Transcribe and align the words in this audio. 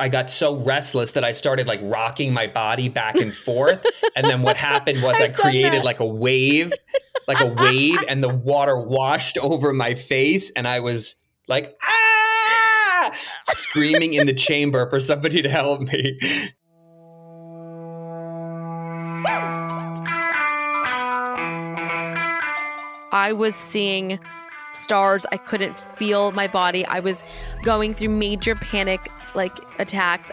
I 0.00 0.08
got 0.08 0.30
so 0.30 0.56
restless 0.56 1.12
that 1.12 1.24
I 1.24 1.32
started 1.32 1.66
like 1.66 1.80
rocking 1.82 2.32
my 2.32 2.46
body 2.46 2.88
back 2.88 3.16
and 3.16 3.34
forth. 3.34 3.84
and 4.16 4.26
then 4.26 4.40
what 4.40 4.56
happened 4.56 5.02
was 5.02 5.20
I 5.20 5.28
created 5.28 5.84
like 5.84 6.00
a 6.00 6.06
wave, 6.06 6.72
like 7.28 7.40
a 7.40 7.46
wave, 7.46 7.98
and 8.08 8.24
the 8.24 8.34
water 8.34 8.80
washed 8.80 9.36
over 9.38 9.74
my 9.74 9.94
face. 9.94 10.52
And 10.52 10.66
I 10.66 10.80
was 10.80 11.22
like, 11.48 11.76
ah, 11.84 13.12
screaming 13.44 14.14
in 14.14 14.26
the 14.26 14.32
chamber 14.32 14.88
for 14.88 14.98
somebody 14.98 15.42
to 15.42 15.50
help 15.50 15.82
me. 15.82 16.18
I 23.12 23.32
was 23.34 23.54
seeing 23.54 24.18
stars. 24.72 25.26
I 25.32 25.36
couldn't 25.36 25.78
feel 25.78 26.32
my 26.32 26.46
body. 26.48 26.84
I 26.86 27.00
was 27.00 27.24
going 27.62 27.94
through 27.94 28.10
major 28.10 28.54
panic 28.54 29.10
like 29.34 29.52
attacks. 29.78 30.30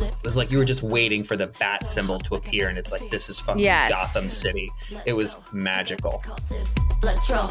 It 0.00 0.24
was 0.24 0.36
like 0.36 0.50
you 0.50 0.58
were 0.58 0.64
just 0.64 0.82
waiting 0.82 1.22
for 1.24 1.36
the 1.36 1.46
bat 1.46 1.88
symbol 1.88 2.18
to 2.20 2.34
appear, 2.34 2.68
and 2.68 2.76
it's 2.76 2.92
like 2.92 3.08
this 3.10 3.28
is 3.28 3.40
fucking 3.40 3.62
Yes. 3.62 3.90
Gotham 3.90 4.24
City. 4.28 4.70
It 5.06 5.14
was 5.14 5.40
magical. 5.52 6.22
Let's 7.02 7.30
roll. 7.30 7.48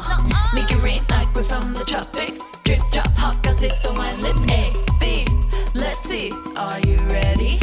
Make 0.54 0.70
it 0.70 0.82
rain 0.82 1.02
like 1.10 1.32
we're 1.34 1.42
from 1.44 1.72
the 1.72 1.84
tropics. 1.84 2.40
Drip, 2.64 2.80
drop, 2.92 3.08
hot, 3.16 3.42
got 3.42 3.60
it 3.62 3.72
on 3.84 3.96
my 3.96 4.14
lips. 4.16 4.44
A, 4.50 4.72
B, 5.00 5.26
let's 5.74 6.00
see. 6.08 6.30
Are 6.56 6.78
you 6.80 6.96
ready? 7.08 7.58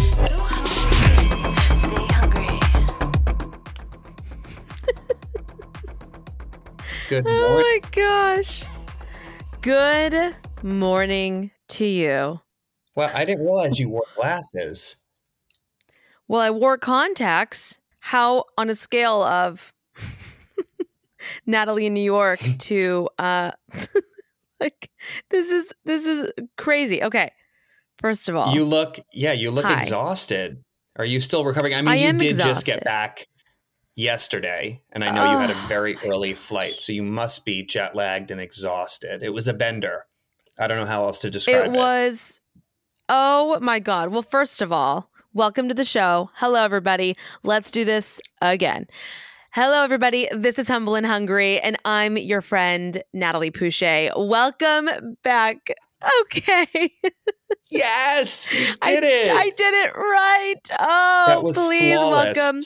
Good 7.07 7.23
Oh 7.27 7.57
my 7.57 7.89
gosh. 7.91 8.63
Good 9.61 10.35
morning 10.63 11.51
to 11.67 11.85
you. 11.85 12.39
Well, 12.95 13.11
I 13.13 13.25
didn't 13.25 13.45
realize 13.45 13.79
you 13.79 13.89
wore 13.89 14.05
glasses. 14.15 15.03
Well, 16.27 16.41
I 16.41 16.49
wore 16.49 16.79
contacts. 16.79 17.77
How 17.99 18.45
on 18.57 18.71
a 18.71 18.75
scale 18.75 19.21
of 19.21 19.71
Natalie 21.45 21.85
in 21.85 21.93
New 21.93 22.01
York 22.01 22.39
to 22.59 23.07
uh 23.19 23.51
like 24.59 24.89
this 25.29 25.51
is 25.51 25.71
this 25.83 26.07
is 26.07 26.31
crazy. 26.57 27.03
Okay. 27.03 27.31
First 27.99 28.29
of 28.29 28.35
all, 28.35 28.51
You 28.51 28.65
look, 28.65 28.99
yeah, 29.13 29.31
you 29.31 29.51
look 29.51 29.65
Hi. 29.65 29.77
exhausted. 29.77 30.63
Are 30.95 31.05
you 31.05 31.19
still 31.19 31.45
recovering? 31.45 31.75
I 31.75 31.81
mean, 31.81 31.87
I 31.89 31.95
you 31.97 32.13
did 32.13 32.39
just 32.39 32.65
get 32.65 32.83
back 32.83 33.27
yesterday, 33.95 34.81
and 34.91 35.03
I 35.03 35.11
know 35.11 35.31
you 35.31 35.37
had 35.37 35.49
a 35.49 35.53
ah. 35.53 35.65
very 35.67 35.97
early 36.05 36.33
flight, 36.33 36.81
so 36.81 36.91
you 36.93 37.03
must 37.03 37.45
be 37.45 37.63
jet 37.63 37.95
lagged 37.95 38.31
and 38.31 38.41
exhausted. 38.41 39.23
It 39.23 39.33
was 39.33 39.47
a 39.47 39.53
bender. 39.53 40.05
I 40.59 40.67
don't 40.67 40.77
know 40.77 40.85
how 40.85 41.05
else 41.05 41.19
to 41.19 41.29
describe 41.29 41.65
it 41.65 41.75
it. 41.75 41.77
was 41.77 42.39
oh 43.07 43.59
my 43.61 43.77
god 43.77 44.09
well 44.09 44.23
first 44.23 44.63
of 44.63 44.71
all 44.71 45.11
welcome 45.31 45.67
to 45.67 45.75
the 45.75 45.85
show 45.85 46.29
hello 46.33 46.63
everybody 46.63 47.15
let's 47.43 47.69
do 47.69 47.85
this 47.85 48.19
again 48.41 48.87
hello 49.51 49.83
everybody 49.83 50.27
this 50.31 50.57
is 50.57 50.67
humble 50.67 50.95
and 50.95 51.05
hungry 51.05 51.59
and 51.59 51.77
i'm 51.85 52.17
your 52.17 52.41
friend 52.41 53.03
natalie 53.13 53.51
pouchet 53.51 54.11
welcome 54.17 54.89
back 55.23 55.69
okay 56.21 56.91
Yes, 57.69 58.53
you 58.53 58.67
I, 58.81 58.91
did 58.91 59.03
it. 59.03 59.35
I 59.35 59.49
did 59.49 59.73
it 59.73 59.95
right 59.95 60.61
oh 60.79 61.41
please 61.53 61.99
flawless. 61.99 62.37
welcome 62.37 62.61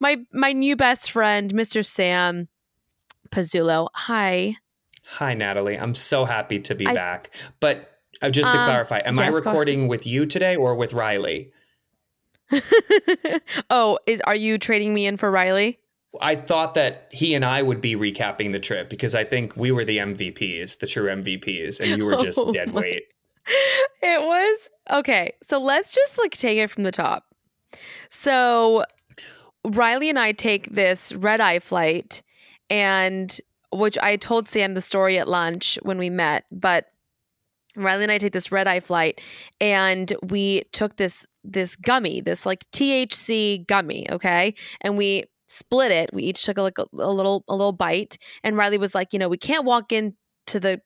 my 0.00 0.18
my 0.32 0.52
new 0.52 0.76
best 0.76 1.10
friend 1.10 1.52
mr 1.54 1.84
sam 1.84 2.48
Pazzulo. 3.30 3.88
hi 3.94 4.56
Hi, 5.08 5.34
Natalie. 5.34 5.78
I'm 5.78 5.94
so 5.94 6.24
happy 6.24 6.58
to 6.58 6.74
be 6.74 6.84
I- 6.84 6.92
back. 6.94 7.30
But 7.60 7.88
uh, 8.22 8.28
just 8.30 8.50
to 8.50 8.58
Um, 8.58 8.64
clarify, 8.64 8.98
am 9.04 9.16
I 9.20 9.26
yes, 9.26 9.34
go 9.34 9.38
recording 9.38 9.86
with 9.86 10.04
you 10.04 10.26
today 10.26 10.56
or 10.56 10.74
with 10.74 10.92
Riley? 10.92 11.52
oh 13.70 13.98
is 14.06 14.20
are 14.22 14.34
you 14.34 14.58
trading 14.58 14.92
me 14.94 15.06
in 15.06 15.16
for 15.16 15.30
riley 15.30 15.78
I 16.20 16.34
thought 16.34 16.74
that 16.74 17.08
he 17.12 17.34
and 17.34 17.44
I 17.44 17.60
would 17.62 17.80
be 17.80 17.94
recapping 17.94 18.52
the 18.52 18.58
trip 18.60 18.88
because 18.88 19.14
I 19.14 19.22
think 19.24 19.54
we 19.54 19.70
were 19.70 19.84
the 19.84 19.98
MVPs, 19.98 20.78
the 20.78 20.86
true 20.86 21.08
MVPs, 21.08 21.78
and 21.78 21.98
you 21.98 22.06
were 22.06 22.16
just 22.16 22.38
Oh 22.42 22.50
dead 22.50 22.72
my- 22.72 22.80
weight. 22.80 23.02
it 24.02 24.22
was 24.22 24.70
okay 24.90 25.32
so 25.42 25.60
let's 25.60 25.92
just 25.94 26.18
like 26.18 26.32
take 26.36 26.58
it 26.58 26.68
from 26.70 26.82
the 26.82 26.90
top 26.92 27.26
so 28.08 28.84
riley 29.66 30.08
and 30.08 30.18
i 30.18 30.32
take 30.32 30.72
this 30.72 31.12
red 31.12 31.40
eye 31.40 31.58
flight 31.58 32.22
and 32.70 33.40
which 33.72 33.98
i 33.98 34.16
told 34.16 34.48
sam 34.48 34.74
the 34.74 34.80
story 34.80 35.18
at 35.18 35.28
lunch 35.28 35.78
when 35.82 35.98
we 35.98 36.10
met 36.10 36.44
but 36.50 36.86
riley 37.76 38.02
and 38.04 38.12
i 38.12 38.18
take 38.18 38.32
this 38.32 38.52
red 38.52 38.66
eye 38.68 38.80
flight 38.80 39.20
and 39.60 40.14
we 40.28 40.62
took 40.72 40.96
this 40.96 41.26
this 41.44 41.76
gummy 41.76 42.20
this 42.20 42.44
like 42.44 42.64
thc 42.72 43.66
gummy 43.66 44.06
okay? 44.10 44.54
And 44.80 44.96
we 44.96 45.24
split 45.48 45.92
it. 45.92 46.10
We 46.12 46.24
each 46.24 46.42
took 46.42 46.58
a, 46.58 46.62
like 46.62 46.78
a, 46.78 46.86
a 46.94 47.12
little 47.12 47.44
a 47.48 47.54
little 47.54 47.72
bite 47.72 48.18
and 48.42 48.56
riley 48.56 48.78
was 48.78 48.94
like 48.94 49.12
you 49.12 49.18
know 49.18 49.28
we 49.28 49.36
can't 49.38 49.64
walk 49.64 49.92
into 49.92 50.14
the 50.54 50.80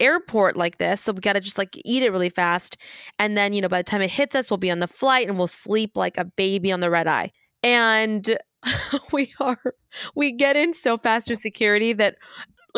airport 0.00 0.56
like 0.56 0.78
this 0.78 1.02
so 1.02 1.12
we 1.12 1.20
got 1.20 1.34
to 1.34 1.40
just 1.40 1.58
like 1.58 1.70
eat 1.84 2.02
it 2.02 2.10
really 2.10 2.28
fast. 2.28 2.76
And 3.18 3.36
then 3.36 3.52
you 3.52 3.60
know 3.60 3.68
by 3.68 3.80
the 3.80 3.84
time 3.84 4.02
it 4.02 4.10
hits 4.10 4.34
us 4.34 4.50
we'll 4.50 4.58
be 4.58 4.70
on 4.70 4.78
the 4.78 4.88
flight 4.88 5.28
and 5.28 5.38
we'll 5.38 5.46
sleep 5.46 5.96
like 5.96 6.16
a 6.16 6.24
baby 6.24 6.72
on 6.72 6.80
the 6.80 6.90
red 6.90 7.06
eye 7.06 7.32
and 7.64 8.38
we 9.12 9.34
are 9.40 9.74
we 10.14 10.30
get 10.30 10.56
in 10.56 10.72
so 10.72 10.96
fast 10.96 11.26
through 11.26 11.36
security 11.36 11.92
that 11.94 12.16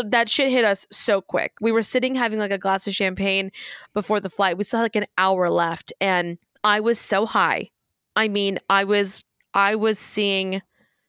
that 0.04 0.28
shit 0.28 0.50
hit 0.50 0.64
us 0.64 0.86
so 0.90 1.22
quick. 1.22 1.54
We 1.60 1.72
were 1.72 1.82
sitting 1.82 2.14
having 2.14 2.38
like 2.38 2.50
a 2.50 2.58
glass 2.58 2.86
of 2.86 2.94
champagne 2.94 3.50
before 3.94 4.20
the 4.20 4.28
flight. 4.28 4.58
We 4.58 4.64
still 4.64 4.78
had 4.78 4.84
like 4.84 4.96
an 4.96 5.06
hour 5.18 5.50
left 5.50 5.92
and 6.00 6.38
i 6.64 6.80
was 6.80 6.98
so 6.98 7.26
high. 7.26 7.70
I 8.14 8.28
mean 8.28 8.58
i 8.70 8.84
was 8.84 9.24
i 9.52 9.74
was 9.74 9.98
seeing 9.98 10.62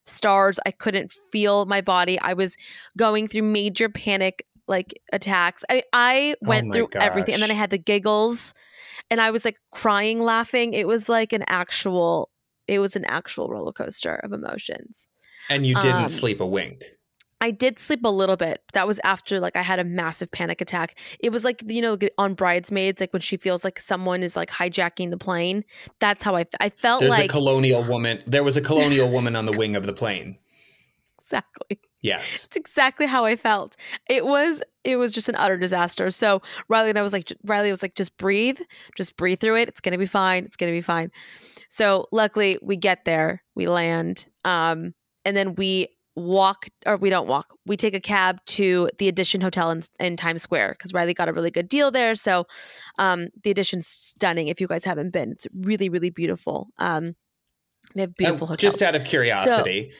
stars. 0.06 0.60
I 0.66 0.72
couldn't 0.72 1.12
feel 1.12 1.66
my 1.66 1.82
body. 1.82 2.20
I 2.20 2.34
was 2.34 2.58
going 2.98 3.28
through 3.28 3.44
major 3.44 3.90
panic 3.90 4.46
like 4.68 5.00
attacks. 5.14 5.64
I 5.70 5.84
I 5.94 6.36
oh 6.44 6.50
went 6.50 6.70
Oh 6.70 6.72
through 6.72 6.90
everything 6.96 7.36
and 7.36 7.44
then 7.44 7.52
I 7.52 7.56
had 7.56 7.70
the 7.70 7.78
giggles 7.78 8.54
and 9.12 9.22
I 9.22 9.32
was 9.32 9.46
like 9.46 9.60
crying 9.72 10.20
laughing. 10.22 10.74
It 10.74 10.88
was 10.88 11.08
like 11.10 11.34
an 11.34 11.44
actual 11.48 12.30
it 12.68 12.80
was 12.80 12.96
an 12.96 13.06
actual 13.06 13.50
roller 13.50 13.72
coaster 13.74 14.16
of 14.16 14.34
emotions. 14.34 15.10
And 15.50 15.66
you 15.66 15.76
didn't 15.76 16.04
Um, 16.04 16.10
sleep 16.10 16.40
a 16.42 16.46
wink. 16.46 16.84
I 17.40 17.52
did 17.52 17.78
sleep 17.78 18.04
a 18.04 18.10
little 18.10 18.36
bit. 18.36 18.64
That 18.74 18.88
was 18.88 19.00
after 19.04 19.40
like 19.40 19.56
I 19.56 19.62
had 19.62 19.78
a 19.78 19.84
massive 19.84 20.32
panic 20.32 20.60
attack. 20.60 20.98
It 21.20 21.30
was 21.30 21.46
like 21.46 21.62
you 21.68 21.82
know 21.84 21.98
on 22.18 22.34
bridesmaids 22.34 23.00
like 23.00 23.14
when 23.14 23.22
she 23.22 23.38
feels 23.38 23.64
like 23.64 23.80
someone 23.80 24.24
is 24.24 24.36
like 24.36 24.50
hijacking 24.50 25.12
the 25.12 25.18
plane. 25.18 25.64
That's 26.00 26.24
how 26.24 26.36
I 26.36 26.42
f- 26.42 26.48
I 26.60 26.70
felt 26.70 27.02
There's 27.02 27.12
like 27.12 27.26
a 27.26 27.28
colonial 27.28 27.84
woman. 27.84 28.22
There 28.26 28.44
was 28.44 28.58
a 28.58 28.62
colonial 28.62 29.10
woman 29.12 29.36
on 29.36 29.46
the 29.46 29.52
wing 29.58 29.76
of 29.76 29.86
the 29.86 29.94
plane. 29.94 30.38
exactly. 31.20 31.80
Yes. 32.02 32.46
It's 32.46 32.56
exactly 32.56 33.06
how 33.06 33.26
I 33.26 33.36
felt. 33.36 33.76
It 34.10 34.26
was 34.26 34.62
it 34.84 34.96
was 34.98 35.12
just 35.14 35.30
an 35.30 35.36
utter 35.36 35.58
disaster. 35.58 36.10
So 36.12 36.42
Riley 36.70 36.90
and 36.90 36.98
I 37.00 37.02
was 37.02 37.14
like 37.14 37.32
Riley 37.44 37.70
was 37.70 37.82
like 37.82 37.96
just 37.96 38.18
breathe, 38.18 38.60
just 38.96 39.16
breathe 39.18 39.40
through 39.40 39.58
it. 39.58 39.68
It's 39.68 39.82
going 39.82 39.92
to 39.94 39.98
be 39.98 40.06
fine. 40.06 40.46
It's 40.46 40.56
going 40.56 40.72
to 40.72 40.78
be 40.78 40.82
fine. 40.82 41.12
So 41.70 42.08
luckily 42.12 42.58
we 42.62 42.78
get 42.78 43.06
there, 43.06 43.44
we 43.56 43.68
land 43.68 44.28
um 44.46 44.94
and 45.26 45.36
then 45.36 45.56
we 45.56 45.90
walk 46.16 46.68
or 46.86 46.98
we 46.98 47.10
don't 47.10 47.28
walk. 47.28 47.54
We 47.66 47.78
take 47.78 47.94
a 47.94 48.00
cab 48.00 48.40
to 48.46 48.90
the 48.98 49.08
Edition 49.08 49.40
Hotel 49.40 49.70
in, 49.70 49.82
in 50.00 50.16
Times 50.16 50.42
Square 50.42 50.76
cuz 50.80 50.94
Riley 50.94 51.14
got 51.14 51.30
a 51.30 51.34
really 51.34 51.52
good 51.52 51.70
deal 51.70 51.92
there. 51.92 52.16
So 52.16 52.46
um 52.98 53.28
the 53.44 53.52
Edition's 53.52 53.88
stunning 53.88 54.48
if 54.48 54.60
you 54.60 54.68
guys 54.68 54.84
haven't 54.84 55.12
been. 55.12 55.32
It's 55.32 55.48
really 55.54 55.90
really 55.90 56.10
beautiful. 56.10 56.70
Um 56.78 57.16
they 57.96 58.02
have 58.02 58.16
beautiful 58.16 58.46
Uh, 58.46 58.50
hotels. 58.50 58.74
Just 58.74 58.82
out 58.82 58.96
of 58.96 59.06
curiosity, 59.06 59.92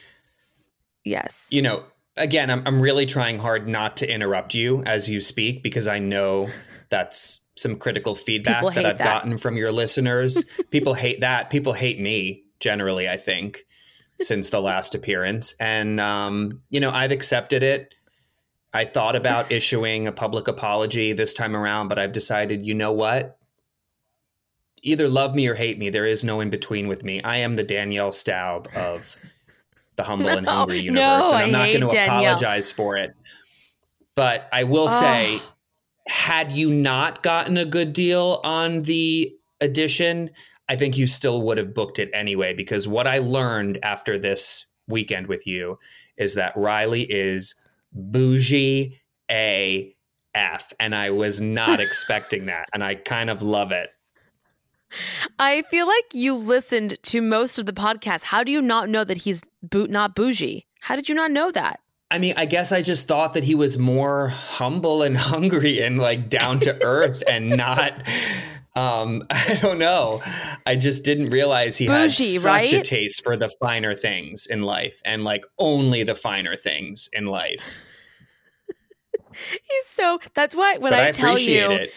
yes. 1.04 1.48
you 1.50 1.62
know, 1.62 1.84
again, 2.16 2.50
I'm, 2.50 2.62
I'm 2.66 2.80
really 2.80 3.06
trying 3.06 3.38
hard 3.38 3.66
not 3.68 3.96
to 3.98 4.12
interrupt 4.12 4.54
you 4.54 4.82
as 4.84 5.08
you 5.08 5.20
speak 5.20 5.62
because 5.62 5.88
I 5.88 5.98
know 5.98 6.50
that's 6.90 7.48
some 7.56 7.76
critical 7.76 8.14
feedback 8.14 8.62
that 8.74 8.86
I've 8.86 8.98
that. 8.98 9.04
gotten 9.04 9.38
from 9.38 9.56
your 9.56 9.72
listeners. 9.72 10.48
People 10.70 10.94
hate 10.94 11.20
that. 11.20 11.50
People 11.50 11.72
hate 11.72 12.00
me 12.00 12.44
generally, 12.60 13.08
I 13.08 13.16
think, 13.16 13.66
since 14.18 14.50
the 14.50 14.60
last 14.60 14.94
appearance. 14.94 15.54
And, 15.60 16.00
um, 16.00 16.62
you 16.70 16.80
know, 16.80 16.90
I've 16.90 17.12
accepted 17.12 17.62
it. 17.62 17.94
I 18.72 18.84
thought 18.84 19.16
about 19.16 19.50
issuing 19.52 20.06
a 20.06 20.12
public 20.12 20.48
apology 20.48 21.12
this 21.12 21.34
time 21.34 21.56
around, 21.56 21.88
but 21.88 21.98
I've 21.98 22.12
decided, 22.12 22.66
you 22.66 22.74
know 22.74 22.92
what? 22.92 23.38
either 24.82 25.08
love 25.08 25.34
me 25.34 25.46
or 25.48 25.54
hate 25.54 25.78
me. 25.78 25.90
There 25.90 26.06
is 26.06 26.24
no 26.24 26.40
in 26.40 26.50
between 26.50 26.88
with 26.88 27.04
me. 27.04 27.22
I 27.22 27.38
am 27.38 27.56
the 27.56 27.64
Danielle 27.64 28.12
Staub 28.12 28.68
of 28.74 29.16
the 29.96 30.02
humble 30.04 30.28
and 30.28 30.46
No, 30.46 30.52
hungry 30.58 30.78
no, 30.78 30.82
universe, 30.84 31.28
and 31.28 31.36
I 31.36 31.42
I'm 31.42 31.52
not 31.52 31.66
going 31.68 31.88
to 31.88 32.04
apologize 32.04 32.70
for 32.70 32.96
it. 32.96 33.14
But 34.14 34.48
I 34.52 34.64
will 34.64 34.88
say, 34.88 35.38
Oh. 35.40 35.52
Had 36.08 36.52
you 36.52 36.70
not 36.70 37.22
gotten 37.22 37.56
a 37.56 37.64
good 37.64 37.92
deal 37.92 38.40
on 38.44 38.82
the 38.82 39.34
edition, 39.60 40.30
I 40.68 40.76
think 40.76 40.96
you 40.96 41.06
still 41.06 41.42
would 41.42 41.58
have 41.58 41.74
booked 41.74 41.98
it 41.98 42.10
anyway. 42.12 42.54
Because 42.54 42.88
what 42.88 43.06
I 43.06 43.18
learned 43.18 43.78
after 43.82 44.18
this 44.18 44.66
weekend 44.88 45.26
with 45.26 45.46
you 45.46 45.78
is 46.16 46.34
that 46.34 46.56
Riley 46.56 47.02
is 47.02 47.60
bougie 47.92 49.00
AF. 49.28 50.72
And 50.80 50.94
I 50.94 51.10
was 51.10 51.40
not 51.40 51.80
expecting 51.80 52.46
that. 52.46 52.66
And 52.72 52.82
I 52.82 52.94
kind 52.94 53.30
of 53.30 53.42
love 53.42 53.72
it. 53.72 53.90
I 55.38 55.62
feel 55.62 55.86
like 55.86 56.06
you 56.14 56.34
listened 56.34 56.96
to 57.02 57.20
most 57.20 57.58
of 57.58 57.66
the 57.66 57.74
podcast. 57.74 58.24
How 58.24 58.42
do 58.42 58.50
you 58.50 58.62
not 58.62 58.88
know 58.88 59.04
that 59.04 59.18
he's 59.18 59.42
boot 59.62 59.90
not 59.90 60.14
bougie? 60.14 60.66
How 60.80 60.96
did 60.96 61.08
you 61.08 61.14
not 61.14 61.30
know 61.30 61.50
that? 61.50 61.80
I 62.10 62.18
mean, 62.18 62.34
I 62.36 62.46
guess 62.46 62.72
I 62.72 62.80
just 62.80 63.06
thought 63.06 63.34
that 63.34 63.44
he 63.44 63.54
was 63.54 63.78
more 63.78 64.28
humble 64.28 65.02
and 65.02 65.16
hungry 65.32 65.82
and 65.82 65.98
like 65.98 66.28
down 66.28 66.60
to 66.60 66.76
earth 66.82 67.22
and 67.28 67.50
not 67.50 68.02
um 68.74 69.22
I 69.30 69.58
don't 69.60 69.78
know. 69.78 70.22
I 70.66 70.76
just 70.76 71.04
didn't 71.04 71.26
realize 71.26 71.76
he 71.76 71.86
Bougie, 71.86 72.34
had 72.34 72.40
such 72.40 72.72
a 72.72 72.82
taste 72.82 73.22
for 73.22 73.36
the 73.36 73.50
finer 73.60 73.94
things 73.94 74.46
in 74.46 74.62
life 74.62 75.00
and 75.04 75.24
like 75.24 75.44
only 75.58 76.02
the 76.02 76.14
finer 76.14 76.56
things 76.56 77.08
in 77.12 77.26
life. 77.26 77.84
He's 79.32 79.86
so 79.86 80.18
that's 80.34 80.54
why 80.54 80.78
when 80.78 80.94
I, 80.94 81.08
I, 81.08 81.10
tell 81.10 81.38
you 81.38 81.70
it. 81.70 81.92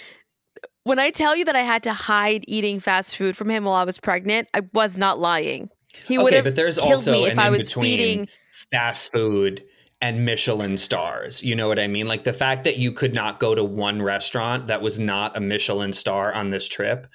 when 0.83 0.99
I 0.99 1.09
tell 1.09 1.35
you 1.35 1.45
that 1.45 1.55
I 1.55 1.61
had 1.61 1.83
to 1.83 1.93
hide 1.93 2.43
eating 2.47 2.79
fast 2.79 3.15
food 3.15 3.35
from 3.37 3.49
him 3.49 3.63
while 3.63 3.75
I 3.75 3.83
was 3.83 3.99
pregnant, 3.99 4.47
I 4.53 4.61
was 4.73 4.97
not 4.97 5.17
lying. 5.17 5.69
He 6.05 6.17
would 6.17 6.27
Okay, 6.27 6.35
have 6.35 6.43
but 6.45 6.55
there's 6.55 6.77
killed 6.77 6.91
also 6.91 7.11
me 7.13 7.25
if 7.25 7.39
I 7.39 7.49
was 7.49 7.73
feeding 7.73 8.27
fast 8.71 9.11
food 9.11 9.63
and 10.01 10.25
Michelin 10.25 10.77
stars. 10.77 11.43
You 11.43 11.55
know 11.55 11.67
what 11.67 11.79
I 11.79 11.87
mean? 11.87 12.07
Like 12.07 12.23
the 12.23 12.33
fact 12.33 12.63
that 12.63 12.77
you 12.77 12.91
could 12.91 13.13
not 13.13 13.39
go 13.39 13.53
to 13.55 13.63
one 13.63 14.01
restaurant 14.01 14.67
that 14.67 14.81
was 14.81 14.99
not 14.99 15.37
a 15.37 15.39
Michelin 15.39 15.93
star 15.93 16.33
on 16.33 16.49
this 16.49 16.67
trip 16.67 17.07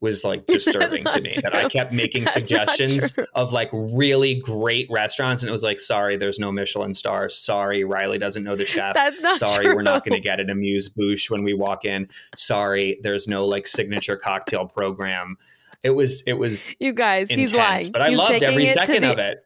was 0.00 0.24
like 0.24 0.46
disturbing 0.46 1.04
to 1.04 1.20
me. 1.20 1.32
That 1.42 1.54
I 1.54 1.68
kept 1.68 1.92
making 1.92 2.22
That's 2.24 2.32
suggestions 2.32 3.18
of 3.34 3.52
like 3.52 3.68
really 3.72 4.36
great 4.40 4.86
restaurants, 4.90 5.42
and 5.42 5.48
it 5.48 5.52
was 5.52 5.62
like, 5.62 5.78
sorry, 5.78 6.16
there's 6.16 6.38
no 6.38 6.50
Michelin 6.50 6.94
star 6.94 7.28
Sorry, 7.28 7.84
Riley 7.84 8.16
doesn't 8.16 8.42
know 8.42 8.56
the 8.56 8.64
chef. 8.64 8.94
That's 8.94 9.20
not 9.22 9.34
Sorry, 9.34 9.66
true. 9.66 9.74
we're 9.74 9.82
not 9.82 10.02
going 10.04 10.14
to 10.14 10.20
get 10.26 10.40
an 10.40 10.48
amuse 10.48 10.88
bouche 10.88 11.30
when 11.30 11.42
we 11.44 11.52
walk 11.52 11.84
in. 11.84 12.08
Sorry, 12.34 12.98
there's 13.02 13.28
no 13.28 13.44
like 13.44 13.66
signature 13.66 14.16
cocktail 14.16 14.66
program. 14.66 15.36
It 15.84 15.90
was 15.90 16.22
it 16.26 16.34
was 16.34 16.74
You 16.80 16.94
guys, 16.94 17.28
intense, 17.28 17.50
he's 17.50 17.58
lying. 17.58 17.92
but 17.92 18.00
I 18.00 18.08
he's 18.10 18.18
loved 18.18 18.42
every 18.42 18.68
second 18.68 19.02
the- 19.02 19.12
of 19.12 19.18
it. 19.18 19.44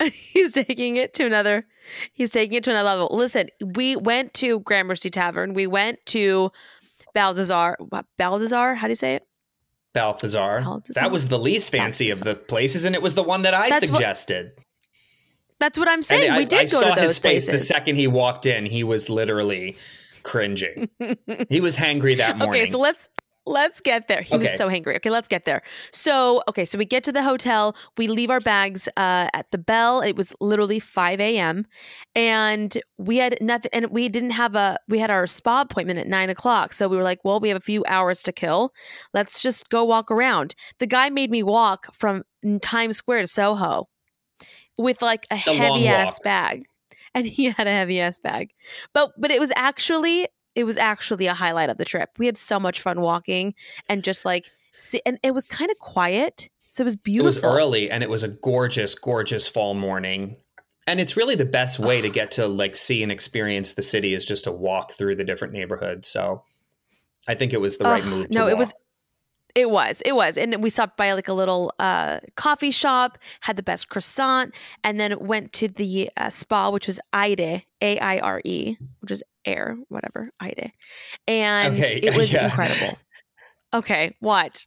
he's 0.12 0.52
taking 0.52 0.96
it 0.96 1.14
to 1.14 1.24
another 1.26 1.66
he's 2.12 2.30
taking 2.30 2.56
it 2.56 2.64
to 2.64 2.70
another 2.70 2.88
level 2.88 3.08
listen 3.16 3.48
we 3.74 3.96
went 3.96 4.32
to 4.34 4.60
gramercy 4.60 5.10
tavern 5.10 5.54
we 5.54 5.66
went 5.66 5.98
to 6.06 6.50
balthazar 7.14 7.76
what, 7.88 8.06
balthazar 8.16 8.74
how 8.74 8.86
do 8.86 8.90
you 8.92 8.96
say 8.96 9.14
it 9.14 9.24
Balthazar. 9.94 10.60
Balthazar? 10.60 11.00
That 11.00 11.10
was 11.10 11.28
the 11.28 11.38
least 11.38 11.72
fancy 11.72 12.10
of 12.10 12.20
the 12.20 12.34
places, 12.36 12.84
and 12.84 12.94
it 12.94 13.02
was 13.02 13.14
the 13.14 13.22
one 13.22 13.42
that 13.42 13.54
I 13.54 13.70
That's 13.70 13.88
what- 13.88 13.96
suggested. 13.96 14.52
that's 15.58 15.76
what 15.76 15.88
i'm 15.88 16.02
saying 16.02 16.30
we 16.34 16.42
I, 16.42 16.44
did 16.44 16.58
I 16.58 16.62
go 16.64 16.80
saw 16.80 16.94
to 16.94 17.00
those 17.00 17.08
his 17.10 17.18
face 17.18 17.46
the 17.46 17.58
second 17.58 17.96
he 17.96 18.06
walked 18.06 18.46
in. 18.46 18.64
He 18.66 18.84
was 18.84 19.10
literally 19.10 19.76
cringing. 20.22 20.88
he 21.48 21.60
was 21.60 21.76
hangry 21.76 22.16
that 22.18 22.36
morning. 22.38 22.62
okay 22.62 22.70
so 22.70 22.78
let's 22.78 23.08
let's 23.48 23.80
get 23.80 24.08
there. 24.08 24.22
He 24.22 24.36
was 24.36 24.54
so 24.56 24.68
hangry 24.68 24.96
okay 24.96 25.10
let's 25.10 25.28
get 25.28 25.44
there. 25.44 25.62
So 25.92 26.42
okay 26.48 26.64
so 26.64 26.78
we 26.78 26.84
get 26.84 27.04
to 27.04 27.12
the 27.12 27.22
hotel. 27.22 27.76
We 27.96 28.08
leave 28.08 28.30
our 28.30 28.40
bags 28.40 28.88
uh, 28.96 29.28
at 29.32 29.50
the 29.50 29.58
bell. 29.58 30.00
It 30.00 30.16
was 30.16 30.34
literally 30.40 30.80
5 30.80 31.20
a.m 31.20 31.66
and 32.14 32.76
we 32.98 33.16
had 33.16 33.38
nothing 33.40 33.70
and 33.72 33.86
we 33.90 34.08
didn't 34.08 34.30
have 34.30 34.54
a 34.54 34.76
we 34.88 34.98
had 34.98 35.10
our 35.10 35.26
spa 35.26 35.62
appointment 35.62 35.98
at 35.98 36.06
9 36.06 36.30
o'clock. 36.30 36.72
So 36.72 36.88
we 36.88 36.96
were 36.96 37.02
like 37.02 37.24
well 37.24 37.40
we 37.40 37.48
have 37.48 37.56
a 37.56 37.60
few 37.60 37.84
hours 37.86 38.22
to 38.24 38.32
kill. 38.32 38.72
Let's 39.14 39.42
just 39.42 39.68
go 39.70 39.84
walk 39.84 40.10
around. 40.10 40.54
The 40.78 40.86
guy 40.86 41.10
made 41.10 41.30
me 41.30 41.42
walk 41.42 41.92
from 41.92 42.22
times 42.62 42.96
square 42.96 43.20
to 43.20 43.26
soho 43.26 43.88
with 44.76 45.02
like 45.02 45.26
a 45.30 45.34
a 45.46 45.50
long 45.50 45.56
heavy 45.56 45.88
ass 45.88 46.12
walk. 46.12 46.24
bag. 46.24 46.64
And 47.14 47.26
he 47.26 47.46
had 47.46 47.66
a 47.66 47.72
heavy 47.72 48.00
ass 48.00 48.18
bag. 48.18 48.50
But 48.94 49.10
but 49.18 49.30
it 49.30 49.40
was 49.40 49.52
actually 49.56 50.28
it 50.58 50.64
was 50.64 50.76
actually 50.76 51.26
a 51.26 51.34
highlight 51.34 51.70
of 51.70 51.78
the 51.78 51.84
trip 51.84 52.10
we 52.18 52.26
had 52.26 52.36
so 52.36 52.58
much 52.58 52.80
fun 52.80 53.00
walking 53.00 53.54
and 53.88 54.04
just 54.04 54.24
like 54.24 54.50
see, 54.76 55.00
and 55.06 55.18
it 55.22 55.32
was 55.32 55.46
kind 55.46 55.70
of 55.70 55.78
quiet 55.78 56.50
so 56.68 56.82
it 56.82 56.84
was 56.84 56.96
beautiful. 56.96 57.24
it 57.24 57.26
was 57.26 57.58
early, 57.58 57.90
and 57.90 58.02
it 58.02 58.10
was 58.10 58.22
a 58.22 58.28
gorgeous, 58.28 58.94
gorgeous 58.94 59.48
fall 59.48 59.74
morning. 59.74 60.36
And 60.86 61.00
it's 61.00 61.16
really 61.16 61.34
the 61.34 61.44
best 61.44 61.78
way 61.78 62.00
to 62.00 62.08
get 62.08 62.30
to 62.32 62.46
like 62.46 62.76
see 62.76 63.02
and 63.02 63.10
experience 63.10 63.72
the 63.72 63.82
city 63.82 64.14
is 64.14 64.24
just 64.24 64.44
to 64.44 64.52
walk 64.52 64.92
through 64.92 65.16
the 65.16 65.24
different 65.24 65.52
neighborhoods. 65.52 66.08
So 66.08 66.44
I 67.26 67.34
think 67.34 67.52
it 67.52 67.60
was 67.60 67.76
the 67.78 67.84
right 67.84 68.04
move. 68.04 68.28
No, 68.32 68.48
it 68.48 68.56
was 68.56 68.72
It 69.58 69.70
was. 69.70 70.00
It 70.02 70.12
was. 70.14 70.36
And 70.38 70.62
we 70.62 70.70
stopped 70.70 70.96
by 70.96 71.12
like 71.14 71.26
a 71.28 71.32
little 71.32 71.72
uh, 71.80 72.20
coffee 72.36 72.70
shop, 72.70 73.18
had 73.40 73.56
the 73.56 73.62
best 73.62 73.88
croissant, 73.88 74.54
and 74.84 75.00
then 75.00 75.18
went 75.18 75.52
to 75.54 75.66
the 75.68 76.10
uh, 76.16 76.30
spa, 76.30 76.70
which 76.70 76.86
was 76.86 77.00
Aire, 77.12 77.62
A 77.80 77.98
I 77.98 78.18
R 78.20 78.40
E, 78.44 78.76
which 79.00 79.10
is 79.10 79.22
air, 79.44 79.76
whatever, 79.88 80.30
Aire. 80.40 80.72
And 81.26 81.74
Okay, 81.74 82.00
it 82.02 82.14
was 82.16 82.32
yeah. 82.32 82.44
incredible. 82.44 82.98
Okay, 83.74 84.14
what? 84.20 84.64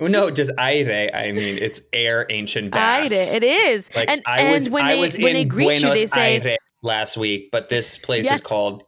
No, 0.00 0.30
just 0.30 0.50
aire. 0.58 1.10
I 1.14 1.32
mean, 1.32 1.56
it's 1.56 1.82
air 1.92 2.26
ancient 2.30 2.74
Aire. 2.74 3.08
baths. 3.08 3.34
It 3.34 3.42
is. 3.42 3.88
Like 3.94 4.10
and 4.10 4.20
I 4.26 4.40
and 4.40 4.52
was, 4.52 4.68
when 4.70 4.84
I 4.84 4.94
they 4.96 5.00
was 5.00 5.16
when 5.16 5.28
in 5.28 5.34
they 5.34 5.44
greet 5.46 5.80
Buenos 5.80 5.82
you, 5.82 5.90
they 5.94 6.06
say 6.08 6.40
Aires 6.40 6.58
last 6.82 7.16
week, 7.16 7.50
but 7.52 7.68
this 7.70 7.96
place 7.96 8.26
Yes. 8.26 8.34
is 8.36 8.40
called. 8.42 8.82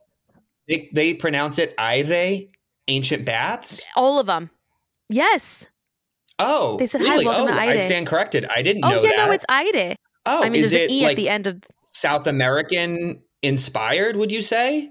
They, 0.69 0.91
they 0.93 1.15
pronounce 1.15 1.59
it 1.59 1.75
aire, 1.79 2.41
ancient 2.89 3.25
baths. 3.25 3.87
all 3.97 4.19
of 4.19 4.27
them. 4.27 4.51
Yes. 5.09 5.69
Oh, 6.39 6.77
They 6.79 6.87
said, 6.87 7.01
"Hi, 7.01 7.19
welcome 7.19 7.45
oh, 7.45 7.47
to 7.49 7.53
I 7.55 7.79
stand 7.79 8.07
corrected. 8.07 8.45
I 8.47 8.61
didn't 8.63 8.85
Oh 8.85 8.91
know 8.91 9.03
yeah, 9.03 9.11
that. 9.17 9.27
no, 9.27 9.33
it's 9.33 9.45
Aire. 9.49 9.97
oh, 10.27 10.43
I 10.45 10.51
mean, 10.51 10.63
is 10.63 10.71
there's 10.73 10.83
it 10.83 10.91
an 10.91 10.97
E 10.97 11.03
like 11.03 11.11
at 11.13 11.17
the 11.17 11.29
end 11.29 11.47
of 11.47 11.63
South 11.91 12.27
American 12.27 13.23
inspired? 13.43 14.17
Would 14.17 14.31
you 14.31 14.43
say? 14.43 14.91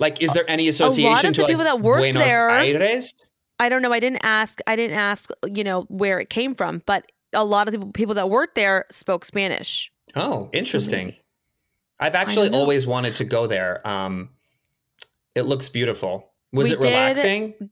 Like, 0.00 0.20
is 0.20 0.32
there 0.32 0.44
any 0.48 0.66
association 0.68 1.28
of 1.28 1.34
to 1.36 1.42
the 1.42 1.46
people 1.46 1.62
that 1.64 1.80
worked 1.80 2.00
Buenos 2.02 2.16
there- 2.16 2.50
Aires? 2.50 3.30
I 3.60 3.68
don't 3.68 3.82
know. 3.82 3.92
I 3.92 4.00
didn't 4.00 4.24
ask. 4.24 4.58
I 4.66 4.74
didn't 4.74 4.96
ask. 4.98 5.30
You 5.46 5.62
know 5.62 5.82
where 5.82 6.18
it 6.18 6.28
came 6.30 6.56
from, 6.56 6.82
but 6.84 7.04
a 7.32 7.44
lot 7.44 7.68
of 7.68 7.78
the 7.80 7.86
people 7.92 8.16
that 8.16 8.28
worked 8.28 8.56
there 8.56 8.86
spoke 8.90 9.24
Spanish. 9.24 9.92
Oh, 10.16 10.50
interesting. 10.52 11.06
maybe. 11.06 11.22
I've 12.00 12.16
actually 12.16 12.50
always 12.50 12.84
wanted 12.88 13.14
to 13.16 13.24
go 13.24 13.46
there. 13.46 13.86
Um, 13.86 14.30
it 15.36 15.42
looks 15.42 15.68
beautiful. 15.68 16.32
Was 16.52 16.70
We 16.70 16.74
it 16.74 16.80
did- 16.80 16.88
relaxing? 16.88 17.70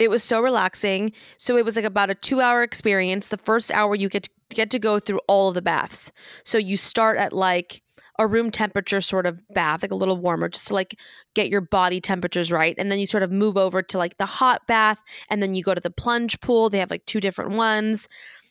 It 0.00 0.10
was 0.10 0.22
so 0.24 0.40
relaxing. 0.40 1.12
So 1.38 1.56
it 1.56 1.64
was 1.64 1.76
like 1.76 1.84
about 1.84 2.10
a 2.10 2.14
two-hour 2.14 2.62
experience. 2.62 3.28
The 3.28 3.36
first 3.38 3.70
hour 3.70 3.94
you 3.94 4.08
get 4.08 4.24
to, 4.24 4.30
get 4.50 4.70
to 4.70 4.78
go 4.78 4.98
through 4.98 5.20
all 5.28 5.48
of 5.48 5.54
the 5.54 5.62
baths. 5.62 6.10
So 6.44 6.58
you 6.58 6.76
start 6.76 7.16
at 7.18 7.32
like 7.32 7.82
a 8.18 8.26
room 8.26 8.50
temperature 8.50 9.00
sort 9.00 9.26
of 9.26 9.40
bath, 9.50 9.82
like 9.82 9.90
a 9.90 9.96
little 9.96 10.16
warmer, 10.16 10.48
just 10.48 10.68
to 10.68 10.74
like 10.74 10.96
get 11.34 11.48
your 11.48 11.60
body 11.60 12.00
temperatures 12.00 12.52
right, 12.52 12.74
and 12.78 12.90
then 12.90 12.98
you 13.00 13.06
sort 13.06 13.24
of 13.24 13.32
move 13.32 13.56
over 13.56 13.82
to 13.82 13.98
like 13.98 14.18
the 14.18 14.26
hot 14.26 14.66
bath, 14.68 15.00
and 15.30 15.42
then 15.42 15.54
you 15.54 15.64
go 15.64 15.74
to 15.74 15.80
the 15.80 15.90
plunge 15.90 16.40
pool. 16.40 16.70
They 16.70 16.78
have 16.78 16.90
like 16.90 17.06
two 17.06 17.20
different 17.20 17.52
ones. 17.52 18.08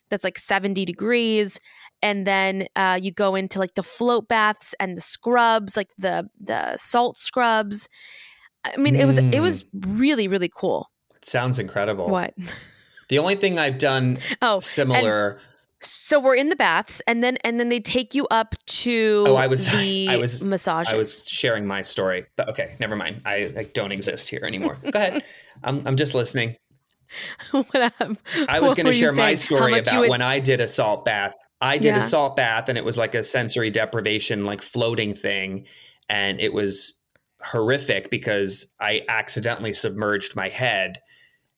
That's 0.09 0.23
like 0.25 0.37
70 0.37 0.83
degrees. 0.85 1.59
And 2.01 2.27
then 2.27 2.67
uh, 2.75 2.99
you 3.01 3.11
go 3.11 3.35
into 3.35 3.57
like 3.57 3.75
the 3.75 3.83
float 3.83 4.27
baths 4.27 4.75
and 4.79 4.97
the 4.97 5.01
scrubs, 5.01 5.77
like 5.77 5.89
the 5.97 6.27
the 6.39 6.75
salt 6.77 7.17
scrubs. 7.17 7.87
I 8.65 8.75
mean, 8.77 8.95
it 8.95 9.05
was 9.05 9.17
it 9.17 9.31
Mm. 9.31 9.41
was 9.41 9.65
really 9.73 10.27
really 10.27 10.51
cool. 10.53 10.89
Sounds 11.23 11.59
incredible. 11.59 12.09
What? 12.09 12.33
The 13.09 13.19
only 13.19 13.35
thing 13.35 13.59
I've 13.59 13.77
done 13.77 14.17
Oh, 14.41 14.59
similar. 14.59 15.39
so 15.81 16.19
we're 16.19 16.35
in 16.35 16.49
the 16.49 16.55
baths, 16.55 17.01
and 17.07 17.23
then 17.23 17.37
and 17.43 17.59
then 17.59 17.69
they 17.69 17.79
take 17.79 18.13
you 18.15 18.27
up 18.27 18.55
to 18.65 19.23
Oh, 19.27 19.35
I 19.35 19.47
was- 19.47 19.69
the 19.71 20.09
I 20.09 20.17
was- 20.17 20.43
massages. 20.45 20.93
I 20.93 20.97
was 20.97 21.27
sharing 21.27 21.65
my 21.67 21.81
story, 21.81 22.25
but 22.35 22.49
okay, 22.49 22.75
never 22.79 22.95
mind. 22.95 23.21
I 23.25 23.51
like, 23.55 23.73
don't 23.73 23.91
exist 23.91 24.29
here 24.29 24.41
anymore. 24.43 24.77
Go 24.83 24.97
ahead. 24.97 25.23
I'm, 25.63 25.85
I'm 25.87 25.95
just 25.97 26.15
listening. 26.15 26.55
what 27.51 27.93
up? 28.01 28.17
I 28.49 28.59
was 28.59 28.73
going 28.73 28.87
to 28.87 28.93
share 28.93 29.13
my 29.13 29.35
story 29.35 29.77
about 29.77 29.99
would- 30.01 30.09
when 30.09 30.21
I 30.21 30.39
did 30.39 30.59
a 30.61 30.67
salt 30.67 31.05
bath. 31.05 31.35
I 31.61 31.77
did 31.77 31.89
Yeah. 31.95 31.99
a 31.99 32.03
salt 32.03 32.35
bath 32.35 32.67
and 32.69 32.77
it 32.77 32.83
was 32.83 32.97
like 32.97 33.15
a 33.15 33.23
sensory 33.23 33.69
deprivation, 33.69 34.43
like 34.43 34.61
floating 34.61 35.13
thing. 35.15 35.65
And 36.09 36.41
it 36.41 36.51
was 36.53 37.01
horrific 37.41 38.09
because 38.09 38.73
I 38.81 39.03
accidentally 39.07 39.71
submerged 39.73 40.35
my 40.35 40.49
head 40.49 40.99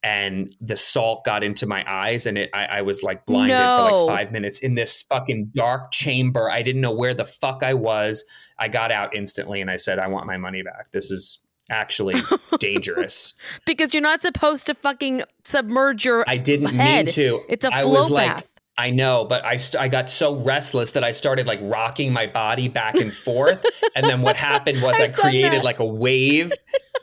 and 0.05 0.55
the 0.61 0.77
salt 0.77 1.25
got 1.25 1.43
into 1.43 1.65
my 1.65 1.83
eyes 1.91 2.27
and 2.27 2.37
it, 2.37 2.51
I, 2.53 2.65
I 2.65 2.81
was 2.83 3.01
like 3.01 3.25
blinded 3.25 3.57
for 3.57 4.05
like 4.05 4.07
five 4.07 4.31
minutes 4.31 4.59
in 4.59 4.75
this 4.75 5.01
fucking 5.01 5.47
dark 5.55 5.91
chamber. 5.91 6.51
I 6.51 6.61
didn't 6.61 6.81
know 6.81 6.91
where 6.91 7.15
the 7.15 7.25
fuck 7.25 7.63
I 7.63 7.73
was. 7.73 8.23
I 8.59 8.67
got 8.67 8.91
out 8.91 9.17
instantly 9.17 9.61
and 9.61 9.71
I 9.71 9.77
said, 9.77 9.97
I 9.97 10.07
want 10.07 10.27
my 10.27 10.37
money 10.37 10.61
back. 10.61 10.91
This 10.91 11.09
is 11.09 11.39
actually 11.71 12.21
dangerous. 12.59 13.33
because 13.65 13.95
you're 13.95 14.03
not 14.03 14.21
supposed 14.21 14.67
to 14.67 14.75
fucking 14.75 15.23
submerge 15.43 16.05
your 16.05 16.23
I 16.27 16.37
didn't 16.37 16.75
head. 16.75 17.07
mean 17.07 17.13
to. 17.13 17.41
It's 17.49 17.65
a 17.65 17.71
flow 17.71 17.89
was 17.89 18.11
like, 18.11 18.27
path. 18.27 18.47
I 18.77 18.89
know, 18.89 19.23
but 19.23 19.45
I 19.45 19.55
st- 19.57 19.81
I 19.81 19.87
got 19.87 20.09
so 20.09 20.35
restless 20.35 20.91
that 20.91 21.03
I 21.03 21.13
started 21.13 21.47
like 21.47 21.59
rocking 21.61 22.11
my 22.11 22.27
body 22.27 22.67
back 22.67 22.95
and 22.95 23.13
forth, 23.13 23.65
and 23.95 24.05
then 24.05 24.21
what 24.21 24.35
happened 24.35 24.81
was 24.81 24.99
I 24.99 25.07
created 25.07 25.53
that. 25.53 25.63
like 25.63 25.79
a 25.79 25.85
wave, 25.85 26.51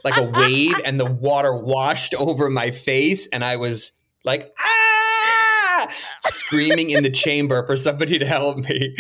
like 0.05 0.17
a 0.19 0.25
wave, 0.25 0.75
and 0.85 1.01
the 1.01 1.07
water 1.11 1.57
washed 1.57 2.15
over 2.15 2.51
my 2.51 2.71
face, 2.73 3.27
and 3.29 3.43
I 3.43 3.57
was 3.57 3.99
like 4.25 4.53
ah, 4.61 5.89
screaming 6.21 6.91
in 6.91 7.03
the 7.05 7.11
chamber 7.11 7.67
for 7.67 7.77
somebody 7.77 8.19
to 8.19 8.27
help 8.27 8.59
me. 8.59 8.95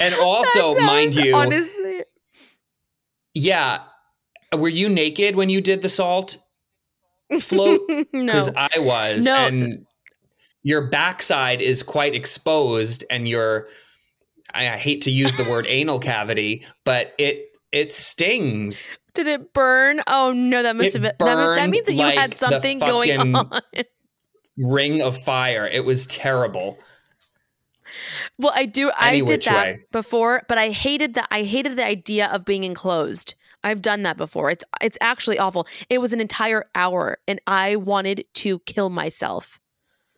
And 0.00 0.14
also, 0.16 0.80
mind 0.80 1.14
you, 1.14 1.34
honestly, 1.34 2.02
yeah, 3.34 3.80
were 4.52 4.68
you 4.68 4.88
naked 4.88 5.36
when 5.36 5.48
you 5.48 5.60
did 5.60 5.82
the 5.82 5.88
salt 5.88 6.38
float? 7.40 7.80
no. 7.88 8.04
because 8.12 8.52
I 8.56 8.78
was, 8.78 9.24
No. 9.24 9.36
and 9.36 9.86
your 10.62 10.88
backside 10.88 11.60
is 11.60 11.82
quite 11.82 12.14
exposed, 12.14 13.04
and 13.10 13.28
your 13.28 13.68
I, 14.54 14.68
I 14.70 14.76
hate 14.76 15.02
to 15.02 15.10
use 15.10 15.34
the 15.36 15.44
word 15.44 15.66
anal 15.68 15.98
cavity, 15.98 16.66
but 16.84 17.14
it 17.18 17.46
it 17.72 17.92
stings. 17.92 18.98
Did 19.14 19.26
it 19.26 19.52
burn? 19.52 20.02
Oh 20.06 20.32
no, 20.32 20.62
that 20.62 20.76
must 20.76 20.94
It 20.94 21.02
have 21.02 21.18
been. 21.18 21.26
That, 21.26 21.56
that 21.56 21.70
means 21.70 21.86
that 21.86 21.94
you 21.94 22.02
like 22.02 22.18
had 22.18 22.34
something 22.34 22.78
going 22.78 23.34
on. 23.34 23.60
Ring 24.56 25.02
of 25.02 25.16
fire. 25.22 25.66
It 25.66 25.84
was 25.84 26.06
terrible. 26.06 26.78
Well, 28.38 28.52
I 28.54 28.66
do. 28.66 28.90
I 28.96 29.20
did 29.20 29.42
that 29.42 29.66
way. 29.66 29.80
before, 29.92 30.42
but 30.48 30.58
I 30.58 30.70
hated 30.70 31.14
that. 31.14 31.28
I 31.30 31.42
hated 31.42 31.76
the 31.76 31.84
idea 31.84 32.28
of 32.28 32.44
being 32.44 32.64
enclosed. 32.64 33.34
I've 33.62 33.82
done 33.82 34.04
that 34.04 34.16
before. 34.16 34.50
It's 34.50 34.64
it's 34.80 34.98
actually 35.00 35.38
awful. 35.38 35.66
It 35.88 35.98
was 35.98 36.12
an 36.12 36.20
entire 36.20 36.64
hour, 36.74 37.18
and 37.28 37.40
I 37.46 37.76
wanted 37.76 38.24
to 38.34 38.60
kill 38.60 38.90
myself. 38.90 39.59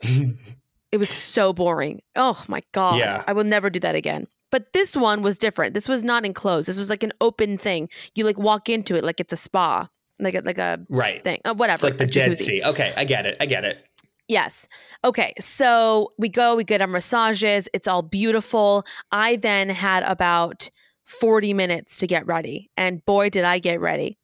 It 0.02 0.98
was 0.98 1.08
so 1.08 1.52
boring. 1.52 2.02
Oh 2.16 2.42
my 2.48 2.62
god! 2.72 2.98
Yeah. 2.98 3.24
I 3.26 3.32
will 3.32 3.44
never 3.44 3.70
do 3.70 3.80
that 3.80 3.94
again. 3.94 4.26
But 4.50 4.72
this 4.74 4.94
one 4.94 5.22
was 5.22 5.38
different. 5.38 5.72
This 5.74 5.88
was 5.88 6.04
not 6.04 6.26
enclosed. 6.26 6.68
This 6.68 6.78
was 6.78 6.90
like 6.90 7.02
an 7.02 7.12
open 7.20 7.56
thing. 7.56 7.88
You 8.14 8.24
like 8.24 8.38
walk 8.38 8.68
into 8.68 8.94
it 8.96 9.02
like 9.02 9.18
it's 9.18 9.32
a 9.32 9.36
spa, 9.36 9.88
like 10.18 10.34
a 10.34 10.40
like 10.40 10.58
a 10.58 10.80
right. 10.90 11.24
thing. 11.24 11.40
Uh, 11.44 11.54
whatever. 11.54 11.74
It's 11.76 11.84
like 11.84 11.98
the 11.98 12.06
Dead. 12.06 12.36
Sea. 12.36 12.62
Okay, 12.62 12.92
I 12.96 13.04
get 13.04 13.26
it. 13.26 13.36
I 13.40 13.46
get 13.46 13.64
it. 13.64 13.84
Yes. 14.28 14.68
Okay. 15.04 15.34
So 15.38 16.12
we 16.18 16.28
go, 16.28 16.54
we 16.54 16.64
get 16.64 16.80
our 16.80 16.86
massages. 16.86 17.68
It's 17.74 17.88
all 17.88 18.02
beautiful. 18.02 18.84
I 19.10 19.36
then 19.36 19.68
had 19.68 20.04
about 20.04 20.70
40 21.04 21.52
minutes 21.54 21.98
to 21.98 22.06
get 22.06 22.26
ready. 22.26 22.70
And 22.76 23.04
boy, 23.04 23.30
did 23.30 23.44
I 23.44 23.58
get 23.58 23.80
ready. 23.80 24.18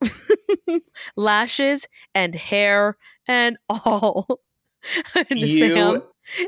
Lashes 1.16 1.86
and 2.14 2.34
hair 2.34 2.96
and 3.26 3.58
all. 3.68 4.40
and 5.14 5.38
You 5.38 5.74
Sam 5.74 6.02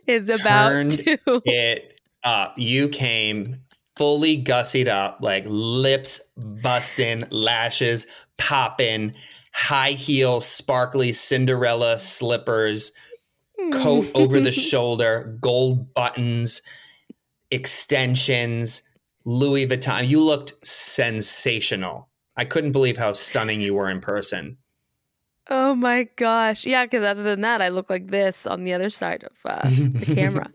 is 0.07 0.29
about 0.29 0.69
turned 0.69 0.91
to. 0.93 1.19
It 1.45 2.01
up. 2.25 2.59
You 2.59 2.89
came 2.89 3.57
fully 3.97 4.43
gussied 4.43 4.89
up, 4.89 5.19
like 5.21 5.45
lips 5.47 6.21
busting, 6.37 7.23
lashes 7.31 8.07
popping, 8.39 9.15
high 9.53 9.93
heel, 9.93 10.41
sparkly 10.41 11.13
Cinderella 11.13 11.99
slippers. 11.99 12.93
coat 13.73 14.07
over 14.15 14.41
the 14.41 14.53
shoulder, 14.71 15.37
gold 15.41 15.93
buttons, 15.95 16.63
extensions, 17.51 18.89
Louis 19.25 19.67
Vuitton. 19.67 20.09
You 20.09 20.23
looked 20.23 20.67
sensational. 20.67 22.09
I 22.37 22.45
couldn't 22.45 22.73
believe 22.73 22.97
how 22.97 23.13
stunning 23.13 23.61
you 23.61 23.75
were 23.75 23.91
in 23.91 24.01
person. 24.01 24.57
Oh 25.50 25.75
my 25.75 26.09
gosh. 26.16 26.64
Yeah, 26.64 26.85
because 26.85 27.04
other 27.04 27.25
than 27.25 27.40
that, 27.40 27.61
I 27.61 27.69
look 27.69 27.90
like 27.90 28.09
this 28.09 28.47
on 28.47 28.64
the 28.64 28.73
other 28.73 28.88
side 28.88 29.25
of 29.25 29.37
uh, 29.45 29.69
the 29.69 30.04
camera. 30.14 30.50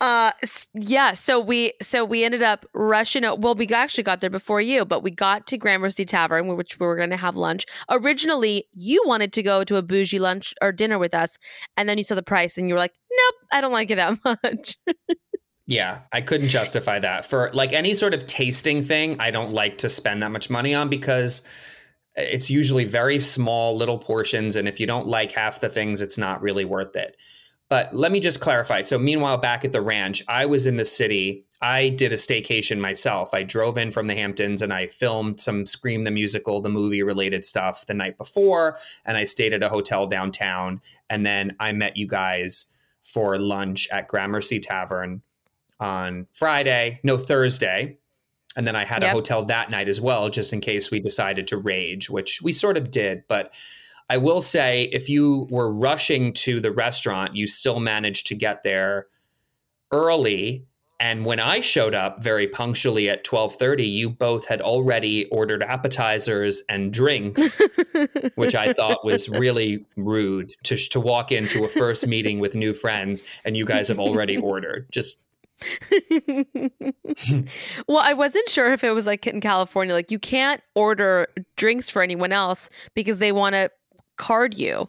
Uh 0.00 0.32
yeah, 0.74 1.12
so 1.14 1.38
we 1.38 1.74
so 1.80 2.04
we 2.04 2.24
ended 2.24 2.42
up 2.42 2.66
rushing 2.74 3.24
out. 3.24 3.40
Well, 3.40 3.54
we 3.54 3.68
actually 3.68 4.02
got 4.02 4.18
there 4.18 4.30
before 4.30 4.60
you, 4.60 4.84
but 4.84 5.04
we 5.04 5.12
got 5.12 5.46
to 5.46 5.56
Gramercy 5.56 6.04
Tavern, 6.04 6.48
which 6.56 6.80
we 6.80 6.86
were 6.86 6.96
going 6.96 7.10
to 7.10 7.16
have 7.16 7.36
lunch. 7.36 7.66
Originally, 7.88 8.66
you 8.74 9.00
wanted 9.06 9.32
to 9.34 9.44
go 9.44 9.62
to 9.62 9.76
a 9.76 9.82
bougie 9.82 10.18
lunch 10.18 10.54
or 10.60 10.72
dinner 10.72 10.98
with 10.98 11.14
us, 11.14 11.38
and 11.76 11.88
then 11.88 11.98
you 11.98 12.04
saw 12.04 12.16
the 12.16 12.22
price, 12.22 12.58
and 12.58 12.66
you 12.66 12.74
were 12.74 12.80
like, 12.80 12.94
"Nope, 13.12 13.34
I 13.52 13.60
don't 13.60 13.72
like 13.72 13.92
it 13.92 13.94
that 13.94 14.18
much." 14.42 14.76
Yeah, 15.66 16.00
I 16.10 16.20
couldn't 16.20 16.48
justify 16.48 16.98
that. 16.98 17.24
For 17.24 17.50
like 17.54 17.72
any 17.72 17.94
sort 17.94 18.12
of 18.12 18.26
tasting 18.26 18.82
thing, 18.82 19.20
I 19.20 19.30
don't 19.30 19.52
like 19.52 19.78
to 19.78 19.88
spend 19.88 20.20
that 20.24 20.32
much 20.32 20.50
money 20.50 20.74
on 20.74 20.88
because 20.88 21.46
it's 22.16 22.50
usually 22.50 22.84
very 22.84 23.18
small 23.20 23.76
little 23.76 23.98
portions 23.98 24.56
and 24.56 24.68
if 24.68 24.78
you 24.78 24.86
don't 24.86 25.06
like 25.06 25.32
half 25.32 25.60
the 25.60 25.68
things 25.68 26.00
it's 26.00 26.18
not 26.18 26.42
really 26.42 26.64
worth 26.64 26.96
it. 26.96 27.16
But 27.68 27.94
let 27.94 28.12
me 28.12 28.20
just 28.20 28.40
clarify. 28.40 28.82
So 28.82 28.98
meanwhile 28.98 29.38
back 29.38 29.64
at 29.64 29.72
the 29.72 29.80
ranch, 29.80 30.22
I 30.28 30.44
was 30.44 30.66
in 30.66 30.76
the 30.76 30.84
city. 30.84 31.46
I 31.62 31.88
did 31.88 32.12
a 32.12 32.16
staycation 32.16 32.78
myself. 32.78 33.32
I 33.32 33.44
drove 33.44 33.78
in 33.78 33.90
from 33.90 34.08
the 34.08 34.14
Hamptons 34.14 34.60
and 34.60 34.74
I 34.74 34.88
filmed 34.88 35.40
some 35.40 35.64
Scream 35.64 36.04
the 36.04 36.10
musical, 36.10 36.60
the 36.60 36.68
movie 36.68 37.02
related 37.02 37.46
stuff 37.46 37.86
the 37.86 37.94
night 37.94 38.18
before 38.18 38.78
and 39.06 39.16
I 39.16 39.24
stayed 39.24 39.54
at 39.54 39.62
a 39.62 39.70
hotel 39.70 40.06
downtown 40.06 40.82
and 41.08 41.24
then 41.24 41.56
I 41.60 41.72
met 41.72 41.96
you 41.96 42.06
guys 42.06 42.66
for 43.02 43.38
lunch 43.38 43.88
at 43.90 44.08
Gramercy 44.08 44.60
Tavern 44.60 45.22
on 45.80 46.26
Friday, 46.32 47.00
no 47.02 47.16
Thursday. 47.16 47.98
And 48.56 48.66
then 48.66 48.76
I 48.76 48.84
had 48.84 49.02
a 49.02 49.10
hotel 49.10 49.44
that 49.46 49.70
night 49.70 49.88
as 49.88 50.00
well, 50.00 50.28
just 50.28 50.52
in 50.52 50.60
case 50.60 50.90
we 50.90 51.00
decided 51.00 51.46
to 51.48 51.56
rage, 51.56 52.10
which 52.10 52.42
we 52.42 52.52
sort 52.52 52.76
of 52.76 52.90
did. 52.90 53.24
But 53.28 53.52
I 54.10 54.18
will 54.18 54.40
say, 54.40 54.90
if 54.92 55.08
you 55.08 55.46
were 55.50 55.72
rushing 55.72 56.34
to 56.34 56.60
the 56.60 56.70
restaurant, 56.70 57.34
you 57.34 57.46
still 57.46 57.80
managed 57.80 58.26
to 58.26 58.34
get 58.34 58.62
there 58.62 59.06
early. 59.90 60.66
And 61.00 61.24
when 61.24 61.40
I 61.40 61.60
showed 61.60 61.94
up 61.94 62.22
very 62.22 62.46
punctually 62.46 63.08
at 63.08 63.24
twelve 63.24 63.56
thirty, 63.56 63.86
you 63.86 64.10
both 64.10 64.46
had 64.46 64.60
already 64.60 65.24
ordered 65.26 65.62
appetizers 65.62 66.62
and 66.68 66.92
drinks, 66.92 67.60
which 68.34 68.54
I 68.54 68.72
thought 68.72 69.04
was 69.04 69.28
really 69.28 69.84
rude 69.96 70.54
to 70.64 70.76
to 70.76 71.00
walk 71.00 71.32
into 71.32 71.64
a 71.64 71.68
first 71.68 72.06
meeting 72.06 72.38
with 72.38 72.54
new 72.54 72.72
friends 72.72 73.22
and 73.44 73.56
you 73.56 73.64
guys 73.64 73.88
have 73.88 73.98
already 73.98 74.36
ordered. 74.52 74.86
Just 74.92 75.24
well, 77.88 78.02
I 78.02 78.14
wasn't 78.14 78.48
sure 78.48 78.72
if 78.72 78.84
it 78.84 78.92
was 78.92 79.06
like 79.06 79.26
in 79.26 79.40
California, 79.40 79.94
like 79.94 80.10
you 80.10 80.18
can't 80.18 80.60
order 80.74 81.28
drinks 81.56 81.90
for 81.90 82.02
anyone 82.02 82.32
else 82.32 82.70
because 82.94 83.18
they 83.18 83.32
want 83.32 83.54
to 83.54 83.70
card 84.16 84.54
you. 84.54 84.88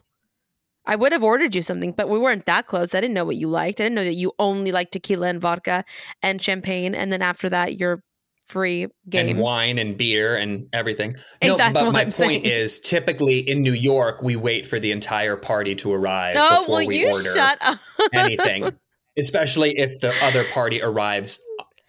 I 0.86 0.96
would 0.96 1.12
have 1.12 1.22
ordered 1.22 1.54
you 1.54 1.62
something, 1.62 1.92
but 1.92 2.10
we 2.10 2.18
weren't 2.18 2.44
that 2.46 2.66
close. 2.66 2.94
I 2.94 3.00
didn't 3.00 3.14
know 3.14 3.24
what 3.24 3.36
you 3.36 3.48
liked. 3.48 3.80
I 3.80 3.84
didn't 3.84 3.94
know 3.94 4.04
that 4.04 4.14
you 4.14 4.32
only 4.38 4.70
like 4.70 4.90
tequila 4.90 5.28
and 5.28 5.40
vodka 5.40 5.84
and 6.22 6.42
champagne, 6.42 6.94
and 6.94 7.10
then 7.10 7.22
after 7.22 7.48
that, 7.48 7.78
you're 7.78 8.02
free 8.46 8.86
game. 9.08 9.28
and 9.28 9.38
wine 9.38 9.78
and 9.78 9.96
beer 9.96 10.36
and 10.36 10.66
everything. 10.72 11.14
And 11.40 11.52
no, 11.52 11.56
that's 11.56 11.72
but 11.72 11.84
what 11.84 11.92
my 11.92 12.00
I'm 12.00 12.06
point 12.06 12.14
saying. 12.14 12.44
is 12.44 12.80
typically 12.80 13.38
in 13.38 13.62
New 13.62 13.72
York, 13.72 14.22
we 14.22 14.36
wait 14.36 14.66
for 14.66 14.78
the 14.78 14.90
entire 14.90 15.36
party 15.36 15.74
to 15.76 15.92
arrive 15.92 16.36
oh, 16.38 16.60
before 16.60 16.86
we 16.86 16.98
you 16.98 17.08
order 17.08 17.32
shut 17.34 17.58
up? 17.60 17.78
anything, 18.12 18.72
especially 19.18 19.78
if 19.78 20.00
the 20.00 20.12
other 20.22 20.44
party 20.44 20.82
arrives 20.82 21.40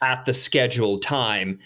at 0.01 0.25
the 0.25 0.33
scheduled 0.33 1.01
time. 1.01 1.59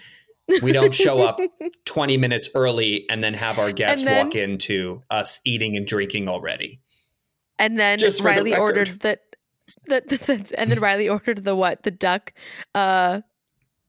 We 0.61 0.71
don't 0.71 0.93
show 0.95 1.21
up 1.21 1.39
20 1.85 2.17
minutes 2.17 2.49
early 2.55 3.05
and 3.09 3.23
then 3.23 3.33
have 3.35 3.59
our 3.59 3.71
guests 3.71 4.03
then- 4.03 4.25
walk 4.25 4.35
into 4.35 5.01
us 5.09 5.39
eating 5.45 5.77
and 5.77 5.85
drinking 5.85 6.27
already. 6.27 6.79
And 7.59 7.77
then 7.77 7.99
Just 7.99 8.21
for 8.21 8.29
the 8.33 8.35
Riley 8.41 8.55
ordered 8.55 8.99
the, 9.01 9.19
the, 9.87 10.01
the, 10.07 10.17
the- 10.17 10.53
and 10.59 10.71
then 10.71 10.79
Riley 10.79 11.09
ordered 11.09 11.43
the 11.43 11.55
what? 11.55 11.83
The 11.83 11.91
duck, 11.91 12.33
uh, 12.73 13.21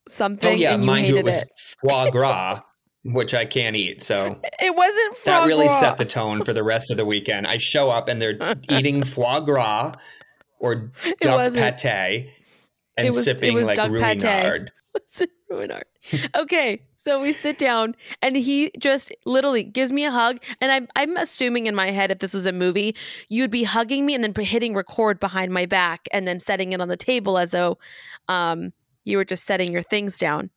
something. 0.08 0.50
Oh, 0.50 0.54
yeah, 0.56 0.72
you 0.76 0.84
mind 0.84 1.06
you, 1.08 1.14
hated 1.14 1.20
it 1.20 1.24
was 1.24 1.76
foie 1.80 2.10
gras, 2.10 2.60
which 3.04 3.32
I 3.32 3.44
can't 3.46 3.76
eat. 3.76 4.02
So 4.02 4.40
It 4.60 4.74
wasn't 4.74 5.24
that 5.24 5.46
really 5.46 5.68
gras. 5.68 5.80
set 5.80 5.96
the 5.98 6.04
tone 6.04 6.44
for 6.44 6.52
the 6.52 6.64
rest 6.64 6.90
of 6.90 6.96
the 6.96 7.04
weekend. 7.06 7.46
I 7.46 7.56
show 7.58 7.90
up 7.90 8.08
and 8.08 8.20
they're 8.20 8.56
eating 8.70 9.04
foie 9.04 9.40
gras 9.40 9.94
or 10.60 10.92
duck 11.20 11.38
pate 11.56 11.76
and 12.96 13.06
It 13.06 13.10
was- 13.10 13.18
it 13.18 13.22
sipping 13.24 13.54
was 13.54 13.66
like 13.66 13.76
pate. 13.78 14.20
Ruinart. 15.50 15.82
Okay, 16.36 16.82
so 16.96 17.20
we 17.20 17.32
sit 17.32 17.58
down 17.58 17.94
and 18.22 18.36
he 18.36 18.70
just 18.78 19.12
literally 19.24 19.64
gives 19.64 19.90
me 19.92 20.04
a 20.04 20.10
hug. 20.10 20.38
And 20.60 20.70
I'm 20.70 20.88
I'm 20.96 21.16
assuming 21.16 21.66
in 21.66 21.74
my 21.74 21.90
head, 21.90 22.10
if 22.10 22.18
this 22.20 22.32
was 22.32 22.46
a 22.46 22.52
movie, 22.52 22.94
you'd 23.28 23.50
be 23.50 23.64
hugging 23.64 24.06
me 24.06 24.14
and 24.14 24.22
then 24.22 24.32
hitting 24.44 24.74
record 24.74 25.18
behind 25.20 25.52
my 25.52 25.66
back 25.66 26.08
and 26.12 26.26
then 26.26 26.38
setting 26.40 26.72
it 26.72 26.80
on 26.80 26.88
the 26.88 26.96
table 26.96 27.36
as 27.38 27.50
though 27.50 27.78
um, 28.28 28.72
you 29.04 29.16
were 29.16 29.24
just 29.24 29.44
setting 29.44 29.72
your 29.72 29.82
things 29.82 30.18
down. 30.18 30.50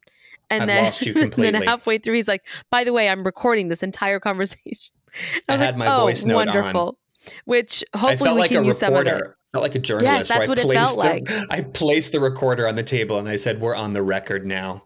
And 0.49 0.63
I've 0.63 0.67
then, 0.67 0.83
lost 0.85 1.05
you 1.05 1.13
then 1.37 1.53
halfway 1.63 1.97
through, 1.97 2.15
he's 2.15 2.27
like, 2.27 2.45
"By 2.69 2.83
the 2.83 2.93
way, 2.93 3.09
I'm 3.09 3.23
recording 3.23 3.69
this 3.69 3.81
entire 3.83 4.19
conversation." 4.19 4.93
I 5.49 5.53
was 5.53 5.61
had 5.61 5.75
like, 5.75 5.77
my 5.77 5.95
"Oh, 5.95 6.01
voice 6.01 6.25
note 6.25 6.47
on. 6.49 6.95
Wonderful. 7.25 7.41
Which 7.45 7.83
hopefully 7.95 8.33
we 8.33 8.39
like 8.39 8.49
can 8.49 8.63
a 8.63 8.67
use 8.67 8.79
some 8.79 8.93
of 8.93 9.05
it. 9.05 9.11
reporter. 9.11 9.37
Felt 9.51 9.61
like 9.61 9.75
a 9.75 9.79
journalist. 9.79 10.29
that's 10.29 10.47
what 10.47 10.59
I 10.59 10.63
it 10.63 10.73
felt 10.73 10.97
the, 10.97 11.47
I 11.51 11.61
placed 11.61 12.11
the 12.11 12.19
recorder 12.19 12.67
on 12.67 12.75
the 12.75 12.83
table 12.83 13.19
and 13.19 13.29
I 13.29 13.35
said, 13.35 13.61
"We're 13.61 13.75
on 13.75 13.93
the 13.93 14.01
record 14.01 14.45
now." 14.45 14.85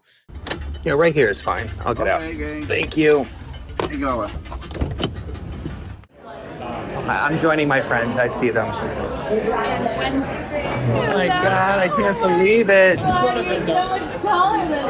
Yeah, 0.84 0.92
right 0.92 1.14
here 1.14 1.28
is 1.28 1.40
fine. 1.40 1.70
I'll 1.84 1.94
get 1.94 2.06
out. 2.06 2.20
Thank 2.22 2.96
you. 2.96 3.26
Hey, 3.88 3.96
go. 3.96 4.28
I'm 7.08 7.38
joining 7.38 7.68
my 7.68 7.80
friends. 7.80 8.18
I 8.18 8.28
see 8.28 8.50
them. 8.50 8.70
Oh 8.70 8.80
my 11.14 11.26
god, 11.28 11.78
I 11.78 11.88
can't 11.88 12.20
believe 12.20 12.68
it. 12.70 12.98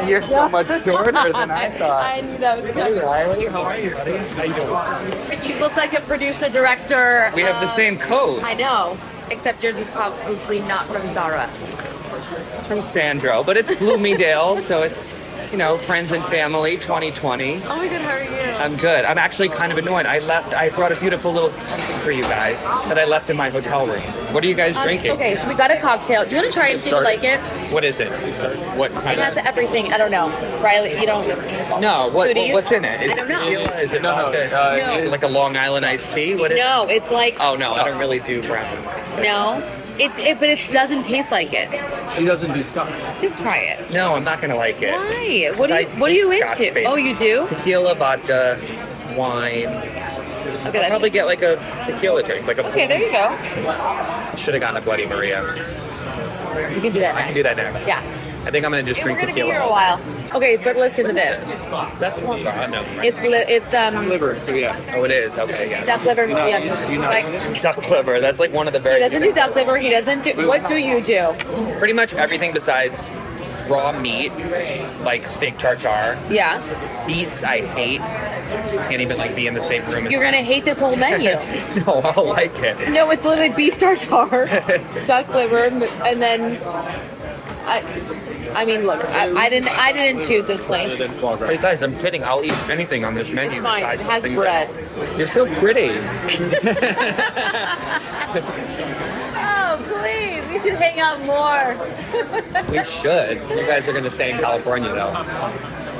You're 0.07 0.21
so 0.21 0.49
much 0.49 0.67
shorter 0.83 1.11
than 1.11 1.51
I 1.51 1.69
thought. 1.77 2.03
I 2.03 2.21
knew 2.21 2.37
that 2.37 2.57
was 2.57 2.65
Hey 2.67 2.73
good. 2.73 3.03
Riley, 3.03 3.45
how 3.47 3.61
are 3.63 3.77
you, 3.79 3.91
buddy? 3.91 4.17
How 4.17 4.43
you 4.43 4.53
doing? 4.53 5.43
You 5.43 5.59
look 5.59 5.75
like 5.75 5.93
a 5.93 6.01
producer 6.01 6.49
director. 6.49 7.31
We 7.35 7.41
have 7.41 7.55
the 7.55 7.67
um, 7.67 7.69
same 7.69 7.97
coat. 7.97 8.43
I 8.43 8.53
know, 8.53 8.97
except 9.29 9.63
yours 9.63 9.79
is 9.79 9.89
probably 9.89 10.61
not 10.61 10.85
from 10.87 11.11
Zara. 11.13 11.49
It's 12.57 12.67
from 12.67 12.81
Sandro, 12.81 13.43
but 13.43 13.55
it's 13.57 13.75
Bloomingdale, 13.75 14.57
so 14.57 14.83
it's 14.83 15.13
you 15.51 15.57
know 15.57 15.77
friends 15.77 16.11
and 16.11 16.23
family 16.25 16.75
2020. 16.77 17.55
Oh 17.65 17.75
my 17.77 17.87
god, 17.87 18.01
how 18.01 18.11
are 18.17 18.23
you? 18.23 18.29
I'm 18.59 18.75
good. 18.75 19.05
I'm 19.05 19.17
actually 19.17 19.49
kind 19.49 19.71
of 19.71 19.77
annoyed. 19.77 20.05
I 20.05 20.19
left. 20.19 20.53
I 20.53 20.69
brought 20.69 20.95
a 20.95 20.99
beautiful 20.99 21.31
little 21.31 21.51
something 21.59 21.97
for 21.99 22.11
you 22.11 22.23
guys 22.23 22.61
that 22.63 22.99
I 22.99 23.05
left 23.05 23.29
in 23.29 23.37
my 23.37 23.49
hotel 23.49 23.87
room. 23.87 24.01
What 24.33 24.43
are 24.43 24.47
you 24.47 24.53
guys 24.55 24.79
drinking? 24.79 25.11
Okay, 25.11 25.35
so 25.35 25.47
we 25.47 25.55
got 25.55 25.71
a 25.71 25.77
cocktail. 25.77 26.23
Do 26.23 26.31
you 26.35 26.41
want 26.41 26.53
to 26.53 26.59
try 26.59 26.69
and 26.69 26.79
see 26.79 26.89
if 26.89 26.95
you 26.95 27.03
like 27.03 27.23
it? 27.23 27.39
What 27.73 27.83
is 27.83 27.99
it? 27.99 28.09
What 28.77 28.91
kind 28.91 29.01
It 29.01 29.03
kind 29.05 29.19
has 29.21 29.37
of? 29.37 29.45
everything. 29.45 29.91
I 29.93 29.97
don't 29.97 30.11
know. 30.11 30.29
Riley, 30.61 30.99
you 30.99 31.05
don't. 31.05 31.27
No. 31.81 32.09
What, 32.09 32.35
Foodies? 32.35 32.53
what's 32.53 32.71
in 32.71 32.85
it? 32.85 33.01
Is 33.01 33.11
I 33.11 33.15
don't 33.15 33.29
it 33.29 33.31
know. 33.31 33.39
tequila? 33.45 33.75
Is 33.81 33.93
it 33.93 34.01
No, 34.01 34.15
no, 34.15 34.23
vodka? 34.25 34.59
uh, 34.93 34.97
Is 34.97 35.05
it 35.05 35.11
like 35.11 35.23
a 35.23 35.27
Long 35.27 35.55
Island 35.57 35.85
iced 35.85 36.13
tea? 36.13 36.35
What 36.35 36.51
is? 36.51 36.57
No, 36.57 36.87
it's 36.89 37.09
like 37.09 37.37
Oh 37.39 37.55
no, 37.55 37.73
I 37.73 37.83
don't 37.87 37.97
really 37.99 38.19
do 38.19 38.41
brown. 38.43 38.75
no. 39.23 39.63
It, 39.99 40.11
it 40.17 40.39
but 40.39 40.49
it 40.49 40.71
doesn't 40.71 41.03
taste 41.03 41.31
like 41.31 41.53
it. 41.53 41.69
She 42.15 42.23
doesn't 42.23 42.53
do 42.53 42.63
stuff. 42.63 42.89
Just 43.19 43.41
try 43.41 43.57
it. 43.57 43.91
No, 43.91 44.15
I'm 44.15 44.23
not 44.23 44.39
gonna 44.39 44.55
like 44.55 44.81
it. 44.81 44.91
Why? 44.93 45.51
What 45.57 45.71
are 45.71 45.81
you 45.81 45.87
I 45.87 45.99
What 45.99 46.11
are 46.11 46.13
you 46.13 46.29
hate 46.31 46.41
Scotch 46.41 46.59
into? 46.61 46.85
Oh, 46.85 46.95
you 46.95 47.15
do? 47.15 47.45
Tequila, 47.45 47.95
vodka, 47.95 48.59
wine. 49.17 49.67
Okay, 49.67 50.65
I'll 50.65 50.71
that's, 50.71 50.89
probably 50.89 51.09
get 51.09 51.25
like 51.25 51.41
a 51.41 51.57
tequila 51.85 52.23
drink, 52.23 52.47
like 52.47 52.57
a. 52.57 52.65
okay. 52.67 52.87
There 52.87 52.99
you 52.99 53.11
go. 53.11 54.37
Should 54.37 54.53
have 54.53 54.61
gotten 54.61 54.77
a 54.77 54.81
Bloody 54.81 55.05
Maria. 55.05 55.43
You 56.73 56.81
can 56.81 56.93
do 56.93 56.99
that. 56.99 57.15
I 57.15 57.23
can 57.23 57.33
do 57.33 57.43
that 57.43 57.57
next. 57.57 57.87
Yeah. 57.87 58.01
I 58.49 58.51
think 58.51 58.65
I'm 58.65 58.71
gonna 58.71 58.81
just 58.81 59.01
We're 59.01 59.13
drink 59.15 59.19
gonna 59.19 59.33
be 59.33 59.41
tequila. 59.41 59.53
here 59.53 59.61
a 59.61 59.69
while. 59.69 60.01
Okay, 60.33 60.57
but 60.57 60.75
listen 60.75 61.05
to 61.05 61.13
this. 61.13 61.47
No. 61.69 62.83
It's 63.03 63.21
li- 63.21 63.45
it's 63.47 63.71
um 63.75 64.09
Liver, 64.09 64.39
so 64.39 64.55
yeah. 64.55 64.75
Oh, 64.95 65.03
it 65.03 65.11
is. 65.11 65.37
Okay, 65.37 65.69
yeah. 65.69 65.83
duck 65.83 66.03
liver. 66.03 66.25
yeah, 66.27 66.57
you 66.89 66.97
know- 66.97 67.09
like 67.09 67.61
Duck 67.61 67.77
liver. 67.91 68.19
That's 68.19 68.39
like 68.39 68.51
one 68.51 68.65
of 68.65 68.73
the 68.73 68.79
very. 68.79 69.03
he 69.03 69.07
doesn't 69.07 69.21
do 69.21 69.31
duck 69.33 69.53
liver. 69.53 69.77
He 69.77 69.91
doesn't 69.91 70.23
do. 70.23 70.47
What 70.47 70.65
do 70.65 70.77
you 70.77 70.99
do? 70.99 71.35
Pretty 71.77 71.93
much 71.93 72.15
everything 72.15 72.51
besides 72.51 73.11
raw 73.69 73.91
meat, 73.91 74.31
like 75.03 75.27
steak 75.27 75.59
tartare. 75.59 76.17
Yeah. 76.31 76.59
Beets, 77.05 77.43
I 77.43 77.61
hate. 77.67 77.99
Can't 78.89 79.01
even 79.01 79.19
like 79.19 79.35
be 79.35 79.45
in 79.45 79.53
the 79.53 79.61
same 79.61 79.85
room. 79.91 80.07
as 80.07 80.11
You're 80.11 80.23
gonna 80.23 80.37
hate 80.37 80.65
this 80.65 80.79
whole 80.79 80.95
menu. 80.95 81.33
no, 81.85 82.01
I'll 82.03 82.25
like 82.25 82.55
it. 82.57 82.89
No, 82.89 83.11
it's 83.11 83.25
literally 83.25 83.51
beef 83.51 83.77
tartare, 83.77 84.47
duck 85.05 85.27
liver, 85.35 85.65
and 85.65 86.19
then 86.19 86.59
I. 87.67 88.37
I 88.55 88.65
mean, 88.65 88.85
look, 88.85 89.03
I, 89.05 89.29
I 89.31 89.49
didn't. 89.49 89.69
I 89.79 89.91
didn't 89.93 90.23
choose 90.23 90.47
this 90.47 90.63
place. 90.63 90.97
Hey 90.97 91.57
guys, 91.57 91.81
I'm 91.83 91.97
kidding. 91.99 92.23
I'll 92.23 92.43
eat 92.43 92.69
anything 92.69 93.03
on 93.05 93.13
this 93.15 93.29
menu. 93.29 93.51
It's 93.51 93.59
fine. 93.61 93.83
It 93.83 93.97
besides 93.97 94.01
has 94.09 94.23
things 94.23 94.35
bread. 94.35 94.69
that- 94.69 95.17
You're 95.17 95.27
so 95.27 95.45
pretty. 95.55 95.89
Oh, 99.71 99.77
please! 99.87 100.47
We 100.47 100.59
should 100.59 100.79
hang 100.79 100.99
out 100.99 101.19
more. 101.25 101.75
We 102.71 102.83
should. 102.83 103.37
You 103.49 103.65
guys 103.67 103.87
are 103.87 103.93
gonna 103.93 104.09
stay 104.09 104.31
in 104.31 104.39
California 104.39 104.89
though. 104.91 105.13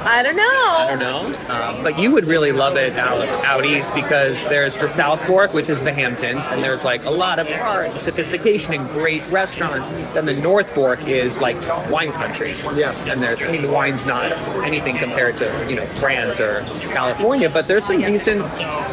I 0.02 0.24
don't 0.24 0.36
know. 0.36 0.44
I 0.44 0.96
don't 0.96 1.00
know. 1.00 1.54
Um, 1.54 1.84
but 1.84 2.00
you 2.00 2.12
would 2.12 2.26
really 2.26 2.52
love 2.52 2.78
it 2.78 2.98
out, 2.98 3.28
out 3.44 3.66
east 3.66 3.94
because 3.94 4.44
there's 4.46 4.76
the 4.76 4.88
South 4.88 5.26
Fork, 5.26 5.54
which 5.54 5.70
is 5.70 5.84
the 5.84 5.92
Hamptons, 5.94 6.48
and 6.48 6.64
there's 6.64 6.84
like 6.84 7.06
a 7.06 7.10
lot 7.10 7.40
of 7.40 7.48
art 7.48 7.88
and 7.88 8.02
sophistication 8.02 8.74
and 8.74 8.90
great 8.90 9.26
restaurants. 9.28 9.88
Then 10.14 10.26
the 10.26 10.34
North 10.34 10.72
Fork 10.74 11.06
is 11.08 11.40
like 11.40 11.58
wine 11.90 12.12
country. 12.12 12.54
Yeah. 12.76 12.94
And 13.10 13.22
there's, 13.22 13.42
I 13.42 13.52
mean, 13.52 13.62
the 13.62 13.72
wine's 13.72 14.06
not 14.06 14.32
anything 14.64 14.98
compared 14.98 15.38
to, 15.38 15.68
you 15.70 15.76
know, 15.76 15.86
France 15.86 16.40
or 16.40 16.62
California, 16.94 17.50
but 17.50 17.68
there's 17.68 17.86
some 17.86 18.00
decent 18.02 18.42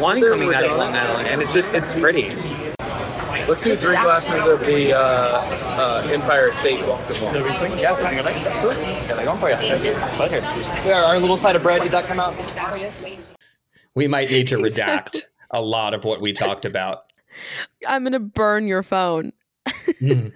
wine 0.01 0.23
coming 0.23 0.53
out 0.55 0.64
of 0.64 0.77
Long 0.77 0.95
Island, 0.95 1.29
and 1.29 1.40
it's 1.40 1.53
just, 1.53 1.75
it's 1.75 1.92
pretty. 1.92 2.35
Let's 3.48 3.62
do 3.62 3.76
three 3.76 3.94
glasses 3.94 4.44
of 4.46 4.64
the 4.66 4.92
uh, 4.92 4.98
uh, 4.98 6.09
Empire 6.11 6.52
State 6.52 6.80
Welcome. 6.80 7.14
Yeah, 7.78 7.94
bring 7.94 8.18
it 8.18 8.24
next 8.24 8.42
Yeah, 8.42 9.24
going 9.24 9.38
for 9.38 9.50
you. 9.50 9.56
Thank 9.56 9.85
you. 9.85 9.92
Pleasure. 10.16 10.40
Yeah, 10.85 11.04
our 11.04 11.18
little 11.20 11.37
side 11.37 11.54
of 11.54 11.62
bread, 11.62 11.82
did 11.82 11.92
that 11.92 12.06
come 12.06 12.18
out? 12.18 12.35
We 13.94 14.09
might 14.09 14.30
need 14.30 14.48
to 14.48 14.56
redact 14.56 15.20
a 15.52 15.62
lot 15.62 15.94
of 15.94 16.04
what 16.04 16.20
we 16.20 16.32
talked 16.32 16.64
about. 16.64 17.04
I'm 17.87 18.02
gonna 18.02 18.18
burn 18.18 18.66
your 18.66 18.82
phone. 18.82 19.32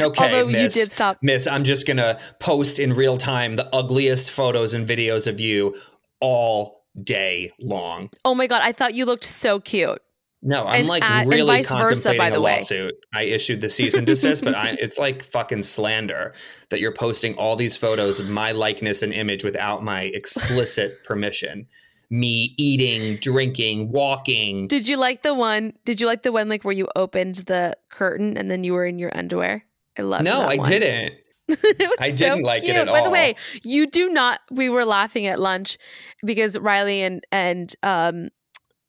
Okay, 0.00 0.24
Although 0.24 0.48
you 0.48 0.64
miss. 0.64 0.74
did 0.74 0.90
stop. 0.90 1.18
Miss, 1.22 1.46
I'm 1.46 1.62
just 1.62 1.86
gonna 1.86 2.18
post 2.40 2.80
in 2.80 2.92
real 2.92 3.16
time 3.16 3.54
the 3.54 3.72
ugliest 3.74 4.30
photos 4.32 4.74
and 4.74 4.88
videos 4.88 5.28
of 5.28 5.38
you 5.38 5.76
all 6.20 6.84
day 7.04 7.50
long. 7.60 8.10
Oh 8.24 8.34
my 8.34 8.46
god! 8.46 8.62
I 8.64 8.72
thought 8.72 8.94
you 8.94 9.04
looked 9.04 9.24
so 9.24 9.60
cute. 9.60 10.02
No, 10.42 10.64
I'm 10.64 10.80
And 10.80 10.88
like 10.88 11.04
and 11.04 11.28
really 11.28 11.42
vice 11.46 11.70
versa, 11.70 11.78
contemplating 11.78 12.18
by 12.18 12.30
the 12.30 12.36
a 12.36 12.40
way. 12.40 12.54
lawsuit. 12.54 12.94
I 13.12 13.24
issued 13.24 13.60
the 13.60 13.68
cease 13.68 13.94
and 13.94 14.06
desist, 14.06 14.42
but 14.42 14.54
I, 14.54 14.70
it's 14.80 14.98
like 14.98 15.22
fucking 15.22 15.62
slander 15.64 16.34
that 16.70 16.80
you're 16.80 16.94
posting 16.94 17.34
all 17.34 17.56
these 17.56 17.76
photos 17.76 18.20
of 18.20 18.28
my 18.30 18.52
likeness 18.52 19.02
and 19.02 19.12
image 19.12 19.44
without 19.44 19.84
my 19.84 20.02
explicit 20.04 21.04
permission. 21.04 21.66
Me 22.08 22.54
eating, 22.56 23.16
drinking, 23.18 23.92
walking. 23.92 24.66
Did 24.66 24.88
you 24.88 24.96
like 24.96 25.22
the 25.22 25.34
one? 25.34 25.74
Did 25.84 26.00
you 26.00 26.06
like 26.06 26.22
the 26.22 26.32
one 26.32 26.48
like 26.48 26.64
where 26.64 26.74
you 26.74 26.88
opened 26.96 27.36
the 27.46 27.76
curtain 27.90 28.36
and 28.36 28.50
then 28.50 28.64
you 28.64 28.72
were 28.72 28.86
in 28.86 28.98
your 28.98 29.16
underwear? 29.16 29.64
I 29.98 30.02
love. 30.02 30.24
That. 30.24 30.30
No, 30.32 30.40
I 30.40 30.56
didn't. 30.56 31.14
it 31.48 31.78
was 31.78 31.96
I 32.00 32.10
so 32.12 32.16
didn't 32.16 32.42
like 32.44 32.62
it 32.62 32.66
cute. 32.66 32.76
at 32.76 32.86
By 32.86 33.02
the 33.02 33.10
way, 33.10 33.36
you 33.62 33.86
do 33.86 34.08
not. 34.08 34.40
We 34.50 34.68
were 34.70 34.84
laughing 34.84 35.26
at 35.26 35.38
lunch 35.38 35.78
because 36.24 36.58
Riley 36.58 37.02
and 37.02 37.24
and 37.30 37.72
um 37.82 38.30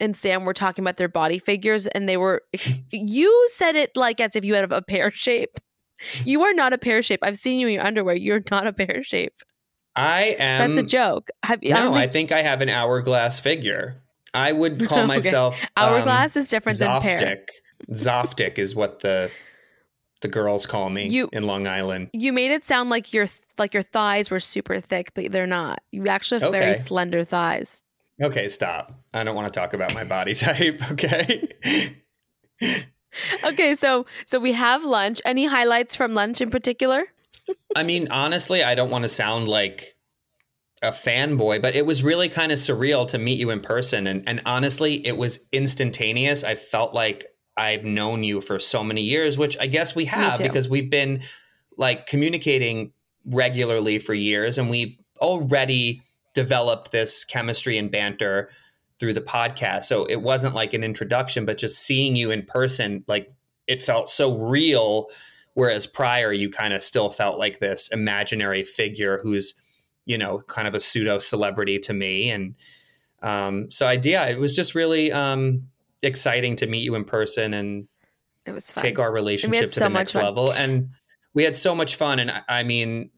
and 0.02 0.14
Sam 0.16 0.44
were 0.44 0.54
talking 0.54 0.84
about 0.84 0.98
their 0.98 1.08
body 1.08 1.40
figures, 1.40 1.88
and 1.88 2.10
they 2.10 2.18
were. 2.18 2.42
you 2.92 3.48
said 3.54 3.76
it 3.78 3.96
like 3.96 4.20
as 4.20 4.36
if 4.36 4.44
you 4.44 4.56
had 4.56 4.70
a 4.72 4.82
pear 4.82 5.12
shape. 5.12 5.58
You 6.26 6.42
are 6.44 6.54
not 6.54 6.74
a 6.74 6.78
pear 6.78 7.02
shape. 7.04 7.20
I've 7.22 7.38
seen 7.38 7.60
you 7.60 7.68
in 7.68 7.74
your 7.76 7.86
underwear. 7.86 8.16
You're 8.16 8.42
not 8.52 8.68
a 8.68 8.74
pear 8.74 9.04
shape. 9.04 9.36
I 9.96 10.36
am. 10.40 10.74
That's 10.74 10.84
a 10.86 10.88
joke. 10.88 11.30
Have, 11.44 11.60
I 11.64 11.70
No, 11.70 11.94
I 11.94 12.02
think 12.02 12.12
think 12.12 12.32
I 12.32 12.42
have 12.42 12.62
an 12.62 12.70
hourglass 12.70 13.40
figure. 13.40 14.02
I 14.34 14.52
would 14.52 14.80
call 14.88 15.00
Okay. 15.00 15.08
myself 15.08 15.60
hourglass 15.78 16.36
um, 16.36 16.42
is 16.42 16.48
different 16.48 16.80
than 16.80 17.02
pear. 17.02 17.18
Zaftig. 17.18 17.48
Zaftig 17.92 18.58
is 18.58 18.76
what 18.76 19.00
the 19.00 19.30
the 20.22 20.28
girls 20.28 20.66
call 20.66 20.90
me 20.90 21.08
You- 21.08 21.30
in 21.34 21.46
Long 21.46 21.68
Island. 21.68 22.10
You 22.14 22.32
made 22.34 22.52
it 22.52 22.66
sound 22.66 22.90
like 22.90 23.14
your 23.14 23.28
like 23.58 23.74
your 23.74 23.84
thighs 23.84 24.32
were 24.32 24.40
super 24.40 24.80
thick, 24.80 25.12
but 25.14 25.32
they're 25.32 25.46
not. 25.46 25.82
You 25.92 26.08
actually 26.08 26.42
have 26.42 26.52
very 26.52 26.74
slender 26.76 27.24
thighs. 27.24 27.84
Okay, 28.22 28.48
stop. 28.48 28.94
I 29.14 29.24
don't 29.24 29.36
want 29.36 29.52
to 29.52 29.60
talk 29.60 29.74
about 29.74 29.94
my 29.94 30.04
body 30.04 30.34
type. 30.36 30.82
Okay. 30.92 31.54
Okay, 33.44 33.76
so 33.76 34.06
so 34.26 34.40
we 34.40 34.54
have 34.54 34.84
lunch. 34.84 35.22
Any 35.26 35.46
highlights 35.46 35.96
from 35.96 36.14
lunch 36.14 36.40
in 36.40 36.50
particular? 36.50 37.04
I 37.76 37.84
mean, 37.84 38.08
honestly, 38.10 38.64
I 38.64 38.76
don't 38.76 38.90
want 38.90 39.04
to 39.04 39.10
sound 39.10 39.50
like 39.50 39.96
a 40.82 40.92
fanboy, 40.92 41.62
but 41.62 41.76
it 41.76 41.86
was 41.86 42.04
really 42.04 42.30
kind 42.30 42.52
of 42.52 42.58
surreal 42.58 43.08
to 43.10 43.18
meet 43.18 43.40
you 43.40 43.50
in 43.50 43.60
person. 43.60 44.08
And, 44.08 44.28
and 44.28 44.42
honestly, 44.46 45.06
it 45.06 45.18
was 45.18 45.48
instantaneous. 45.52 46.44
I 46.44 46.56
felt 46.56 46.94
like 46.94 47.26
I've 47.56 47.84
known 47.84 48.24
you 48.24 48.42
for 48.42 48.60
so 48.60 48.84
many 48.84 49.02
years, 49.02 49.38
which 49.38 49.58
I 49.60 49.68
guess 49.68 49.96
we 49.96 50.06
have 50.06 50.40
because 50.40 50.70
we've 50.70 50.90
been 50.90 51.24
like 51.78 52.08
communicating 52.08 52.94
regularly 53.26 54.00
for 54.00 54.14
years 54.14 54.58
and 54.58 54.70
we've 54.70 54.98
already 55.20 56.02
developed 56.34 56.92
this 56.92 57.26
chemistry 57.26 57.78
and 57.78 57.92
banter 57.92 58.50
through 59.00 59.14
the 59.14 59.22
podcast. 59.22 59.84
So 59.84 60.06
it 60.06 60.22
wasn't 60.22 60.56
like 60.56 60.74
an 60.74 60.84
introduction, 60.84 61.46
but 61.46 61.58
just 61.58 61.80
seeing 61.80 62.16
you 62.16 62.32
in 62.32 62.44
person, 62.44 63.04
like 63.08 63.34
it 63.68 63.82
felt 63.82 64.10
so 64.10 64.38
real 64.38 65.08
whereas 65.54 65.86
prior 65.86 66.32
you 66.32 66.50
kind 66.50 66.74
of 66.74 66.82
still 66.82 67.10
felt 67.10 67.38
like 67.38 67.60
this 67.60 67.90
imaginary 67.92 68.64
figure 68.64 69.20
who's 69.22 69.60
you 70.06 70.18
know 70.18 70.40
kind 70.48 70.68
of 70.68 70.74
a 70.74 70.80
pseudo 70.80 71.20
celebrity 71.20 71.80
to 71.80 71.94
me 71.94 72.30
and 72.30 72.56
um, 73.24 73.70
so 73.70 73.86
idea, 73.86 74.24
yeah 74.24 74.26
it 74.32 74.40
was 74.40 74.56
just 74.56 74.74
really 74.74 75.12
um, 75.12 75.68
exciting 76.02 76.56
to 76.56 76.68
meet 76.68 76.84
you 76.84 76.96
in 76.96 77.04
person 77.06 77.54
and 77.54 77.88
It 78.46 78.52
was 78.52 78.72
fun. 78.72 78.82
take 78.82 79.00
our 79.00 79.12
relationship 79.12 79.72
to 79.74 79.80
so 79.80 79.86
the 79.86 79.90
next 79.90 80.14
fun. 80.14 80.24
level 80.24 80.52
and 80.52 80.90
we 81.34 81.44
had 81.44 81.56
so 81.56 81.76
much 81.76 81.96
fun 81.96 82.20
and 82.20 82.32
I, 82.32 82.42
I 82.50 82.64
mean 82.64 83.12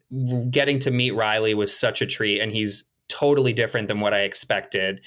getting 0.50 0.78
to 0.80 0.90
meet 0.90 1.12
riley 1.12 1.54
was 1.54 1.76
such 1.76 2.02
a 2.02 2.06
treat 2.06 2.40
and 2.40 2.52
he's 2.52 2.90
totally 3.14 3.52
different 3.52 3.88
than 3.88 4.00
what 4.00 4.14
i 4.14 4.20
expected 4.20 5.00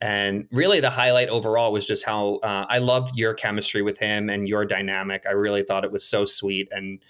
and 0.00 0.46
really 0.52 0.78
the 0.78 0.90
highlight 0.90 1.28
overall 1.28 1.72
was 1.72 1.86
just 1.86 2.04
how 2.04 2.36
uh, 2.36 2.66
i 2.68 2.78
loved 2.78 3.16
your 3.16 3.34
chemistry 3.34 3.82
with 3.82 3.98
him 3.98 4.28
and 4.28 4.48
your 4.48 4.64
dynamic 4.64 5.24
i 5.26 5.32
really 5.32 5.62
thought 5.62 5.84
it 5.84 5.92
was 5.92 6.04
so 6.04 6.24
sweet 6.24 6.68
and 6.70 7.02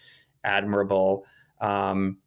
admirable 0.45 1.27
um, 1.61 2.19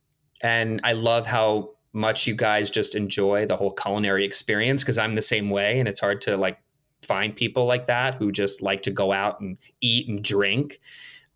and 0.41 0.81
i 0.83 0.93
love 0.93 1.25
how 1.25 1.69
much 1.93 2.25
you 2.25 2.35
guys 2.35 2.71
just 2.71 2.95
enjoy 2.95 3.45
the 3.45 3.55
whole 3.55 3.71
culinary 3.71 4.23
experience 4.23 4.83
because 4.83 4.97
i'm 4.97 5.15
the 5.15 5.21
same 5.21 5.49
way 5.49 5.79
and 5.79 5.87
it's 5.87 5.99
hard 5.99 6.21
to 6.21 6.37
like 6.37 6.59
find 7.03 7.35
people 7.35 7.65
like 7.65 7.85
that 7.87 8.15
who 8.15 8.31
just 8.31 8.61
like 8.61 8.81
to 8.83 8.91
go 8.91 9.11
out 9.11 9.39
and 9.41 9.57
eat 9.81 10.07
and 10.07 10.23
drink. 10.23 10.79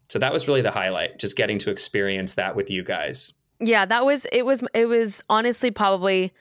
So 0.10 0.20
that 0.20 0.32
was 0.32 0.48
really 0.48 0.62
the 0.62 0.72
highlight, 0.72 1.20
just 1.20 1.36
getting 1.36 1.58
to 1.60 1.72
experience 1.72 2.36
that 2.36 2.56
with 2.56 2.70
you 2.70 2.84
guys. 2.84 3.34
Yeah, 3.60 3.86
that 3.86 4.06
was 4.06 4.26
it 4.32 4.46
was 4.46 4.62
it 4.74 4.86
was 4.86 5.24
honestly 5.30 5.72
probably 5.72 6.34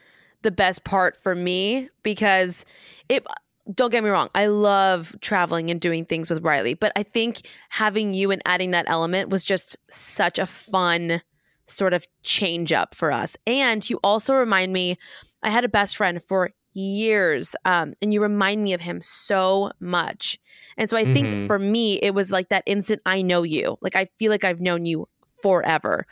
the 0.45 0.51
best 0.51 0.83
part 0.85 1.19
for 1.19 1.35
me 1.35 1.89
because 2.03 2.65
it 3.09 3.25
don't 3.73 3.91
get 3.91 4.03
me 4.03 4.11
wrong, 4.11 4.29
I 4.35 4.45
love 4.45 5.15
traveling 5.21 5.71
and 5.71 5.81
doing 5.81 6.05
things 6.05 6.29
with 6.29 6.43
Riley, 6.43 6.75
but 6.75 6.91
I 6.95 7.01
think 7.01 7.41
having 7.69 8.13
you 8.13 8.29
and 8.29 8.39
adding 8.45 8.69
that 8.71 8.85
element 8.87 9.29
was 9.29 9.43
just 9.43 9.75
such 9.89 10.37
a 10.37 10.45
fun 10.45 11.21
sort 11.65 11.93
of 11.93 12.05
change 12.21 12.71
up 12.71 12.93
for 12.93 13.11
us. 13.11 13.35
And 13.47 13.87
you 13.89 13.99
also 14.03 14.35
remind 14.35 14.71
me 14.71 14.99
I 15.41 15.49
had 15.49 15.65
a 15.65 15.67
best 15.67 15.97
friend 15.97 16.21
for 16.23 16.51
years 16.75 17.55
um, 17.65 17.95
and 18.03 18.13
you 18.13 18.21
remind 18.21 18.63
me 18.63 18.73
of 18.73 18.81
him 18.81 19.01
so 19.01 19.71
much 19.79 20.37
and 20.77 20.89
so 20.89 20.97
i 20.97 21.05
think 21.05 21.27
Mhm. 21.33 21.47
for 21.47 21.57
me 21.57 21.93
it 22.03 22.13
was 22.13 22.31
like 22.31 22.49
that 22.49 22.63
instant 22.65 23.01
i 23.05 23.21
know 23.21 23.43
you 23.43 23.77
like 23.79 23.95
i 23.95 24.09
feel 24.19 24.29
like 24.29 24.43
i've 24.43 24.59
known 24.59 24.85
you 24.85 25.07
forever 25.41 26.05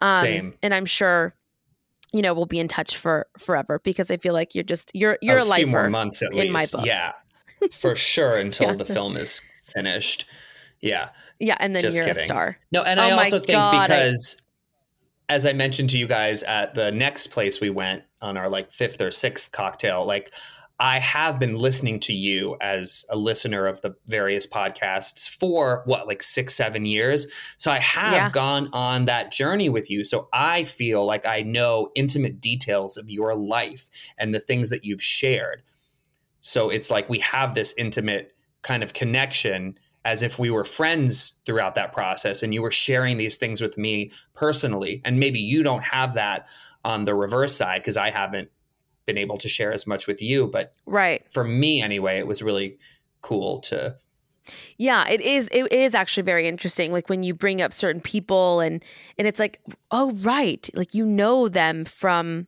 um, 0.00 0.16
Same. 0.16 0.54
and 0.62 0.74
i'm 0.74 0.84
sure 0.84 1.34
you 2.12 2.22
know 2.22 2.34
we'll 2.34 2.46
be 2.46 2.58
in 2.58 2.68
touch 2.68 2.96
for 2.96 3.26
forever 3.38 3.80
because 3.84 4.10
i 4.10 4.16
feel 4.16 4.34
like 4.34 4.54
you're 4.54 4.64
just 4.64 4.90
you're 4.94 5.16
you're 5.22 5.38
a, 5.38 5.46
a 5.48 5.54
few 5.54 5.66
more 5.66 5.88
months 5.90 6.22
at 6.22 6.32
in 6.32 6.50
my 6.52 6.60
least. 6.60 6.72
book. 6.72 6.84
Yeah, 6.84 7.12
for 7.72 7.94
sure. 7.94 8.36
Until 8.36 8.68
Yeah. 8.70 8.74
the 8.74 8.84
film 8.84 9.16
is 9.16 9.40
finished. 9.62 10.26
Yeah. 10.80 11.10
yeah 11.38 11.56
and 11.60 11.74
then 11.74 11.82
Just 11.82 11.96
you're 11.98 12.06
kidding. 12.06 12.20
a 12.22 12.24
star 12.24 12.58
No, 12.72 12.82
and 12.82 12.98
Oh 12.98 13.02
I 13.04 13.14
my 13.14 13.24
also 13.24 13.38
think 13.38 13.50
God, 13.50 13.74
I- 13.74 13.86
because, 13.86 14.42
as 15.28 15.44
I 15.46 15.52
mentioned 15.52 15.90
to 15.90 15.98
you 15.98 16.06
guys 16.06 16.42
at 16.42 16.74
the 16.74 16.90
next 16.90 17.28
place 17.28 17.60
we 17.60 17.70
went 17.70 18.02
on 18.22 18.36
our 18.36 18.48
like 18.48 18.72
fifth 18.72 19.00
or 19.00 19.10
sixth 19.10 19.52
cocktail, 19.52 20.04
like 20.06 20.32
I 20.80 20.98
have 20.98 21.38
been 21.38 21.58
listening 21.58 22.00
to 22.00 22.14
you 22.14 22.56
as 22.62 23.04
a 23.10 23.16
listener 23.16 23.66
of 23.66 23.82
the 23.82 23.94
various 24.06 24.46
podcasts 24.46 25.28
for 25.28 25.82
what, 25.84 26.06
like 26.06 26.22
six, 26.22 26.54
seven 26.54 26.86
years. 26.86 27.30
So 27.58 27.70
I 27.70 27.78
have 27.78 28.12
Yeah. 28.14 28.30
gone 28.30 28.70
on 28.72 29.04
that 29.04 29.30
journey 29.30 29.68
with 29.68 29.90
you. 29.90 30.04
So 30.04 30.28
I 30.32 30.64
feel 30.64 31.04
like 31.04 31.26
I 31.26 31.42
know 31.42 31.90
intimate 31.94 32.40
details 32.40 32.96
of 32.96 33.10
your 33.10 33.34
life 33.34 33.90
and 34.16 34.34
the 34.34 34.40
things 34.40 34.70
that 34.70 34.84
you've 34.84 35.02
shared. 35.02 35.62
So 36.40 36.70
it's 36.70 36.90
like 36.90 37.10
we 37.10 37.18
have 37.18 37.54
this 37.54 37.74
intimate 37.76 38.34
kind 38.62 38.82
of 38.82 38.94
connection 38.94 39.78
as 40.06 40.22
if 40.22 40.38
we 40.38 40.50
were 40.50 40.64
friends 40.64 41.38
throughout 41.44 41.74
that 41.74 41.92
process 41.92 42.42
and 42.42 42.54
you 42.54 42.62
were 42.62 42.70
sharing 42.70 43.18
these 43.18 43.36
things 43.36 43.60
with 43.60 43.76
me 43.76 44.12
personally. 44.32 45.02
And 45.04 45.20
maybe 45.20 45.40
you 45.40 45.62
don't 45.62 45.84
have 45.84 46.14
that 46.14 46.48
on 46.86 47.04
the 47.04 47.14
reverse 47.14 47.54
side 47.54 47.82
because 47.82 47.98
I 47.98 48.10
haven't 48.10 48.50
been 49.12 49.18
able 49.22 49.38
to 49.38 49.48
share 49.48 49.72
as 49.72 49.86
much 49.86 50.06
with 50.06 50.20
you. 50.22 50.46
But 50.46 50.72
right 50.86 51.22
for 51.30 51.44
me, 51.44 51.82
anyway, 51.82 52.18
it 52.18 52.26
was 52.26 52.42
really 52.42 52.78
cool 53.22 53.60
to. 53.60 53.96
Yeah, 54.78 55.04
it 55.08 55.20
is. 55.20 55.48
It 55.52 55.72
is 55.72 55.94
actually 55.94 56.24
very 56.24 56.48
interesting. 56.48 56.92
Like 56.92 57.08
when 57.08 57.22
you 57.22 57.34
bring 57.34 57.60
up 57.62 57.72
certain 57.72 58.00
people, 58.00 58.60
and 58.60 58.82
and 59.18 59.28
it's 59.28 59.38
like, 59.38 59.60
oh 59.90 60.12
right, 60.12 60.68
like 60.74 60.94
you 60.94 61.04
know 61.06 61.48
them 61.48 61.84
from 61.84 62.46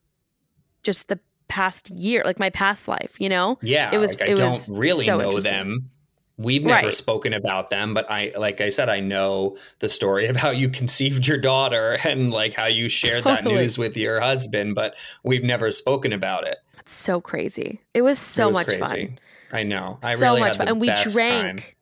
just 0.83 1.09
the 1.09 1.21
past 1.49 1.91
year, 1.91 2.23
like 2.25 2.39
my 2.39 2.51
past 2.51 2.89
life. 2.89 3.15
You 3.21 3.29
know, 3.29 3.59
Yeah, 3.63 3.91
It 3.93 3.99
was- 3.99 4.13
like 4.19 4.23
I 4.29 4.33
it 4.33 4.37
don't 4.37 4.51
was 4.53 4.71
really 4.73 5.05
so 5.05 5.19
know 5.19 5.41
them. 5.41 5.91
We've 6.39 6.65
never 6.65 6.87
Right. 6.87 6.95
spoken 6.95 7.35
about 7.35 7.71
them, 7.71 7.93
but 7.95 8.11
I, 8.11 8.33
like 8.39 8.61
I 8.61 8.69
said, 8.71 8.89
I 8.89 9.01
know 9.01 9.57
the 9.81 9.89
story 9.89 10.27
of 10.29 10.37
how 10.37 10.51
you 10.51 10.69
conceived 10.69 11.27
your 11.27 11.39
daughter 11.39 11.99
and 12.05 12.31
like 12.33 12.55
how 12.55 12.67
you 12.67 12.89
shared 12.89 13.25
that 13.25 13.45
news 13.45 13.77
with 13.79 13.97
your 13.97 14.21
husband, 14.21 14.75
but 14.75 14.95
we've 15.25 15.45
never 15.45 15.71
spoken 15.71 16.13
about 16.13 16.47
it. 16.47 16.57
it's 16.81 16.95
so 16.95 17.21
crazy. 17.21 17.81
It 17.95 18.03
was 18.03 18.19
so 18.19 18.45
It 18.45 18.47
was 18.49 18.57
much 18.57 18.67
crazy. 18.67 19.07
fun. 19.07 19.19
I 19.53 19.63
know. 19.65 19.99
I 20.03 20.15
so 20.15 20.27
really 20.29 20.41
much 20.41 20.49
had 20.49 20.57
fun, 20.57 20.67
the 20.67 20.73
and 20.73 20.81
we 20.81 20.87
drank. 21.13 21.61
time. 21.61 21.75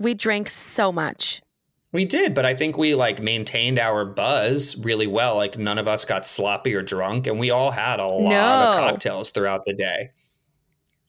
We 0.00 0.14
drank 0.14 0.48
so 0.48 0.90
much. 0.92 1.40
We 1.92 2.04
did, 2.04 2.34
but 2.34 2.44
I 2.44 2.54
think 2.54 2.76
we 2.76 2.94
like 2.94 3.22
maintained 3.22 3.78
our 3.78 4.04
buzz 4.04 4.76
really 4.84 5.06
well. 5.06 5.36
Like 5.36 5.56
none 5.56 5.78
of 5.78 5.88
us 5.88 6.04
got 6.04 6.26
sloppy 6.26 6.74
or 6.74 6.82
drunk, 6.82 7.26
and 7.26 7.38
we 7.38 7.50
all 7.50 7.70
had 7.70 7.98
a 7.98 8.06
lot 8.06 8.62
of 8.62 8.74
cocktails 8.76 9.30
throughout 9.30 9.64
the 9.64 9.72
day. 9.72 10.10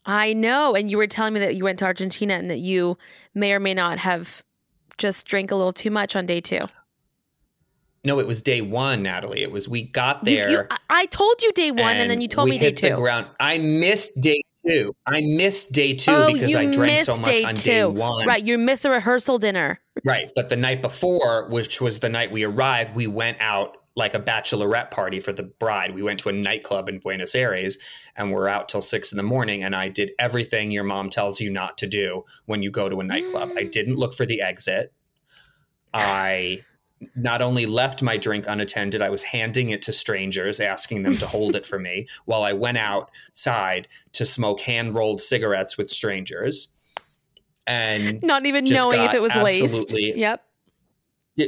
I 0.10 0.34
know, 0.34 0.74
and 0.74 0.90
you 0.90 0.98
were 0.98 1.06
telling 1.06 1.36
me 1.36 1.40
that 1.42 1.56
you 1.56 1.64
went 1.64 1.78
to 1.80 1.86
Argentina 1.86 2.34
and 2.34 2.50
that 2.50 2.58
you 2.58 2.98
may 3.36 3.54
or 3.54 3.60
may 3.60 3.76
not 3.76 4.00
have 4.00 4.44
just 4.98 5.28
drank 5.28 5.52
a 5.52 5.56
little 5.56 5.72
too 5.72 5.92
much 5.92 6.16
on 6.16 6.26
day 6.26 6.42
two. 6.42 6.62
No, 8.04 8.18
it 8.20 8.26
was 8.26 8.42
day 8.42 8.62
one, 8.62 9.04
Natalie. 9.04 9.44
It 9.44 9.52
was 9.52 9.70
we 9.70 9.84
got 9.84 10.24
there. 10.24 10.50
you- 10.50 10.68
I- 10.72 10.78
I 10.90 11.06
told 11.06 11.44
you 11.44 11.52
day 11.52 11.70
one, 11.70 11.98
and, 11.98 12.10
then 12.10 12.22
you 12.22 12.28
told 12.28 12.50
me 12.50 12.58
day 12.58 12.72
two. 12.72 12.96
ground. 12.96 13.28
I 13.40 13.60
missed 13.60 14.20
day 14.20 14.42
two. 14.68 14.96
I 15.06 15.22
missed 15.22 15.74
day 15.74 15.94
two 15.94 16.12
oh, 16.12 16.34
because 16.34 16.56
I 16.56 16.66
drank 16.66 17.04
so 17.04 17.16
much 17.16 17.26
day 17.26 17.44
on 17.44 17.54
two. 17.54 17.64
day 17.64 17.86
one. 17.86 18.26
Right, 18.26 18.44
you 18.44 18.58
missed 18.58 18.86
a 18.86 18.90
rehearsal 18.90 19.38
dinner. 19.38 19.80
Right. 20.04 20.26
But 20.34 20.50
the 20.50 20.56
night 20.56 20.82
before, 20.82 21.48
which 21.50 21.82
was 21.82 22.00
the 22.00 22.10
night 22.10 22.32
we 22.32 22.44
arrived, 22.46 22.96
we 22.96 23.06
went 23.06 23.40
out 23.42 23.78
like 24.00 24.16
a 24.16 24.20
bachelorette 24.20 24.90
party 24.90 25.20
for 25.20 25.32
the 25.32 25.44
bride. 25.44 25.94
We 25.94 26.02
went 26.02 26.20
to 26.22 26.30
a 26.30 26.32
nightclub 26.32 26.90
in 26.90 26.98
Buenos 26.98 27.36
Aires 27.36 27.78
and 28.16 28.32
we're 28.32 28.48
out 28.48 28.68
till 28.70 28.82
six 28.82 29.12
in 29.12 29.18
the 29.18 29.24
morning. 29.24 29.62
And 29.64 29.76
I 29.76 29.90
did 29.90 30.12
everything 30.18 30.72
your 30.72 30.84
mom 30.86 31.10
tells 31.12 31.40
you 31.40 31.52
not 31.52 31.78
to 31.80 31.88
do 31.88 32.26
when 32.48 32.64
you 32.64 32.72
go 32.72 32.90
to 32.90 33.00
a 33.02 33.04
nightclub. 33.04 33.52
I 33.56 33.66
Mm. 33.66 33.72
didn't 33.72 33.96
look 33.98 34.16
for 34.16 34.26
the 34.26 34.42
exit. 34.42 34.92
I 35.94 36.64
not 37.16 37.42
only 37.42 37.66
left 37.66 38.02
my 38.02 38.18
drink 38.18 38.46
unattended, 38.48 39.02
I 39.02 39.10
was 39.10 39.24
handing 39.24 39.70
it 39.70 39.82
to 39.84 39.94
strangers, 39.94 40.60
asking 40.60 41.04
them 41.04 41.16
to 41.18 41.28
hold 41.28 41.56
it 41.56 41.66
for 41.66 41.78
me 41.80 42.08
while 42.26 42.44
I 42.44 42.54
went 42.54 42.78
outside 42.78 43.88
to 44.14 44.26
smoke 44.26 44.62
hand 44.62 44.96
rolled 44.96 45.22
cigarettes 45.22 45.78
with 45.78 45.90
strangers. 45.90 46.74
And 47.68 48.22
Not 48.24 48.46
even 48.48 48.64
knowing 48.66 49.02
if 49.02 49.14
it 49.14 49.22
was 49.22 49.36
laced. 49.36 49.64
absolutely- 49.76 50.20
Yep. 50.20 50.44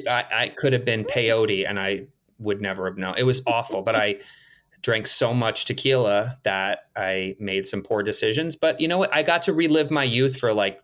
I, 0.09 0.25
I 0.33 0.47
could 0.49 0.71
have 0.71 0.85
been 0.85 1.03
peyote 1.03 1.67
and 1.67 1.77
I 1.77 2.03
would 2.41 2.61
never 2.61 2.85
have 2.85 2.97
known. 2.97 3.15
It 3.17 3.23
was 3.23 3.43
awful, 3.47 3.81
but 3.81 3.95
I 3.95 4.19
drank 4.81 5.07
so 5.07 5.33
much 5.33 5.65
tequila 5.65 6.37
that 6.43 6.85
I 6.95 7.35
made 7.39 7.67
some 7.67 7.83
poor 7.83 8.03
decisions. 8.03 8.55
But 8.55 8.79
you 8.79 8.87
know 8.87 8.97
what? 8.97 9.13
I 9.13 9.23
got 9.23 9.43
to 9.43 9.53
relive 9.53 9.91
my 9.91 10.03
youth 10.03 10.37
for 10.37 10.53
like 10.53 10.81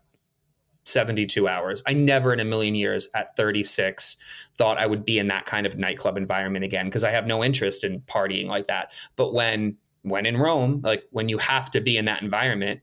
72 0.84 1.46
hours. 1.48 1.82
I 1.86 1.92
never 1.92 2.32
in 2.32 2.40
a 2.40 2.44
million 2.44 2.74
years 2.74 3.08
at 3.14 3.36
36 3.36 4.16
thought 4.56 4.78
I 4.78 4.86
would 4.86 5.04
be 5.04 5.18
in 5.18 5.26
that 5.28 5.46
kind 5.46 5.66
of 5.66 5.76
nightclub 5.76 6.16
environment 6.16 6.64
again 6.64 6.86
because 6.86 7.04
I 7.04 7.10
have 7.10 7.26
no 7.26 7.44
interest 7.44 7.84
in 7.84 8.00
partying 8.02 8.46
like 8.46 8.66
that. 8.66 8.92
But 9.16 9.34
when 9.34 9.76
when 10.02 10.26
in 10.26 10.36
Rome, 10.36 10.80
like 10.82 11.04
when 11.10 11.28
you 11.28 11.38
have 11.38 11.70
to 11.72 11.80
be 11.80 11.96
in 11.96 12.06
that 12.06 12.22
environment, 12.22 12.80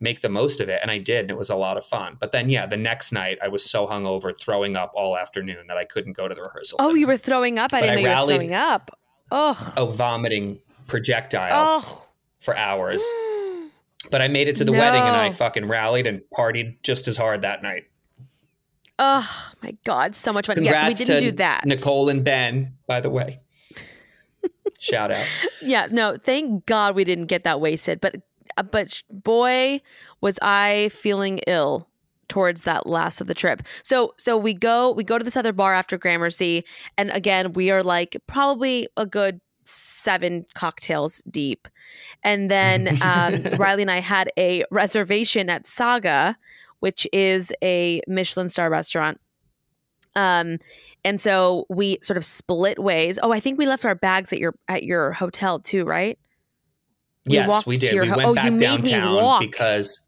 make 0.00 0.20
the 0.20 0.28
most 0.28 0.60
of 0.60 0.68
it. 0.68 0.80
And 0.82 0.90
I 0.90 0.98
did, 0.98 1.20
and 1.22 1.30
it 1.30 1.36
was 1.38 1.50
a 1.50 1.56
lot 1.56 1.76
of 1.76 1.84
fun. 1.86 2.16
But 2.20 2.32
then 2.32 2.50
yeah, 2.50 2.66
the 2.66 2.76
next 2.76 3.12
night 3.12 3.38
I 3.42 3.48
was 3.48 3.68
so 3.68 3.86
hungover, 3.86 4.36
throwing 4.38 4.76
up 4.76 4.92
all 4.94 5.16
afternoon 5.16 5.66
that 5.68 5.76
I 5.76 5.84
couldn't 5.84 6.14
go 6.14 6.28
to 6.28 6.34
the 6.34 6.42
rehearsal. 6.42 6.76
Oh, 6.80 6.94
you 6.94 7.06
were 7.06 7.16
throwing 7.16 7.58
up. 7.58 7.72
I 7.72 7.80
But 7.80 7.86
didn't 7.86 7.90
I 7.90 7.94
know 7.94 8.00
you 8.00 8.06
were 8.06 8.10
rallied- 8.14 8.36
throwing 8.36 8.54
up. 8.54 8.98
Oh. 9.30 9.72
oh, 9.76 9.86
vomiting 9.86 10.60
projectile 10.86 11.82
Oh. 11.84 12.06
for 12.40 12.56
hours. 12.56 13.04
But 14.10 14.20
I 14.20 14.28
made 14.28 14.48
it 14.48 14.56
to 14.56 14.64
the 14.66 14.72
wedding 14.72 15.00
and 15.00 15.16
I 15.16 15.32
fucking 15.32 15.66
rallied 15.66 16.06
and 16.06 16.20
partied 16.36 16.76
just 16.82 17.08
as 17.08 17.16
hard 17.16 17.40
that 17.40 17.62
night. 17.62 17.84
Oh 18.98 19.26
my 19.62 19.74
God, 19.86 20.14
so 20.14 20.30
much 20.30 20.46
fun. 20.46 20.62
yes, 20.62 20.86
we 21.00 21.04
didn't 21.06 21.20
do 21.22 21.32
that. 21.38 21.64
Nicole 21.64 22.10
and 22.10 22.22
Ben, 22.22 22.74
by 22.86 23.00
the 23.00 23.08
way. 23.08 23.40
Shout 24.78 25.10
out. 25.10 25.26
Yeah, 25.62 25.88
no, 25.90 26.18
thank 26.22 26.66
God 26.66 26.94
we 26.94 27.04
didn't 27.04 27.26
get 27.26 27.44
that 27.44 27.62
wasted. 27.62 28.00
But 28.02 28.16
but 28.62 29.02
boy, 29.10 29.80
was 30.20 30.38
I 30.42 30.90
feeling 30.92 31.38
ill 31.46 31.88
towards 32.28 32.62
that 32.62 32.86
last 32.86 33.20
of 33.20 33.26
the 33.26 33.34
trip. 33.34 33.62
So 33.82 34.14
so 34.16 34.36
we 34.36 34.54
go 34.54 34.92
we 34.92 35.04
go 35.04 35.18
to 35.18 35.24
this 35.24 35.36
other 35.36 35.52
bar 35.52 35.74
after 35.74 35.98
Gramercy, 35.98 36.64
and 36.96 37.10
again 37.10 37.52
we 37.52 37.70
are 37.70 37.82
like 37.82 38.16
probably 38.26 38.88
a 38.96 39.06
good 39.06 39.40
seven 39.64 40.44
cocktails 40.54 41.22
deep, 41.30 41.68
and 42.22 42.50
then 42.50 42.98
um, 43.02 43.34
Riley 43.58 43.82
and 43.82 43.90
I 43.90 44.00
had 44.00 44.30
a 44.38 44.64
reservation 44.70 45.50
at 45.50 45.66
Saga, 45.66 46.36
which 46.80 47.06
is 47.12 47.52
a 47.62 48.00
Michelin 48.08 48.48
star 48.48 48.70
restaurant. 48.70 49.20
Um, 50.16 50.58
and 51.04 51.20
so 51.20 51.66
we 51.68 51.98
sort 52.02 52.16
of 52.16 52.24
split 52.24 52.78
ways. 52.78 53.18
Oh, 53.22 53.32
I 53.32 53.40
think 53.40 53.58
we 53.58 53.66
left 53.66 53.84
our 53.84 53.96
bags 53.96 54.32
at 54.32 54.38
your 54.38 54.54
at 54.68 54.84
your 54.84 55.12
hotel 55.12 55.58
too, 55.58 55.84
right? 55.84 56.18
You 57.26 57.36
yes, 57.38 57.66
we 57.66 57.78
did. 57.78 57.98
We 58.00 58.06
ho- 58.08 58.16
went 58.16 58.28
oh, 58.28 58.34
back 58.34 58.56
downtown 58.58 59.40
because 59.40 60.06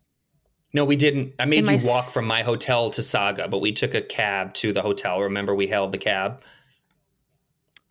no, 0.75 0.85
we 0.85 0.97
didn't. 0.97 1.33
I 1.39 1.47
made 1.47 1.61
In 1.67 1.81
you 1.81 1.87
walk 1.87 2.05
s- 2.05 2.13
from 2.13 2.27
my 2.27 2.43
hotel 2.43 2.91
to 2.91 3.03
Saga, 3.03 3.49
but 3.49 3.61
we 3.61 3.73
took 3.73 3.95
a 3.95 4.03
cab 4.03 4.53
to 4.55 4.73
the 4.73 4.83
hotel. 4.83 5.21
Remember, 5.23 5.55
we 5.55 5.67
held 5.67 5.93
the 5.93 5.99
cab. 5.99 6.43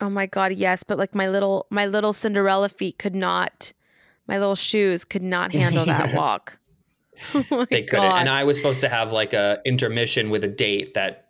Oh 0.00 0.10
my 0.10 0.26
god, 0.26 0.52
yes, 0.52 0.84
but 0.84 0.98
like 0.98 1.14
my 1.14 1.26
little 1.28 1.66
my 1.70 1.86
little 1.86 2.12
Cinderella 2.12 2.68
feet 2.68 2.98
could 2.98 3.14
not 3.14 3.72
my 4.28 4.38
little 4.38 4.54
shoes 4.56 5.04
could 5.04 5.22
not 5.22 5.52
handle 5.52 5.84
that 5.86 6.14
walk. 6.16 6.58
Oh 7.34 7.64
They 7.70 7.82
couldn't, 7.82 8.10
God. 8.10 8.20
and 8.20 8.28
I 8.28 8.44
was 8.44 8.58
supposed 8.58 8.82
to 8.82 8.90
have 8.90 9.10
like 9.10 9.32
a 9.32 9.60
intermission 9.64 10.28
with 10.28 10.44
a 10.44 10.48
date 10.48 10.92
that 10.94 11.28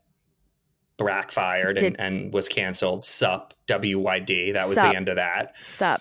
backfired 0.99 1.77
Did- 1.77 1.97
and, 1.99 2.25
and 2.25 2.33
was 2.35 2.49
canceled. 2.49 3.05
Sup, 3.05 3.55
W 3.69 4.01
Y 4.01 4.19
D. 4.19 4.51
That 4.53 4.67
was 4.67 4.75
Sup. 4.77 4.91
the 4.91 4.97
end 4.97 5.09
of 5.09 5.17
that. 5.17 5.55
Sup. 5.63 6.01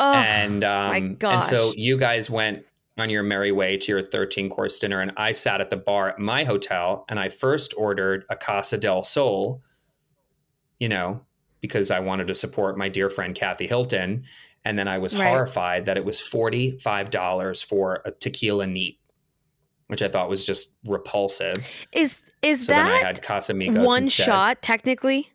Oh 0.00 0.14
and 0.14 0.64
um, 0.64 0.88
my 1.20 1.28
and 1.30 1.44
so 1.44 1.72
you 1.76 1.96
guys 1.98 2.28
went 2.30 2.64
on 2.98 3.08
your 3.10 3.22
merry 3.22 3.52
way 3.52 3.76
to 3.76 3.92
your 3.92 4.04
13 4.04 4.50
course 4.50 4.78
dinner. 4.78 5.00
And 5.00 5.12
I 5.16 5.32
sat 5.32 5.60
at 5.60 5.70
the 5.70 5.76
bar 5.76 6.08
at 6.10 6.18
my 6.18 6.44
hotel 6.44 7.04
and 7.08 7.20
I 7.20 7.28
first 7.28 7.72
ordered 7.76 8.24
a 8.28 8.36
Casa 8.36 8.76
del 8.78 9.04
Sol, 9.04 9.62
you 10.78 10.88
know, 10.88 11.20
because 11.60 11.90
I 11.90 12.00
wanted 12.00 12.26
to 12.28 12.34
support 12.34 12.76
my 12.76 12.88
dear 12.88 13.08
friend 13.08 13.34
Kathy 13.34 13.66
Hilton. 13.66 14.24
And 14.64 14.78
then 14.78 14.88
I 14.88 14.98
was 14.98 15.14
Right. 15.14 15.26
horrified 15.28 15.86
that 15.86 15.96
it 15.96 16.04
was 16.04 16.20
$45 16.20 17.62
for 17.64 18.02
a 18.04 18.10
tequila 18.10 18.66
neat, 18.66 18.98
which 19.86 20.02
I 20.02 20.08
thought 20.08 20.28
was 20.28 20.44
just 20.44 20.76
repulsive. 20.84 21.54
Is 21.92 22.20
is 22.42 22.66
So 22.66 22.72
then 22.74 22.86
I 22.86 22.90
that 22.98 23.02
had 23.06 23.22
Casamigos 23.22 23.84
one 23.86 24.02
instead. 24.02 24.24
shot 24.26 24.62
technically? 24.62 25.30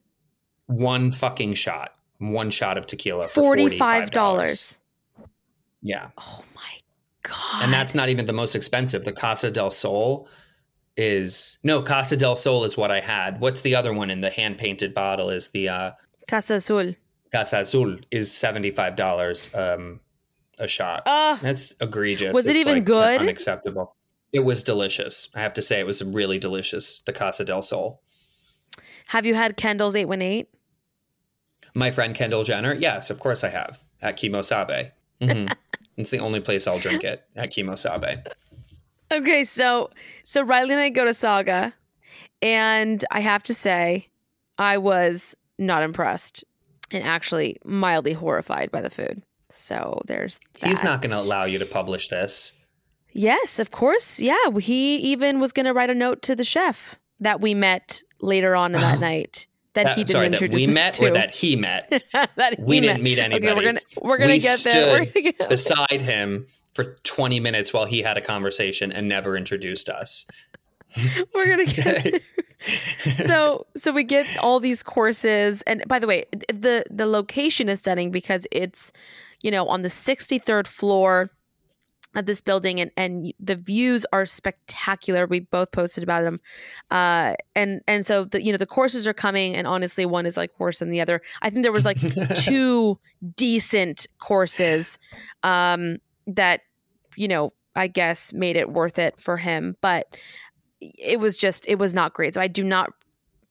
One 0.67 1.11
fucking 1.11 1.53
shot. 1.55 1.94
One 2.19 2.49
shot 2.49 2.77
of 2.77 2.85
tequila 2.85 3.27
for 3.27 3.55
$45. 3.55 3.77
five 3.77 4.11
dollars. 4.11 4.79
Yeah. 5.81 6.09
Oh 6.17 6.43
my 6.55 6.77
god! 7.23 7.63
And 7.63 7.73
that's 7.73 7.93
not 7.93 8.09
even 8.09 8.25
the 8.25 8.33
most 8.33 8.55
expensive. 8.55 9.03
The 9.05 9.11
Casa 9.11 9.51
del 9.51 9.69
Sol 9.69 10.27
is 10.97 11.59
no 11.63 11.81
Casa 11.81 12.15
del 12.17 12.35
Sol 12.35 12.63
is 12.63 12.77
what 12.77 12.89
I 12.91 13.01
had. 13.01 13.39
What's 13.41 13.61
the 13.61 13.75
other 13.75 13.93
one 13.93 14.09
in 14.09 14.21
the 14.21 14.29
hand 14.29 14.57
painted 14.57 14.93
bottle? 14.93 15.29
Is 15.29 15.49
the 15.49 15.69
uh, 15.69 15.91
Casa 16.27 16.55
Azul. 16.55 16.93
Casa 17.31 17.59
Azul 17.59 17.97
is 18.11 18.31
seventy 18.33 18.71
five 18.71 18.95
dollars 18.95 19.53
um, 19.53 19.99
a 20.57 20.67
shot. 20.67 21.03
Uh, 21.05 21.35
That's 21.41 21.75
egregious. 21.81 22.33
Was 22.33 22.47
it 22.47 22.51
It's, 22.55 22.61
even 22.61 22.75
like, 22.75 22.85
good? 22.85 23.19
Unacceptable. 23.19 23.95
It 24.31 24.39
was 24.43 24.63
delicious. 24.63 25.29
I 25.35 25.41
have 25.41 25.53
to 25.53 25.61
say, 25.61 25.79
it 25.79 25.85
was 25.85 26.03
really 26.03 26.39
delicious. 26.39 26.99
The 27.05 27.13
Casa 27.13 27.45
del 27.45 27.61
Sol. 27.61 28.01
have 29.07 29.25
you 29.25 29.33
had 29.35 29.55
Kendall's 29.57 29.95
eight 29.95 30.05
one 30.05 30.21
eight? 30.21 30.49
My 31.75 31.91
friend 31.91 32.15
Kendall 32.15 32.43
Jenner. 32.43 32.73
Yes, 32.73 33.09
of 33.09 33.19
course 33.19 33.43
I 33.43 33.49
have 33.49 33.79
at 34.01 34.17
Kimosabe. 34.17 34.91
hmm 35.21 35.47
it's 35.97 36.09
the 36.09 36.19
only 36.19 36.39
place 36.39 36.67
I'll 36.67 36.79
drink 36.79 37.03
it 37.03 37.23
at 37.35 37.51
Kimosabe. 37.51 38.25
Okay, 39.11 39.43
so 39.43 39.91
so 40.23 40.41
Riley 40.41 40.73
and 40.73 40.81
I 40.81 40.89
go 40.89 41.05
to 41.05 41.13
Saga, 41.13 41.73
and 42.41 43.03
I 43.11 43.19
have 43.19 43.43
to 43.43 43.53
say, 43.53 44.09
I 44.57 44.77
was 44.77 45.35
not 45.59 45.83
impressed, 45.83 46.43
and 46.91 47.03
actually 47.03 47.57
mildly 47.63 48.13
horrified 48.13 48.71
by 48.71 48.81
the 48.81 48.89
food. 48.89 49.21
So 49.51 50.01
there's 50.07 50.39
He's 50.55 50.83
not 50.83 51.01
going 51.01 51.11
to 51.11 51.19
allow 51.19 51.45
you 51.45 51.59
to 51.59 51.65
publish 51.65 52.09
this. 52.09 52.57
Yes, 53.11 53.59
of 53.59 53.71
course. 53.71 54.19
Yeah, 54.19 54.35
he 54.59 54.97
even 54.97 55.39
was 55.39 55.51
going 55.51 55.65
to 55.65 55.73
write 55.73 55.89
a 55.89 55.95
note 55.95 56.21
to 56.23 56.35
the 56.35 56.43
chef 56.43 56.95
that 57.19 57.39
we 57.39 57.53
met 57.53 58.01
later 58.19 58.55
on 58.55 58.75
in 58.75 58.81
that 58.81 58.99
night 59.11 59.47
that, 59.75 59.83
That- 59.83 59.95
he 59.97 60.03
didn't 60.03 60.09
sorry, 60.09 60.27
that 60.29 60.33
introduce 60.41 60.57
we 60.61 60.67
us 60.67 60.73
met 60.73 60.93
to. 60.95 61.05
or 61.05 61.11
that 61.11 61.31
he 61.31 61.55
met. 61.55 62.03
That 62.35 62.57
he 62.57 62.63
We 62.63 62.79
didn't 62.79 62.97
met. 62.97 63.03
meet 63.03 63.19
Okay, 63.19 63.25
anybody. 63.25 63.55
we're 63.55 63.61
gonna 63.63 63.81
we're 64.01 64.17
gonna 64.17 64.31
We 64.33 64.39
get 64.39 64.59
there. 64.63 64.99
We're 64.99 65.05
gonna 65.05 65.31
get 65.31 65.49
beside 65.49 66.01
him 66.01 66.47
for 66.73 66.95
20 67.03 67.39
minutes 67.39 67.71
while 67.73 67.85
he 67.85 68.01
had 68.01 68.17
a 68.17 68.21
conversation 68.21 68.91
and 68.91 69.07
never 69.07 69.37
introduced 69.37 69.87
us. 69.87 70.27
we're 71.33 71.45
gonna 71.45 71.65
get 71.65 72.03
there. 72.03 72.19
so 73.27 73.65
so 73.75 73.91
we 73.91 74.03
get 74.03 74.25
all 74.41 74.59
these 74.59 74.81
courses 74.81 75.61
and 75.63 75.83
by 75.87 75.99
the 75.99 76.07
way 76.07 76.25
the 76.47 76.83
the 76.89 77.05
location 77.05 77.69
is 77.69 77.79
stunning 77.79 78.11
because 78.11 78.47
it's 78.51 78.91
you 79.41 79.51
know 79.51 79.67
on 79.67 79.81
the 79.83 79.89
63rd 79.89 80.65
floor 80.67 81.29
of 82.15 82.25
this 82.25 82.41
building 82.41 82.79
and 82.79 82.91
and 82.97 83.33
the 83.39 83.55
views 83.55 84.05
are 84.13 84.25
spectacular. 84.25 85.27
We 85.27 85.41
both 85.41 85.71
posted 85.71 86.03
about 86.03 86.23
them. 86.23 86.39
Uh 86.89 87.35
and 87.55 87.81
and 87.87 88.05
so 88.05 88.25
the 88.25 88.43
you 88.43 88.51
know 88.51 88.57
the 88.57 88.65
courses 88.65 89.07
are 89.07 89.13
coming 89.13 89.55
and 89.55 89.67
honestly 89.67 90.05
one 90.05 90.25
is 90.25 90.37
like 90.37 90.51
worse 90.59 90.79
than 90.79 90.89
the 90.89 91.01
other. 91.01 91.21
I 91.41 91.49
think 91.49 91.63
there 91.63 91.71
was 91.71 91.85
like 91.85 91.99
two 92.35 92.97
decent 93.35 94.07
courses 94.19 94.97
um 95.43 95.97
that 96.27 96.61
you 97.15 97.27
know 97.27 97.53
i 97.75 97.87
guess 97.87 98.33
made 98.33 98.55
it 98.55 98.71
worth 98.71 98.99
it 98.99 99.19
for 99.19 99.37
him 99.37 99.75
but 99.81 100.17
it 100.79 101.19
was 101.19 101.37
just 101.37 101.65
it 101.67 101.79
was 101.79 101.93
not 101.93 102.13
great. 102.13 102.33
So 102.33 102.41
i 102.41 102.47
do 102.47 102.63
not 102.63 102.91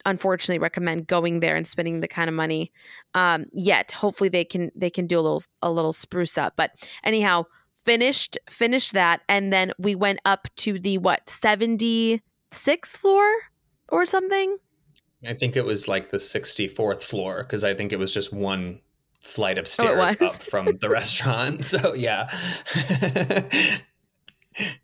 unfortunately 0.07 0.59
recommend 0.59 1.07
going 1.07 1.41
there 1.41 1.57
and 1.57 1.67
spending 1.67 2.01
the 2.01 2.09
kind 2.09 2.29
of 2.29 2.35
money 2.35 2.73
um 3.15 3.47
yet. 3.53 3.91
Hopefully 3.93 4.29
they 4.29 4.45
can 4.45 4.71
they 4.75 4.91
can 4.91 5.07
do 5.07 5.19
a 5.19 5.23
little 5.23 5.43
a 5.63 5.71
little 5.71 5.93
spruce 5.93 6.39
up. 6.39 6.55
But 6.57 6.73
anyhow 7.03 7.45
finished 7.85 8.39
finished 8.51 8.93
that 8.93 9.21
and 9.29 9.53
then 9.53 9.73
we 9.79 9.95
went 9.95 10.21
up 10.25 10.49
to 10.57 10.79
the 10.79 10.99
what 10.99 11.27
76th 11.27 12.21
floor 12.97 13.27
or 13.89 14.07
something 14.07 14.57
I 15.27 15.35
think 15.35 15.57
it 15.57 15.65
was 15.65 15.89
like 15.89 16.09
the 16.11 16.19
64th 16.19 17.03
floor 17.03 17.43
because 17.45 17.65
I 17.65 17.75
think 17.75 17.93
it 17.93 17.99
was 17.99 18.13
just 18.13 18.33
one 18.33 18.81
flight 19.25 19.57
of 19.59 19.67
stairs 19.67 20.17
Oh, 20.21 20.27
up 20.27 20.43
from 20.43 20.67
the 20.81 20.89
restaurant. 20.91 21.65
So, 21.65 21.95
yeah. 21.95 22.29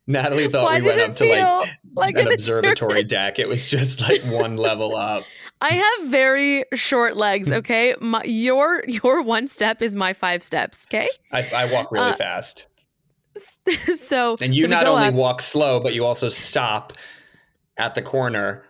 Natalie 0.06 0.48
thought 0.48 0.64
Why 0.64 0.80
we 0.80 0.88
went 0.88 1.00
up 1.00 1.14
to 1.16 1.26
like, 1.26 1.68
like 1.94 2.14
an 2.16 2.26
an 2.26 2.32
observatory 2.32 3.04
deck. 3.04 3.38
It 3.38 3.48
was 3.48 3.66
just 3.66 4.00
like 4.00 4.22
one 4.22 4.56
level 4.68 4.96
up. 4.96 5.24
I 5.60 5.68
have 5.74 6.08
very 6.08 6.64
short 6.74 7.16
legs. 7.16 7.52
Okay, 7.52 7.94
my, 8.00 8.24
your 8.24 8.82
your 8.88 9.22
one 9.22 9.46
step 9.46 9.82
is 9.82 9.94
my 9.94 10.12
five 10.12 10.42
steps. 10.42 10.86
Okay, 10.88 11.08
I, 11.30 11.48
I 11.54 11.72
walk 11.72 11.92
really 11.92 12.10
Uh, 12.10 12.14
fast. 12.14 12.66
so 13.94 14.36
And 14.40 14.54
you 14.54 14.62
so 14.62 14.68
not 14.68 14.86
only 14.86 15.08
up- 15.08 15.14
walk 15.14 15.40
slow, 15.42 15.80
but 15.80 15.94
you 15.94 16.04
also 16.04 16.28
stop 16.28 16.92
at 17.76 17.94
the 17.94 18.02
corner, 18.02 18.64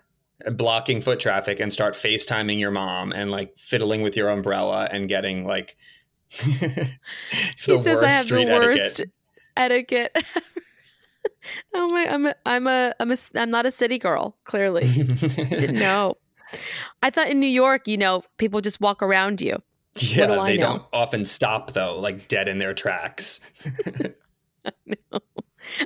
blocking 0.52 1.00
foot 1.00 1.18
traffic, 1.20 1.60
and 1.60 1.72
start 1.72 1.94
FaceTiming 1.94 2.58
your 2.58 2.70
mom 2.70 3.12
and 3.12 3.30
like 3.30 3.56
fiddling 3.56 4.02
with 4.02 4.16
your 4.16 4.28
umbrella 4.28 4.88
and 4.90 5.08
getting 5.08 5.44
like 5.46 5.76
the 6.44 6.98
he 7.56 7.58
says 7.58 7.84
worst 7.86 8.02
I 8.04 8.10
have 8.10 8.24
street 8.24 8.44
the 8.44 8.52
worst 8.52 9.00
etiquette. 9.56 10.14
etiquette. 10.14 10.24
oh 11.74 11.88
my, 11.88 12.06
I'm 12.06 12.26
a, 12.26 12.34
I'm 12.46 12.66
a, 12.66 12.94
I'm 13.00 13.10
a, 13.12 13.16
I'm 13.34 13.50
not 13.50 13.66
a 13.66 13.70
city 13.70 13.98
girl. 13.98 14.36
Clearly, 14.44 14.86
didn't 14.88 15.78
know. 15.78 16.16
I 17.02 17.10
thought 17.10 17.28
in 17.28 17.40
New 17.40 17.46
York, 17.46 17.86
you 17.88 17.96
know, 17.96 18.22
people 18.38 18.60
just 18.60 18.80
walk 18.80 19.02
around 19.02 19.40
you. 19.40 19.60
yeah, 19.96 20.26
do 20.26 20.44
they 20.44 20.56
know? 20.56 20.66
don't 20.66 20.82
often 20.92 21.24
stop 21.24 21.72
though, 21.72 21.98
like 21.98 22.28
dead 22.28 22.46
in 22.48 22.58
their 22.58 22.74
tracks. 22.74 23.48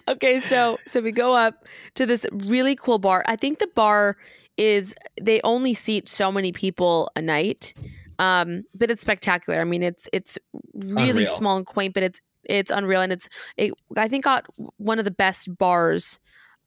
Okay, 0.09 0.39
so 0.39 0.79
so 0.87 1.01
we 1.01 1.11
go 1.11 1.35
up 1.35 1.67
to 1.95 2.07
this 2.07 2.25
really 2.33 2.77
cool 2.77 2.99
bar. 2.99 3.25
I 3.27 3.35
think 3.37 3.59
the 3.59 3.67
bar 3.75 4.17
is 4.57 4.95
they 5.21 5.41
only 5.43 5.75
seat 5.75 6.09
so 6.09 6.31
many 6.31 6.53
people 6.53 7.11
a 7.17 7.23
night. 7.23 7.75
Um, 8.21 8.63
but 8.73 8.91
it's 8.91 9.03
spectacular. 9.03 9.61
I 9.61 9.65
mean, 9.65 9.83
it's 9.83 10.09
it's 10.13 10.39
really 10.73 11.11
Unreal. 11.11 11.27
small 11.27 11.57
and 11.57 11.67
quaint, 11.67 11.93
but 11.95 12.05
it's 12.05 12.21
it's 12.45 12.71
unreal 12.71 13.01
and 13.01 13.13
it's 13.13 13.29
it, 13.57 13.73
I 13.97 14.07
think 14.07 14.25
got 14.25 14.47
one 14.77 14.99
of 15.01 15.05
the 15.05 15.11
best 15.11 15.57
bars 15.59 16.21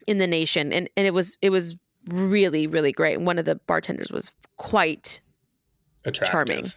in 0.06 0.18
the 0.18 0.28
nation 0.28 0.74
and 0.74 0.90
and 0.98 1.08
it 1.08 1.14
was 1.14 1.38
it 1.42 1.50
was 1.50 1.76
really 2.10 2.68
really 2.68 2.92
great. 2.92 3.16
And 3.18 3.26
one 3.26 3.40
of 3.40 3.46
the 3.46 3.56
bartenders 3.68 4.12
was 4.12 4.32
quite 4.58 5.22
Attractive. 6.04 6.32
charming. 6.32 6.72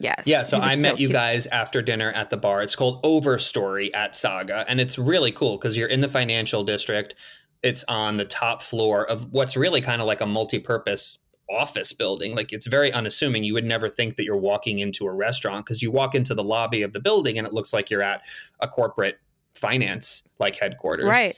Yes. 0.00 0.22
Yeah, 0.26 0.42
so 0.42 0.58
I 0.58 0.76
met 0.76 0.98
you 0.98 1.10
guys 1.10 1.46
after 1.46 1.82
dinner 1.82 2.10
at 2.12 2.30
the 2.30 2.38
bar. 2.38 2.62
It's 2.62 2.74
called 2.74 3.02
Overstory 3.02 3.90
at 3.94 4.16
Saga, 4.16 4.64
and 4.66 4.80
it's 4.80 4.98
really 4.98 5.30
cool 5.30 5.58
because 5.58 5.76
you're 5.76 5.88
in 5.88 6.00
the 6.00 6.08
financial 6.08 6.64
district. 6.64 7.14
It's 7.62 7.84
on 7.84 8.16
the 8.16 8.24
top 8.24 8.62
floor 8.62 9.06
of 9.06 9.30
what's 9.32 9.58
really 9.58 9.82
kind 9.82 10.00
of 10.00 10.06
like 10.06 10.22
a 10.22 10.26
multi-purpose 10.26 11.18
office 11.50 11.92
building. 11.92 12.34
Like 12.34 12.52
it's 12.52 12.66
very 12.66 12.90
unassuming. 12.92 13.44
You 13.44 13.52
would 13.54 13.64
never 13.66 13.90
think 13.90 14.16
that 14.16 14.24
you're 14.24 14.38
walking 14.38 14.78
into 14.78 15.06
a 15.06 15.12
restaurant 15.12 15.66
because 15.66 15.82
you 15.82 15.90
walk 15.90 16.14
into 16.14 16.32
the 16.32 16.44
lobby 16.44 16.80
of 16.82 16.94
the 16.94 17.00
building 17.00 17.36
and 17.36 17.46
it 17.46 17.52
looks 17.52 17.74
like 17.74 17.90
you're 17.90 18.02
at 18.02 18.22
a 18.60 18.68
corporate 18.68 19.18
finance 19.54 20.26
like 20.38 20.56
headquarters. 20.56 21.06
Right. 21.06 21.36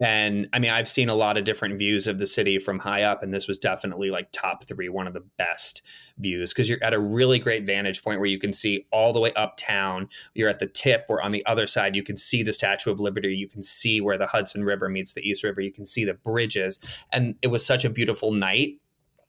And 0.00 0.48
I 0.54 0.58
mean, 0.58 0.70
I've 0.70 0.88
seen 0.88 1.10
a 1.10 1.14
lot 1.14 1.36
of 1.36 1.44
different 1.44 1.78
views 1.78 2.06
of 2.06 2.18
the 2.18 2.26
city 2.26 2.58
from 2.58 2.78
high 2.78 3.02
up, 3.02 3.22
and 3.22 3.34
this 3.34 3.46
was 3.46 3.58
definitely 3.58 4.10
like 4.10 4.32
top 4.32 4.64
three, 4.64 4.88
one 4.88 5.06
of 5.06 5.12
the 5.12 5.24
best 5.36 5.82
views 6.16 6.52
because 6.52 6.68
you're 6.68 6.82
at 6.82 6.94
a 6.94 6.98
really 6.98 7.38
great 7.38 7.66
vantage 7.66 8.02
point 8.02 8.18
where 8.18 8.28
you 8.28 8.38
can 8.38 8.52
see 8.52 8.86
all 8.92 9.12
the 9.12 9.20
way 9.20 9.32
uptown. 9.34 10.08
You're 10.34 10.48
at 10.48 10.58
the 10.58 10.66
tip, 10.66 11.04
where 11.08 11.22
on 11.22 11.32
the 11.32 11.44
other 11.44 11.66
side, 11.66 11.94
you 11.94 12.02
can 12.02 12.16
see 12.16 12.42
the 12.42 12.52
Statue 12.52 12.90
of 12.90 12.98
Liberty. 12.98 13.34
You 13.36 13.48
can 13.48 13.62
see 13.62 14.00
where 14.00 14.16
the 14.16 14.26
Hudson 14.26 14.64
River 14.64 14.88
meets 14.88 15.12
the 15.12 15.28
East 15.28 15.44
River. 15.44 15.60
You 15.60 15.72
can 15.72 15.86
see 15.86 16.04
the 16.04 16.14
bridges. 16.14 16.78
And 17.12 17.36
it 17.42 17.48
was 17.48 17.64
such 17.64 17.84
a 17.84 17.90
beautiful 17.90 18.32
night. 18.32 18.80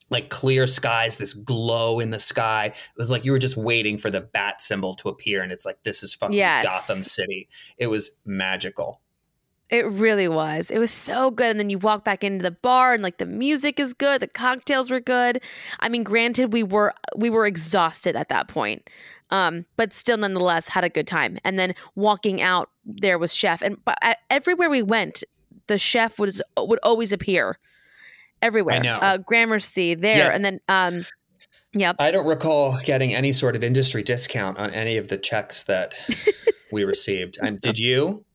Like 0.10 0.30
clear 0.30 0.68
skies, 0.68 1.16
this 1.16 1.34
glow 1.34 2.02
in 2.02 2.10
the 2.10 2.20
sky. 2.20 2.66
It 2.66 2.98
was 2.98 3.10
like 3.10 3.24
you 3.24 3.32
were 3.32 3.40
just 3.40 3.56
waiting 3.56 3.98
for 3.98 4.10
the 4.10 4.20
bat 4.20 4.62
symbol 4.62 4.94
to 4.96 5.08
appear, 5.08 5.42
and 5.42 5.54
it's 5.54 5.66
like 5.66 5.84
this 5.84 6.04
is 6.04 6.14
fucking 6.14 6.36
Yes. 6.36 6.66
Gotham 6.66 6.98
City. 6.98 7.48
It 7.78 7.88
was 7.88 8.20
magical. 8.26 9.00
It 9.72 9.86
really 9.88 10.28
was. 10.28 10.70
It 10.70 10.80
was 10.80 10.92
so 10.92 11.32
good. 11.32 11.50
And 11.50 11.60
then 11.60 11.70
you 11.70 11.80
walk 11.80 12.04
back 12.04 12.26
into 12.26 12.44
the 12.44 12.52
bar 12.52 12.94
and 12.94 13.02
like 13.02 13.20
the 13.20 13.26
music 13.26 13.80
is 13.80 13.94
good, 13.94 14.22
the 14.22 14.28
cocktails 14.28 14.92
were 14.92 15.00
good. 15.00 15.42
I 15.80 15.88
mean, 15.88 16.04
granted, 16.04 16.52
we 16.52 16.62
were 16.62 16.94
we 17.16 17.30
were 17.30 17.46
exhausted 17.46 18.18
at 18.18 18.28
that 18.30 18.50
point. 18.50 18.90
Um, 19.30 19.66
but 19.78 19.94
still 19.94 20.18
nonetheless 20.18 20.68
had 20.68 20.84
a 20.84 20.90
good 20.90 21.08
time. 21.08 21.38
And 21.46 21.58
then 21.58 21.74
walking 21.96 22.42
out 22.42 22.70
there 22.86 23.18
was 23.18 23.34
chef. 23.34 23.62
And 23.62 23.78
but 23.86 23.98
uh, 24.02 24.16
everywhere 24.30 24.70
we 24.70 24.84
went, 24.84 25.24
the 25.68 25.78
chef 25.78 26.20
was 26.20 26.42
would 26.58 26.80
always 26.84 27.14
appear. 27.14 27.58
Everywhere. 28.42 28.76
I 28.76 28.80
know. 28.80 28.96
Uh 28.96 29.18
Gramercy 29.18 29.96
there. 29.96 30.28
Yeah. 30.28 30.36
And 30.36 30.44
then 30.44 30.60
um 30.68 31.06
Yep. 31.74 31.96
I 32.00 32.12
don't 32.12 32.28
recall 32.28 32.78
getting 32.84 33.16
any 33.16 33.32
sort 33.32 33.56
of 33.56 33.64
industry 33.64 34.04
discount 34.04 34.58
on 34.58 34.72
any 34.72 34.98
of 34.98 35.08
the 35.08 35.18
checks 35.18 35.64
that 35.64 35.94
we 36.74 36.84
received. 36.84 37.38
And 37.42 37.62
did 37.62 37.80
you? 37.80 38.26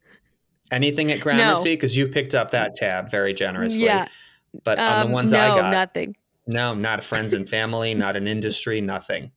Anything 0.71 1.11
at 1.13 1.21
Gramercy? 1.21 1.75
Because 1.75 1.97
you 1.97 2.09
picked 2.09 2.35
up 2.35 2.51
that 2.51 2.75
tab 2.75 3.11
very 3.11 3.33
generously. 3.35 3.85
Yeah. 3.85 4.09
But 4.65 4.79
on 4.79 5.01
Um, 5.03 5.09
the 5.09 5.13
ones 5.15 5.33
no, 5.33 5.39
I 5.41 5.49
got, 5.49 5.71
nothing. 5.71 6.17
no, 6.47 6.75
not 6.75 7.05
friends 7.05 7.35
and 7.35 7.49
family, 7.49 7.95
not 7.95 8.17
an 8.17 8.27
industry, 8.27 8.81
nothing. 8.81 9.31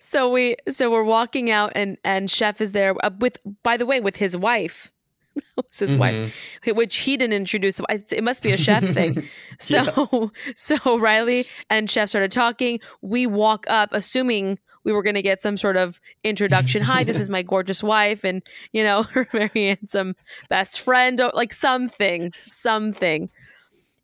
So 0.00 0.30
we 0.30 0.56
so 0.68 0.90
we're 0.90 1.04
walking 1.04 1.50
out 1.50 1.72
and 1.74 1.96
and 2.04 2.30
chef 2.30 2.60
is 2.60 2.72
there 2.72 2.94
uh, 3.04 3.10
with 3.18 3.38
by 3.62 3.76
the 3.76 3.86
way 3.86 4.00
with 4.00 4.16
his 4.16 4.36
wife. 4.36 4.90
That 5.56 5.66
was 5.68 5.78
his 5.78 5.94
wife, 5.96 6.34
Mhm. 6.66 6.76
which 6.76 6.96
he 6.96 7.16
didn't 7.16 7.34
introduce. 7.34 7.80
It 7.88 8.22
must 8.24 8.42
be 8.42 8.50
a 8.52 8.56
chef 8.58 8.82
thing. 8.98 9.22
So 9.58 10.30
so 10.56 10.98
Riley 10.98 11.46
and 11.70 11.90
chef 11.90 12.08
started 12.10 12.32
talking. 12.32 12.80
We 13.00 13.26
walk 13.26 13.64
up, 13.68 13.90
assuming 13.92 14.58
we 14.84 14.92
were 14.92 15.02
going 15.02 15.14
to 15.14 15.22
get 15.22 15.42
some 15.42 15.56
sort 15.56 15.76
of 15.76 16.00
introduction. 16.24 16.82
Hi, 16.82 17.04
this 17.04 17.20
is 17.20 17.30
my 17.36 17.42
gorgeous 17.42 17.82
wife, 17.82 18.24
and 18.24 18.42
you 18.72 18.82
know 18.82 19.02
her 19.14 19.24
very 19.30 19.50
handsome 19.54 20.16
best 20.48 20.80
friend, 20.80 21.20
or 21.20 21.30
like 21.34 21.52
something, 21.52 22.32
something, 22.46 23.30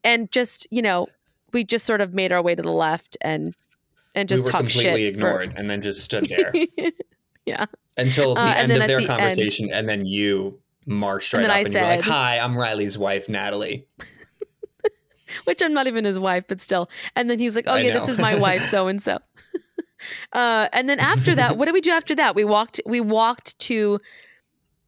and 0.04 0.30
just 0.32 0.66
you 0.70 0.82
know 0.82 1.06
we 1.52 1.64
just 1.64 1.84
sort 1.86 2.00
of 2.00 2.12
made 2.14 2.30
our 2.32 2.42
way 2.42 2.54
to 2.54 2.62
the 2.62 2.70
left 2.72 3.16
and 3.20 3.54
and 4.14 4.28
just 4.28 4.44
we 4.44 4.52
were 4.52 4.58
completely 4.58 4.82
shit. 4.82 5.14
for- 5.18 5.40
ignored 5.42 5.54
and 5.56 5.70
then 5.70 5.80
just 5.80 6.02
stood 6.02 6.26
there 6.28 6.52
yeah. 7.46 7.66
until 7.96 8.34
the 8.34 8.40
Uh, 8.40 8.54
end 8.56 8.72
of 8.72 8.78
their 8.78 8.86
the 8.88 8.94
end- 8.96 9.06
conversation. 9.06 9.70
And 9.72 9.88
then 9.88 10.04
you 10.06 10.58
marched 10.86 11.32
right 11.34 11.42
then 11.42 11.50
up 11.50 11.56
I 11.56 11.60
and 11.60 11.72
you 11.74 11.80
were 11.80 11.86
like, 11.86 12.02
Hi, 12.02 12.38
I'm 12.38 12.56
Riley's 12.56 12.98
wife, 12.98 13.28
Natalie. 13.28 13.86
which 15.44 15.62
I'm 15.62 15.74
not 15.74 15.86
even 15.86 16.04
his 16.04 16.18
wife, 16.18 16.44
but 16.48 16.60
still. 16.62 16.88
And 17.14 17.28
then 17.28 17.38
he 17.38 17.44
was 17.44 17.54
like, 17.54 17.66
"Oh 17.68 17.72
I 17.74 17.80
yeah, 17.80 17.98
this 17.98 18.08
is 18.08 18.18
my 18.18 18.34
wife, 18.38 18.64
so 18.64 18.88
and 18.88 19.00
so." 19.00 19.18
Uh, 20.32 20.68
and 20.72 20.88
then 20.88 20.98
after 20.98 21.34
that, 21.34 21.56
what 21.56 21.64
did 21.66 21.72
we 21.74 21.80
do 21.80 21.90
after 21.90 22.14
that? 22.14 22.34
We 22.34 22.44
walked. 22.44 22.80
We 22.86 23.00
walked 23.00 23.58
to 23.60 24.00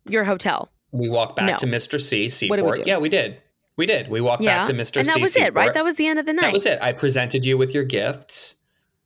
your 0.07 0.25
hotel. 0.25 0.71
We 0.93 1.09
walked 1.09 1.37
back 1.37 1.47
No. 1.51 1.57
to 1.59 1.67
Mr. 1.67 2.01
C, 2.01 2.49
What 2.49 2.57
did 2.57 2.65
we 2.65 2.73
do? 2.73 2.83
Yeah, 2.87 2.99
we 2.99 3.09
did. 3.09 3.39
We 3.77 3.87
did. 3.87 4.09
We 4.09 4.21
walked 4.21 4.43
Yeah, 4.43 4.59
back 4.59 4.67
to 4.67 4.73
Mr. 4.75 4.95
C. 4.95 5.01
And 5.01 5.09
that 5.09 5.15
C. 5.15 5.21
was 5.23 5.37
it, 5.37 5.55
right? 5.55 5.73
That 5.73 5.85
was 5.85 5.97
the 5.97 6.07
end 6.07 6.19
of 6.19 6.27
the 6.27 6.33
night. 6.33 6.43
That 6.43 6.53
was 6.53 6.67
it. 6.67 6.79
I 6.83 6.93
presented 6.93 7.45
you 7.45 7.57
with 7.59 7.73
your 7.75 7.85
gifts. 7.85 8.57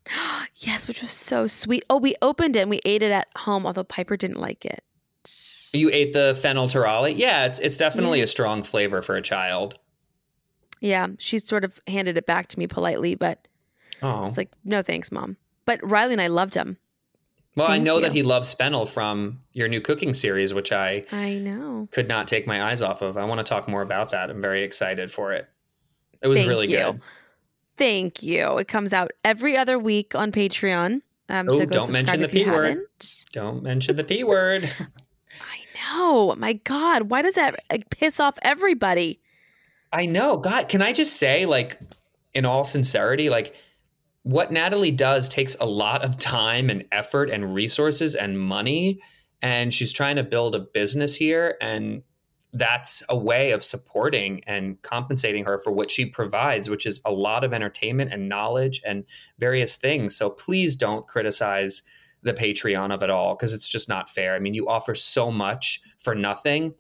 Yes, 0.57 0.87
which 0.87 1.03
was 1.03 1.11
so 1.11 1.47
sweet. 1.47 1.83
Oh, 1.91 1.97
we 1.99 2.15
opened 2.23 2.57
it 2.57 2.61
and 2.61 2.71
we 2.71 2.81
ate 2.85 3.03
it 3.03 3.11
at 3.11 3.27
home, 3.37 3.67
although 3.67 3.83
Piper 3.85 4.17
didn't 4.17 4.41
like 4.41 4.65
it. 4.65 4.83
You 5.73 5.91
ate 5.93 6.13
the 6.13 6.39
fennel 6.41 6.69
taralli. 6.69 7.15
Yeah, 7.17 7.45
it's 7.47 7.59
it's 7.59 7.77
definitely 7.77 8.19
Yeah. 8.19 8.25
a 8.25 8.29
strong 8.29 8.63
flavor 8.63 9.03
for 9.03 9.17
a 9.17 9.21
child. 9.23 9.79
Yeah, 10.81 11.09
she 11.19 11.39
sort 11.41 11.65
of 11.65 11.81
handed 11.89 12.17
it 12.17 12.25
back 12.27 12.47
to 12.49 12.59
me 12.59 12.67
politely, 12.67 13.15
but 13.17 13.49
I 14.03 14.07
Oh, 14.07 14.23
was 14.23 14.37
like, 14.37 14.51
"No, 14.65 14.81
thanks, 14.83 15.11
mom." 15.11 15.37
But 15.67 15.81
Riley 15.89 16.13
and 16.13 16.21
I 16.21 16.27
loved 16.29 16.55
him. 16.55 16.77
well, 17.57 17.67
I 17.67 17.73
thank 17.75 17.85
know 17.85 18.01
that 18.01 18.13
he 18.13 18.23
loves 18.23 18.53
fennel 18.55 18.87
from 18.87 19.41
your 19.53 19.69
new 19.69 19.81
cooking 19.81 20.15
series, 20.15 20.53
which 20.55 20.73
I 20.73 21.05
I 21.13 21.35
know. 21.35 21.89
could 21.91 22.09
not 22.09 22.29
take 22.29 22.47
my 22.47 22.63
eyes 22.63 22.83
off 22.83 23.03
of. 23.03 23.17
I 23.17 23.25
want 23.25 23.39
to 23.39 23.45
talk 23.45 23.69
more 23.69 23.83
about 23.83 24.11
that. 24.11 24.31
I'm 24.31 24.41
very 24.43 24.63
excited 24.65 25.11
for 25.13 25.33
it. 25.33 25.49
It 26.23 26.29
was 26.29 26.39
Thank 26.39 26.49
really 26.49 26.71
you. 26.71 26.79
good. 26.79 27.01
Thank 27.77 28.23
you. 28.23 28.59
It 28.59 28.69
comes 28.69 28.93
out 28.93 29.11
every 29.25 29.57
other 29.57 29.79
week 29.79 30.15
on 30.15 30.31
Patreon. 30.33 31.03
Um, 31.29 31.49
Oh, 31.51 31.59
so 31.59 31.67
don't 31.67 31.91
mention 31.91 32.21
the 32.21 32.29
P 32.29 32.45
word. 32.47 32.69
haven't. 32.69 33.25
Don't 33.33 33.63
mention 33.63 33.97
the 33.97 34.05
p 34.05 34.23
word. 34.25 34.63
I 35.41 35.97
know. 35.99 36.35
My 36.39 36.53
God, 36.55 37.05
why 37.11 37.23
does 37.23 37.35
that 37.35 37.57
like, 37.71 37.91
piss 37.91 38.21
off 38.21 38.39
everybody? 38.43 39.21
I 39.93 40.07
know. 40.07 40.37
God, 40.39 40.69
can 40.69 40.83
I 40.83 40.93
just 40.93 41.17
say, 41.17 41.47
like, 41.47 41.79
in 42.35 42.45
all 42.45 42.65
sincerity, 42.65 43.31
like, 43.31 43.57
what 44.25 44.51
Natalie 44.51 44.91
does 44.91 45.29
takes 45.29 45.55
a 45.61 45.67
lot 45.67 46.03
of 46.03 46.19
time 46.19 46.71
and 46.71 46.85
effort 46.91 47.31
and 47.31 47.55
resources 47.55 48.15
and 48.15 48.41
money. 48.41 49.01
And 49.43 49.73
she's 49.73 49.93
trying 49.93 50.17
to 50.17 50.23
build 50.23 50.55
a 50.55 50.61
business 50.61 51.15
here. 51.15 51.57
And 51.61 52.03
that's 52.55 53.03
a 53.09 53.17
way 53.17 53.51
of 53.51 53.63
supporting 53.63 54.43
and 54.47 54.81
compensating 54.81 55.45
her 55.45 55.59
for 55.59 55.73
what 55.73 55.91
she 55.91 56.07
provides, 56.07 56.71
which 56.71 56.87
is 56.87 57.03
a 57.05 57.13
lot 57.13 57.45
of 57.45 57.53
entertainment 57.53 58.13
and 58.13 58.29
knowledge 58.29 58.81
and 58.87 59.05
various 59.39 59.77
things. 59.77 60.17
So 60.17 60.31
please 60.31 60.75
don't 60.75 61.07
criticize 61.07 61.83
the 62.23 62.33
Patreon 62.33 62.95
of 62.95 63.03
it 63.03 63.11
all 63.11 63.35
because 63.35 63.53
it's 63.53 63.69
just 63.69 63.91
not 63.91 64.09
fair. 64.09 64.35
I 64.35 64.39
mean, 64.39 64.55
you 64.55 64.67
offer 64.67 64.95
so 64.95 65.31
much 65.31 65.83
for 65.99 66.15
nothing. 66.15 66.75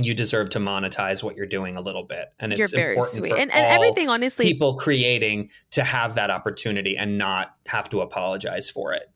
You 0.00 0.14
deserve 0.14 0.50
to 0.50 0.60
monetize 0.60 1.22
what 1.22 1.36
you're 1.36 1.46
doing 1.46 1.76
a 1.76 1.80
little 1.80 2.04
bit, 2.04 2.32
and 2.38 2.52
it's 2.52 2.72
important 2.72 3.06
sweet. 3.06 3.30
for 3.30 3.36
And, 3.36 3.50
and 3.50 3.66
all 3.66 3.72
everything, 3.72 4.08
honestly, 4.08 4.44
people 4.44 4.76
creating 4.76 5.50
to 5.72 5.82
have 5.82 6.14
that 6.14 6.30
opportunity 6.30 6.96
and 6.96 7.18
not 7.18 7.56
have 7.66 7.88
to 7.90 8.00
apologize 8.00 8.70
for 8.70 8.92
it. 8.92 9.10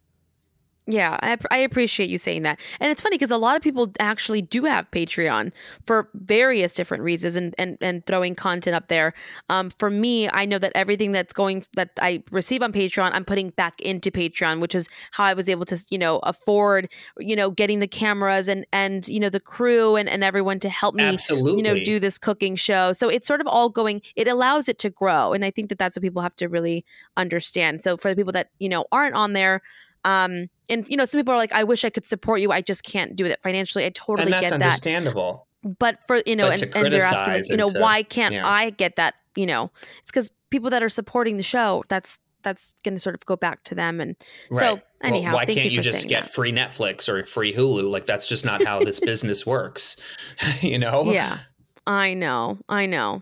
Yeah, 0.87 1.17
I, 1.23 1.37
I 1.51 1.59
appreciate 1.59 2.11
you 2.11 2.19
saying 2.19 2.43
that. 2.43 2.59
And 2.81 2.91
it's 2.91 3.01
funny 3.01 3.15
because 3.15 3.31
a 3.31 3.37
lot 3.37 3.57
of 3.57 3.63
people 3.63 3.93
actually 4.01 4.43
do 4.43 4.65
have 4.65 4.91
Patreon 4.91 5.53
for 5.85 6.09
various 6.15 6.75
different 6.75 7.05
reasons 7.05 7.37
and, 7.37 7.55
and, 7.57 7.79
and 7.81 8.05
throwing 8.07 8.35
content 8.35 8.75
up 8.75 8.89
there. 8.89 9.15
Um, 9.49 9.71
for 9.71 9.91
me, 9.91 10.29
I 10.31 10.45
know 10.45 10.59
that 10.59 10.73
everything 10.75 11.13
that's 11.13 11.33
going 11.33 11.65
that 11.75 11.91
I 12.01 12.25
receive 12.33 12.63
on 12.63 12.73
Patreon, 12.73 13.11
I'm 13.15 13.25
putting 13.25 13.51
back 13.51 13.81
into 13.81 14.11
Patreon, 14.11 14.61
which 14.61 14.75
is 14.75 14.89
how 15.13 15.25
I 15.25 15.35
was 15.35 15.49
able 15.49 15.67
to, 15.67 15.79
you 15.91 15.99
know, 15.99 16.19
afford, 16.25 16.89
you 17.17 17.37
know, 17.37 17.51
getting 17.51 17.79
the 17.79 17.87
cameras 17.87 18.49
and 18.49 18.67
and 18.73 19.07
you 19.09 19.21
know 19.21 19.29
the 19.29 19.41
crew 19.41 19.97
and, 19.97 20.09
and 20.09 20.25
everyone 20.25 20.59
to 20.59 20.69
help 20.69 20.95
me 20.95 21.05
Absolutely. 21.05 21.57
you 21.57 21.63
know 21.63 21.79
do 21.85 22.01
this 22.01 22.19
cooking 22.19 22.57
show 22.57 22.93
so 22.93 23.09
it's 23.09 23.27
sort 23.27 23.41
of 23.41 23.47
all 23.47 23.69
going 23.69 24.03
it 24.17 24.27
allows 24.27 24.69
it 24.69 24.79
to 24.79 24.91
grow 24.91 25.33
and 25.33 25.45
i 25.45 25.51
think 25.51 25.69
that 25.69 25.79
that's 25.79 25.97
what 25.97 26.03
people 26.03 26.23
have 26.23 26.35
to 26.37 26.49
really 26.49 26.85
understand 27.17 27.83
so 27.83 27.97
for 27.97 28.11
the 28.11 28.17
people 28.17 28.33
that 28.33 28.49
you 28.59 28.69
know 28.69 28.85
aren't 28.91 29.15
on 29.15 29.33
there 29.33 29.63
um 30.05 30.49
and 30.69 30.89
you 30.89 30.97
know 30.97 31.05
some 31.05 31.19
people 31.19 31.35
are 31.35 31.39
like 31.39 31.53
i 31.53 31.65
wish 31.65 31.85
i 31.85 31.91
could 31.91 32.07
support 32.07 32.41
you 32.41 32.51
i 32.53 32.61
just 32.61 32.83
can't 32.85 33.17
do 33.17 33.25
it 33.25 33.41
financially 33.43 33.85
i 33.85 33.91
totally 33.91 34.25
and 34.25 34.33
that's 34.33 34.51
get 34.51 34.59
that 34.59 34.65
understandable. 34.67 35.47
but 35.79 35.99
for 36.07 36.23
you 36.27 36.37
know 36.37 36.51
and, 36.51 36.63
and 36.75 36.93
they're 36.93 37.03
asking 37.03 37.45
you 37.49 37.57
know 37.57 37.69
to- 37.69 37.81
why 37.81 38.03
can't 38.03 38.35
yeah. 38.35 38.47
i 38.47 38.71
get 38.71 38.97
that 38.97 39.15
you 39.37 39.47
know 39.47 39.71
it's 40.01 40.11
because 40.11 40.31
people 40.51 40.71
that 40.71 40.83
are 40.83 40.89
supporting 40.89 41.37
the 41.37 41.43
show 41.43 41.83
that's 41.89 42.19
that's 42.43 42.75
going 42.83 42.95
to 42.95 43.01
sort 43.01 43.15
of 43.15 43.25
go 43.25 43.37
back 43.37 43.63
to 43.63 43.75
them 43.75 44.01
and 44.01 44.17
so 44.51 44.81
anyhow 45.03 45.31
well, 45.31 45.37
why 45.37 45.47
can't 45.47 45.65
you 45.67 45.77
you, 45.77 45.81
just 45.81 46.09
get 46.09 46.25
that. 46.25 46.33
free 46.33 46.51
Netflix 46.51 47.09
or 47.09 47.25
free 47.25 47.55
Hulu? 47.55 47.89
Like 47.89 48.05
that's 48.05 48.29
just 48.29 48.45
not 48.45 48.65
how 48.65 48.81
this 48.81 48.99
business 49.05 49.47
works. 49.47 50.01
you 50.61 50.77
know? 50.77 51.05
yeah 51.05 51.39
i 51.87 52.15
know 52.15 52.59
i 52.69 52.87
know 52.87 53.21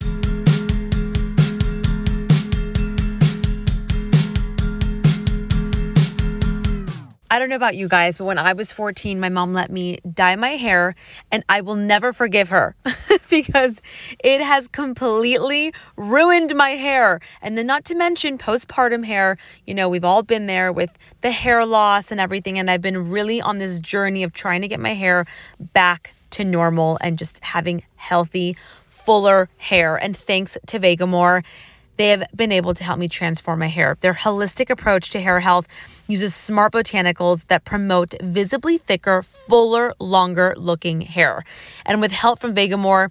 I 7.32 7.38
don't 7.38 7.48
know 7.48 7.56
about 7.56 7.76
you 7.76 7.86
guys, 7.86 8.18
but 8.18 8.24
when 8.24 8.38
I 8.38 8.54
was 8.54 8.72
14, 8.72 9.20
my 9.20 9.28
mom 9.28 9.54
let 9.54 9.70
me 9.70 10.00
dye 10.12 10.34
my 10.34 10.56
hair, 10.56 10.96
and 11.30 11.44
I 11.48 11.60
will 11.60 11.76
never 11.76 12.12
forgive 12.12 12.48
her 12.48 12.74
because 13.30 13.80
it 14.18 14.40
has 14.40 14.66
completely 14.66 15.72
ruined 15.96 16.52
my 16.56 16.70
hair. 16.70 17.20
And 17.40 17.56
then, 17.56 17.68
not 17.68 17.84
to 17.84 17.94
mention 17.94 18.36
postpartum 18.36 19.04
hair, 19.04 19.38
you 19.64 19.74
know, 19.74 19.88
we've 19.88 20.04
all 20.04 20.24
been 20.24 20.46
there 20.46 20.72
with 20.72 20.90
the 21.20 21.30
hair 21.30 21.64
loss 21.64 22.10
and 22.10 22.20
everything. 22.20 22.58
And 22.58 22.68
I've 22.68 22.82
been 22.82 23.10
really 23.10 23.40
on 23.40 23.58
this 23.58 23.78
journey 23.78 24.24
of 24.24 24.32
trying 24.32 24.62
to 24.62 24.68
get 24.68 24.80
my 24.80 24.94
hair 24.94 25.24
back 25.72 26.12
to 26.30 26.44
normal 26.44 26.98
and 27.00 27.16
just 27.16 27.38
having 27.44 27.84
healthy, 27.94 28.56
fuller 28.88 29.48
hair. 29.56 29.94
And 29.94 30.16
thanks 30.16 30.58
to 30.66 30.80
Vegamour, 30.80 31.44
they 32.00 32.08
have 32.08 32.24
been 32.34 32.50
able 32.50 32.72
to 32.72 32.82
help 32.82 32.98
me 32.98 33.08
transform 33.08 33.58
my 33.58 33.66
hair. 33.66 33.98
Their 34.00 34.14
holistic 34.14 34.70
approach 34.70 35.10
to 35.10 35.20
hair 35.20 35.38
health 35.38 35.68
uses 36.06 36.34
smart 36.34 36.72
botanicals 36.72 37.46
that 37.48 37.66
promote 37.66 38.14
visibly 38.22 38.78
thicker, 38.78 39.22
fuller, 39.22 39.92
longer 39.98 40.54
looking 40.56 41.02
hair. 41.02 41.44
And 41.84 42.00
with 42.00 42.10
help 42.10 42.40
from 42.40 42.54
Vegamour, 42.54 43.10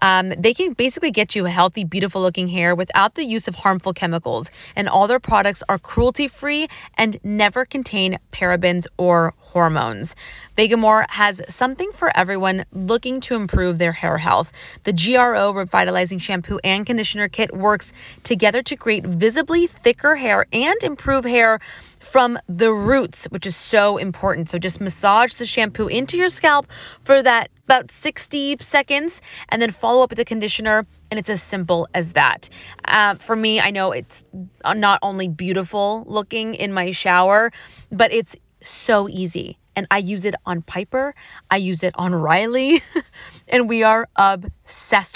um, 0.00 0.28
they 0.38 0.54
can 0.54 0.74
basically 0.74 1.10
get 1.10 1.34
you 1.34 1.46
healthy, 1.46 1.82
beautiful 1.82 2.22
looking 2.22 2.46
hair 2.46 2.76
without 2.76 3.16
the 3.16 3.24
use 3.24 3.48
of 3.48 3.56
harmful 3.56 3.92
chemicals. 3.92 4.52
And 4.76 4.88
all 4.88 5.08
their 5.08 5.18
products 5.18 5.64
are 5.68 5.80
cruelty 5.80 6.28
free 6.28 6.68
and 6.96 7.18
never 7.24 7.64
contain 7.64 8.20
parabens 8.30 8.86
or 8.98 9.34
hormones. 9.52 10.14
Vegamour 10.56 11.06
has 11.08 11.40
something 11.48 11.90
for 11.92 12.14
everyone 12.16 12.64
looking 12.72 13.20
to 13.20 13.34
improve 13.34 13.78
their 13.78 13.92
hair 13.92 14.18
health. 14.18 14.52
The 14.84 14.92
GRO 14.92 15.52
Revitalizing 15.52 16.18
Shampoo 16.18 16.58
and 16.64 16.84
Conditioner 16.84 17.28
Kit 17.28 17.56
works 17.56 17.92
together 18.22 18.62
to 18.62 18.76
create 18.76 19.04
visibly 19.04 19.66
thicker 19.66 20.16
hair 20.16 20.46
and 20.52 20.82
improve 20.82 21.24
hair 21.24 21.60
from 22.00 22.38
the 22.48 22.72
roots, 22.72 23.26
which 23.26 23.46
is 23.46 23.56
so 23.56 23.96
important. 23.98 24.48
So 24.50 24.58
just 24.58 24.80
massage 24.80 25.34
the 25.34 25.46
shampoo 25.46 25.88
into 25.88 26.16
your 26.16 26.28
scalp 26.28 26.66
for 27.04 27.22
that 27.22 27.50
about 27.64 27.90
60 27.90 28.56
seconds 28.60 29.20
and 29.48 29.60
then 29.60 29.72
follow 29.72 30.02
up 30.02 30.10
with 30.10 30.16
the 30.16 30.24
conditioner. 30.24 30.86
And 31.10 31.18
it's 31.18 31.30
as 31.30 31.42
simple 31.42 31.88
as 31.94 32.12
that. 32.12 32.48
Uh, 32.84 33.14
for 33.16 33.36
me, 33.36 33.60
I 33.60 33.70
know 33.70 33.92
it's 33.92 34.24
not 34.64 34.98
only 35.02 35.28
beautiful 35.28 36.04
looking 36.06 36.54
in 36.54 36.72
my 36.72 36.90
shower, 36.92 37.50
but 37.90 38.12
it's 38.12 38.36
so 38.62 39.08
easy. 39.08 39.58
And 39.76 39.86
I 39.90 39.98
use 39.98 40.24
it 40.24 40.34
on 40.44 40.62
Piper, 40.62 41.14
I 41.50 41.58
use 41.58 41.84
it 41.84 41.94
on 41.96 42.12
Riley, 42.14 42.82
and 43.48 43.68
we 43.68 43.84
are 43.84 44.08
obsessed 44.16 44.52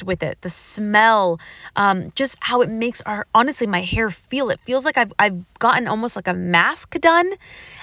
with 0.05 0.23
it. 0.23 0.41
The 0.41 0.51
smell, 0.51 1.41
um, 1.77 2.11
just 2.15 2.37
how 2.41 2.63
it 2.63 2.71
makes 2.71 3.01
our 3.03 3.27
honestly 3.35 3.67
my 3.67 3.83
hair 3.83 4.11
feel. 4.11 4.51
It 4.51 4.61
feels 4.65 4.85
like 4.85 4.97
I've 4.97 5.13
I've 5.19 5.59
gotten 5.59 5.89
almost 5.89 6.17
like 6.17 6.29
a 6.29 6.35
mask 6.35 6.99
done 7.01 7.31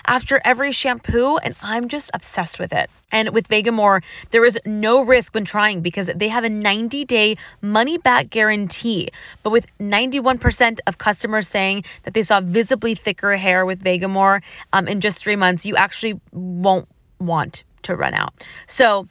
after 0.06 0.42
every 0.44 0.72
shampoo, 0.72 1.38
and 1.38 1.56
I'm 1.62 1.88
just 1.88 2.12
obsessed 2.14 2.60
with 2.60 2.74
it. 2.74 2.90
And 3.12 3.30
with 3.30 3.48
Vegamour, 3.48 4.04
there 4.32 4.46
is 4.46 4.60
no 4.66 5.02
risk 5.02 5.34
when 5.34 5.46
trying 5.46 5.82
because 5.82 6.10
they 6.14 6.28
have 6.28 6.44
a 6.44 6.50
90 6.50 7.06
day 7.06 7.38
money 7.62 7.98
back 7.98 8.30
guarantee. 8.30 9.10
But 9.44 9.52
with 9.52 9.66
91% 9.80 10.80
of 10.88 10.98
customers 10.98 11.48
saying 11.48 11.86
that 12.04 12.14
they 12.14 12.24
saw 12.24 12.42
visibly 12.42 12.96
thicker 12.96 13.36
hair 13.36 13.66
with 13.66 13.84
Vegamour 13.84 14.42
um, 14.74 14.88
in 14.88 15.02
just 15.02 15.18
three 15.20 15.36
months, 15.36 15.66
you 15.66 15.76
actually 15.76 16.20
won't 16.32 16.88
want 17.20 17.64
to 17.84 17.96
run 17.96 18.14
out. 18.14 18.34
So 18.68 19.08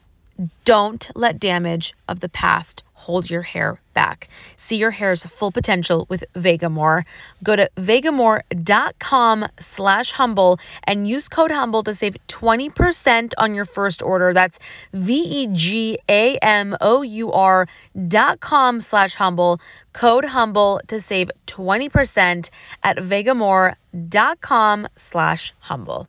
don't 0.64 1.11
let 1.14 1.41
damage 1.41 1.95
of 2.09 2.20
the 2.20 2.28
past 2.28 2.82
hold 2.99 3.30
your 3.30 3.43
hair 3.43 3.80
back. 3.95 4.28
See 4.57 4.76
your 4.76 4.91
hair's 4.91 5.22
full 5.22 5.51
potential 5.53 6.05
with 6.11 6.24
Vegamour. 6.34 7.05
Go 7.43 7.57
to 7.57 7.70
vegamour.com 7.76 9.47
slash 9.61 10.12
humble 10.12 10.59
and 10.84 11.09
use 11.09 11.28
code 11.28 11.51
humble 11.51 11.82
to 11.84 11.95
save 11.95 12.16
20% 12.28 13.32
on 13.39 13.55
your 13.55 13.64
first 13.64 14.03
order. 14.03 14.34
That's 14.34 14.59
V-E-G-A-M-O-U-R 14.93 15.59
dot 18.09 18.41
com 18.41 18.80
slash 18.80 19.14
humble. 19.14 19.61
Code 19.93 20.24
humble 20.24 20.80
to 20.89 21.01
save 21.01 21.30
20% 21.47 22.51
at 22.82 22.97
vegamour.com 22.99 24.89
slash 24.97 25.55
humble. 25.61 26.09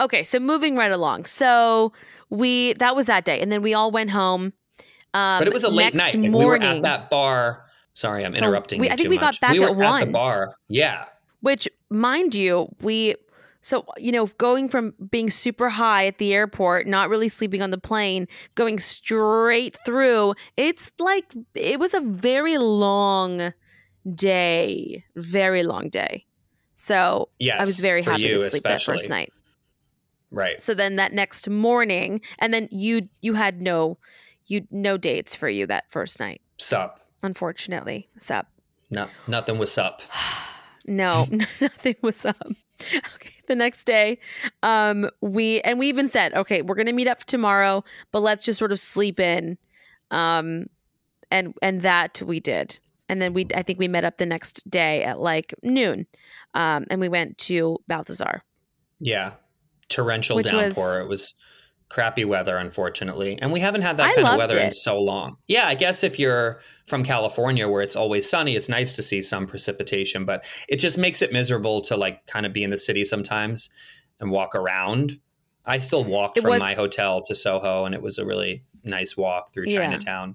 Okay, 0.00 0.24
so 0.24 0.38
moving 0.38 0.76
right 0.76 0.92
along. 0.92 1.24
So 1.26 1.92
we 2.30 2.74
that 2.74 2.94
was 2.96 3.06
that 3.06 3.24
day, 3.24 3.40
and 3.40 3.50
then 3.50 3.62
we 3.62 3.74
all 3.74 3.90
went 3.90 4.10
home. 4.10 4.52
Um, 5.14 5.40
but 5.40 5.46
it 5.48 5.52
was 5.54 5.64
a 5.64 5.68
late 5.70 5.94
next 5.94 6.14
night. 6.14 6.20
Morning, 6.30 6.38
we 6.38 6.44
were 6.44 6.56
at 6.62 6.82
that 6.82 7.08
bar. 7.10 7.64
Sorry, 7.94 8.24
I'm 8.24 8.36
So 8.36 8.44
interrupting 8.44 8.80
we- 8.80 8.88
you 8.88 8.92
I 8.92 8.96
think 8.96 9.06
too 9.06 9.10
we 9.10 9.16
got 9.16 9.26
much. 9.28 9.40
back 9.40 9.52
we 9.52 9.64
at 9.64 9.74
were 9.74 9.82
at 9.84 10.00
the 10.00 10.04
one. 10.06 10.12
bar. 10.12 10.54
Yeah. 10.68 11.06
which, 11.40 11.68
mind 11.90 12.34
you, 12.34 12.68
we 12.82 13.14
so 13.62 13.86
you 13.96 14.12
know 14.12 14.26
going 14.38 14.68
from 14.68 14.92
being 15.10 15.30
super 15.30 15.70
high 15.70 16.06
at 16.06 16.18
the 16.18 16.34
airport, 16.34 16.86
not 16.86 17.08
really 17.08 17.28
sleeping 17.30 17.62
on 17.62 17.70
the 17.70 17.78
plane, 17.78 18.28
going 18.54 18.78
straight 18.78 19.78
through. 19.86 20.34
It's 20.58 20.90
like 20.98 21.32
it 21.54 21.80
was 21.80 21.94
a 21.94 22.00
very 22.00 22.58
long 22.58 23.54
day, 24.14 25.04
very 25.16 25.62
long 25.62 25.88
day. 25.88 26.26
So 26.74 27.30
I 27.40 27.58
was 27.60 27.80
very 27.80 28.02
happy 28.02 28.22
you 28.22 28.34
to 28.38 28.50
sleep 28.50 28.62
that 28.64 28.82
first 28.82 29.08
night. 29.08 29.32
Right. 30.30 30.60
So 30.60 30.74
then 30.74 30.96
that 30.96 31.12
next 31.12 31.48
morning, 31.48 32.20
and 32.38 32.52
then 32.52 32.68
you 32.70 33.08
you 33.22 33.34
had 33.34 33.60
no 33.62 33.98
you 34.46 34.66
no 34.70 34.96
dates 34.96 35.34
for 35.34 35.48
you 35.48 35.66
that 35.66 35.84
first 35.90 36.20
night, 36.20 36.40
Sup. 36.58 37.00
unfortunately. 37.22 38.08
Sup. 38.18 38.46
No, 38.90 39.08
nothing 39.26 39.58
was 39.58 39.76
up. 39.78 40.02
No, 40.88 41.26
nothing 41.60 41.96
was 42.00 42.24
up. 42.24 42.46
Okay. 42.80 43.32
The 43.48 43.56
next 43.56 43.86
day, 43.88 44.20
um, 44.62 45.10
we 45.20 45.60
and 45.62 45.80
we 45.80 45.88
even 45.88 46.06
said, 46.06 46.32
okay, 46.34 46.62
we're 46.62 46.76
gonna 46.76 46.92
meet 46.92 47.08
up 47.08 47.24
tomorrow, 47.24 47.82
but 48.12 48.20
let's 48.20 48.44
just 48.44 48.56
sort 48.60 48.70
of 48.70 48.78
sleep 48.78 49.18
in. 49.18 49.58
Um 50.12 50.66
and 51.32 51.54
and 51.60 51.82
that 51.82 52.22
we 52.22 52.38
did. 52.38 52.78
And 53.08 53.20
then 53.20 53.32
we 53.34 53.46
I 53.52 53.62
think 53.62 53.80
we 53.80 53.88
met 53.88 54.04
up 54.04 54.18
the 54.18 54.26
next 54.26 54.70
day 54.70 55.02
at 55.02 55.18
like 55.18 55.52
noon. 55.64 56.06
Um, 56.54 56.86
and 56.88 57.00
we 57.00 57.08
went 57.08 57.36
to 57.38 57.78
Balthazar. 57.88 58.44
Yeah. 59.00 59.32
Torrential 59.88 60.36
Which 60.36 60.52
was- 60.52 60.74
downpour. 60.74 61.00
It 61.00 61.08
was 61.08 61.38
crappy 61.88 62.24
weather, 62.24 62.56
unfortunately. 62.56 63.38
And 63.40 63.52
we 63.52 63.60
haven't 63.60 63.82
had 63.82 63.96
that 63.98 64.10
I 64.10 64.14
kind 64.14 64.26
of 64.28 64.38
weather 64.38 64.58
in 64.58 64.72
so 64.72 65.00
long. 65.00 65.36
Yeah, 65.46 65.68
I 65.68 65.76
guess 65.76 66.02
if 66.02 66.18
you're 66.18 66.60
from 66.86 67.04
California 67.04 67.68
where 67.68 67.80
it's 67.82 67.94
always 67.94 68.28
sunny, 68.28 68.56
it's 68.56 68.68
nice 68.68 68.92
to 68.94 69.02
see 69.04 69.22
some 69.22 69.46
precipitation, 69.46 70.24
but 70.24 70.44
it 70.68 70.80
just 70.80 70.98
makes 70.98 71.22
it 71.22 71.32
miserable 71.32 71.80
to 71.82 71.96
like 71.96 72.26
kind 72.26 72.44
of 72.44 72.52
be 72.52 72.64
in 72.64 72.70
the 72.70 72.78
city 72.78 73.04
sometimes 73.04 73.72
and 74.18 74.30
walk 74.32 74.54
around. 74.56 75.20
I 75.64 75.78
still 75.78 76.02
walked 76.02 76.38
It 76.38 76.42
from 76.42 76.50
was- 76.50 76.60
my 76.60 76.74
hotel 76.74 77.20
to 77.22 77.34
Soho 77.36 77.84
and 77.84 77.94
it 77.94 78.02
was 78.02 78.18
a 78.18 78.24
really 78.26 78.64
nice 78.82 79.16
walk 79.16 79.52
through 79.52 79.66
Yeah. 79.68 79.82
Chinatown. 79.84 80.34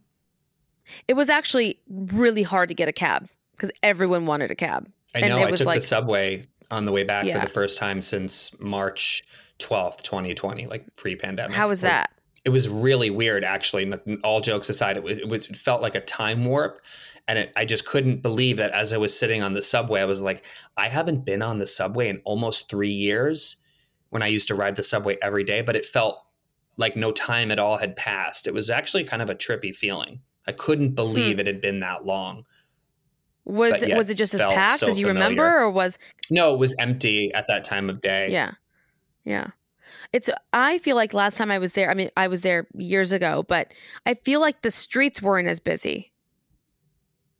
It 1.07 1.13
was 1.13 1.29
actually 1.29 1.79
really 1.89 2.43
hard 2.43 2.69
to 2.69 2.75
get 2.75 2.87
a 2.87 2.93
cab 2.93 3.27
because 3.55 3.71
everyone 3.83 4.25
wanted 4.25 4.51
a 4.51 4.55
cab. 4.55 4.89
I 5.13 5.19
And 5.19 5.29
know 5.29 5.39
it 5.39 5.47
I 5.47 5.51
was 5.51 5.59
took 5.59 5.67
like- 5.67 5.75
the 5.79 5.85
subway 5.85 6.47
on 6.69 6.85
the 6.85 6.91
way 6.93 7.03
back 7.03 7.25
Yeah. 7.25 7.39
for 7.39 7.45
the 7.45 7.51
first 7.51 7.77
time 7.77 8.01
since 8.01 8.57
March 8.61 9.21
12th, 9.61 10.01
2020, 10.03 10.67
like 10.67 10.85
pre-pandemic. 10.95 11.53
How 11.55 11.67
was 11.67 11.81
that? 11.81 12.09
It 12.43 12.49
was 12.49 12.67
really 12.67 13.09
weird, 13.09 13.43
actually. 13.43 13.91
All 14.23 14.41
jokes 14.41 14.69
aside, 14.69 14.97
it, 14.97 15.03
was, 15.03 15.17
it, 15.19 15.27
was, 15.27 15.45
it 15.47 15.55
felt 15.55 15.81
like 15.81 15.95
a 15.95 16.01
time 16.01 16.43
warp. 16.45 16.81
And 17.27 17.37
it, 17.37 17.53
I 17.55 17.65
just 17.65 17.85
couldn't 17.87 18.21
believe 18.23 18.57
that 18.57 18.71
as 18.71 18.91
I 18.93 18.97
was 18.97 19.17
sitting 19.17 19.43
on 19.43 19.53
the 19.53 19.61
subway, 19.61 20.01
I 20.01 20.05
was 20.05 20.21
like, 20.21 20.43
I 20.75 20.89
haven't 20.89 21.23
been 21.23 21.41
on 21.43 21.59
the 21.59 21.67
subway 21.67 22.09
in 22.09 22.19
almost 22.25 22.67
three 22.69 22.91
years 22.91 23.57
when 24.09 24.23
I 24.23 24.27
used 24.27 24.47
to 24.47 24.55
ride 24.55 24.75
the 24.75 24.83
subway 24.83 25.17
every 25.21 25.43
day, 25.43 25.61
but 25.61 25.75
it 25.75 25.85
felt 25.85 26.17
like 26.77 26.95
no 26.95 27.11
time 27.11 27.51
at 27.51 27.59
all 27.59 27.77
had 27.77 27.95
passed. 27.95 28.47
It 28.47 28.53
was 28.53 28.69
actually 28.71 29.03
kind 29.03 29.21
of 29.21 29.29
a 29.29 29.35
trippy 29.35 29.73
feeling. 29.75 30.21
I 30.47 30.51
couldn't 30.51 30.95
believe 30.95 31.35
Hmm. 31.35 31.41
it 31.41 31.47
had 31.47 31.61
been 31.61 31.79
that 31.81 32.05
long. 32.05 32.45
Was 33.45 33.81
it 33.83 33.95
was 33.95 34.09
it 34.09 34.15
just 34.15 34.33
as 34.33 34.41
packed 34.41 34.77
so 34.79 34.87
as 34.87 34.99
you 34.99 35.07
remember, 35.07 35.59
or 35.61 35.69
was 35.69 35.97
No, 36.29 36.53
it 36.53 36.57
was 36.57 36.75
empty 36.79 37.31
at 37.33 37.47
that 37.47 37.63
time 37.63 37.89
of 37.89 37.99
day. 38.01 38.27
yeah, 38.29 38.51
yeah? 39.23 39.47
It's. 40.13 40.29
I 40.53 40.77
feel 40.79 40.95
like 40.95 41.13
last 41.13 41.37
time 41.37 41.51
I 41.51 41.57
was 41.57 41.73
there. 41.73 41.89
I 41.89 41.93
mean, 41.93 42.09
I 42.17 42.27
was 42.27 42.41
there 42.41 42.67
years 42.75 43.11
ago, 43.11 43.43
but 43.47 43.73
I 44.05 44.13
feel 44.15 44.39
like 44.41 44.61
the 44.61 44.71
streets 44.71 45.21
weren't 45.21 45.47
as 45.47 45.59
busy. 45.59 46.11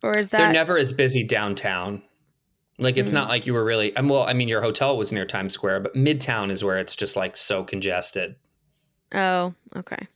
Or 0.03 0.17
is 0.17 0.29
that 0.29 0.37
They're 0.39 0.51
never 0.53 0.77
as 0.77 0.93
busy 0.93 1.23
downtown. 1.23 2.01
Like 2.77 2.97
it's 2.97 3.11
Mm. 3.11 3.15
not 3.15 3.29
like 3.29 3.45
you 3.45 3.53
were 3.53 3.63
really. 3.63 3.95
um, 3.95 4.09
Well, 4.09 4.23
I 4.23 4.33
mean, 4.33 4.47
your 4.47 4.61
hotel 4.61 4.97
was 4.97 5.13
near 5.13 5.25
Times 5.25 5.53
Square, 5.53 5.81
but 5.81 5.93
Midtown 5.95 6.49
is 6.49 6.63
where 6.63 6.77
it's 6.79 6.95
just 6.95 7.15
like 7.15 7.37
so 7.37 7.63
congested. 7.63 8.35
Oh, 9.13 9.53
okay. 9.75 10.07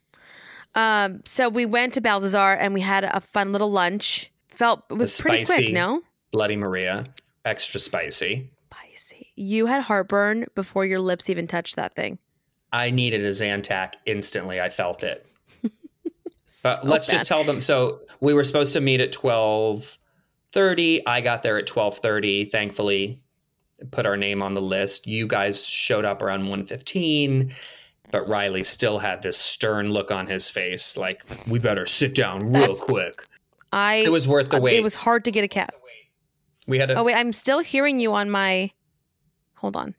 Um, 0.74 1.22
so 1.26 1.48
we 1.48 1.66
went 1.66 1.94
to 1.94 2.02
Balthazar 2.02 2.54
and 2.54 2.74
we 2.74 2.82
had 2.82 3.04
a 3.04 3.22
fun 3.22 3.52
little 3.52 3.72
lunch. 3.72 4.32
Felt 4.50 4.84
it 4.90 4.96
was 4.96 5.20
pretty 5.22 5.46
quick, 5.46 5.72
no? 5.72 6.02
Bloody 6.32 6.56
Maria, 6.56 7.06
extra 7.46 7.80
spicy. 7.80 8.50
You 9.36 9.66
had 9.66 9.82
heartburn 9.82 10.46
before 10.56 10.86
your 10.86 11.00
lips 11.00 11.30
even 11.30 11.48
touched 11.48 11.76
that 11.76 11.96
thing. 11.96 12.18
I 12.72 12.90
needed 12.90 13.22
a 13.22 13.30
Zantac 13.30 13.94
instantly. 14.06 14.60
I 14.62 14.70
felt 14.70 15.04
it. 15.04 15.26
But 16.64 16.82
So 16.82 16.88
let's 16.88 17.06
bad. 17.08 17.12
just 17.14 17.28
tell 17.28 17.44
them. 17.44 17.60
So 17.60 18.00
we 18.22 18.34
were 18.34 18.44
supposed 18.44 18.74
to 18.74 18.82
meet 18.82 19.00
at 19.02 19.12
twelve 19.12 19.98
thirty. 20.52 21.06
I 21.06 21.22
got 21.22 21.44
there 21.44 21.58
at 21.58 21.68
twelve 21.68 21.98
thirty. 22.00 22.46
Thankfully, 22.46 23.20
put 23.92 24.06
our 24.06 24.16
name 24.18 24.42
on 24.42 24.54
the 24.54 24.62
list. 24.62 25.06
You 25.06 25.28
guys 25.28 25.68
showed 25.68 26.06
up 26.06 26.22
around 26.22 26.48
one 26.48 26.66
fifteen, 26.66 27.52
but 28.10 28.28
Riley 28.28 28.64
still 28.64 28.98
had 29.00 29.22
this 29.22 29.38
stern 29.38 29.92
look 29.92 30.12
on 30.12 30.28
his 30.28 30.50
face, 30.50 30.96
like 30.98 31.24
we 31.50 31.60
better 31.60 31.86
sit 31.86 32.16
down 32.16 32.52
real 32.52 32.76
quick. 32.76 33.24
I. 33.72 33.96
It 33.98 34.12
was 34.12 34.28
worth 34.28 34.50
the 34.50 34.58
uh, 34.58 34.62
wait. 34.62 34.78
It 34.78 34.84
was 34.84 34.96
hard 34.96 35.26
to 35.26 35.32
get 35.32 35.44
a 35.44 35.48
cab. 35.50 35.72
we 36.68 36.80
had 36.80 36.90
a. 36.90 36.96
Oh 36.96 37.04
wait, 37.04 37.16
I'm 37.16 37.34
still 37.34 37.60
hearing 37.60 38.00
you 38.00 38.14
on 38.14 38.30
my. 38.32 38.72
Hold 39.66 39.78
on. 39.78 39.96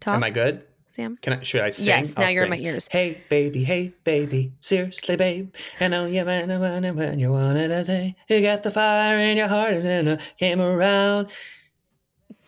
Talk, 0.00 0.14
am 0.14 0.24
I 0.24 0.30
good? 0.30 0.62
Sam? 0.88 1.18
Can 1.20 1.34
I? 1.34 1.42
Should 1.42 1.60
I 1.60 1.68
sing? 1.68 1.86
Yes, 1.88 2.16
now 2.16 2.24
I'll 2.24 2.32
you're 2.32 2.44
in 2.44 2.48
my 2.50 2.56
ears. 2.56 2.88
Hey 2.90 3.22
baby, 3.28 3.62
hey 3.62 3.92
baby, 4.04 4.54
seriously 4.62 5.16
babe, 5.16 5.54
I 5.80 5.88
know 5.88 6.06
you 6.06 6.24
man 6.24 6.48
when 6.58 6.96
when 6.96 7.18
you 7.18 7.30
wanted 7.30 7.68
to 7.68 7.84
say 7.84 8.16
you 8.30 8.40
got 8.40 8.62
the 8.62 8.70
fire 8.70 9.18
in 9.18 9.36
your 9.36 9.48
heart 9.48 9.74
and 9.74 9.84
then 9.84 10.08
I 10.08 10.16
came 10.38 10.62
around. 10.62 11.28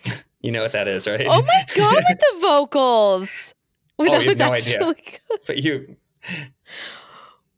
you 0.40 0.52
know 0.52 0.62
what 0.62 0.72
that 0.72 0.88
is, 0.88 1.06
right? 1.06 1.26
Oh 1.28 1.42
my 1.42 1.66
god, 1.76 1.96
with 2.08 2.18
the 2.18 2.38
vocals. 2.40 3.52
Wait, 3.98 4.10
Oh, 4.10 4.20
you 4.20 4.30
have 4.30 4.38
no 4.38 4.52
idea. 4.54 4.78
good. 4.78 4.96
but 5.46 5.58
you. 5.62 5.96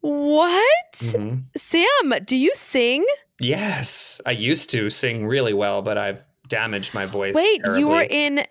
What? 0.01 0.93
Mhm. 0.97 1.45
Sam, 1.57 2.25
do 2.25 2.37
you 2.37 2.53
sing? 2.57 3.07
Yes, 3.41 4.21
I 4.27 4.33
used 4.33 4.71
to 4.71 4.91
sing 4.91 5.29
really 5.29 5.55
well, 5.55 5.81
but 5.81 5.97
I've 5.97 6.25
damaged 6.49 6.93
my 6.93 7.07
voice. 7.07 7.37
Wait, 7.37 7.63
you 7.79 7.87
were 7.87 8.03
in. 8.03 8.45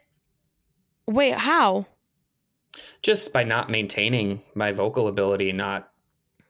Wait, 1.07 1.35
how? 1.35 1.85
Just 3.01 3.31
by 3.33 3.43
not 3.43 3.69
maintaining 3.69 4.41
my 4.55 4.71
vocal 4.71 5.07
ability, 5.07 5.51
not 5.51 5.91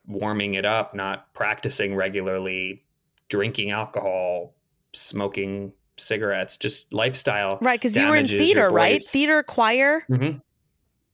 warming 0.06 0.54
it 0.54 0.64
up, 0.64 0.94
not 0.94 1.32
practicing 1.34 1.94
regularly, 1.94 2.84
drinking 3.28 3.70
alcohol, 3.70 4.54
smoking 4.92 5.72
cigarettes, 5.96 6.56
just 6.56 6.92
lifestyle. 6.92 7.58
Right, 7.60 7.80
because 7.80 7.96
you 7.96 8.06
were 8.06 8.16
in 8.16 8.26
theater, 8.26 8.70
right? 8.70 9.00
Theater, 9.00 9.42
choir. 9.42 10.04
Mhm. 10.08 10.40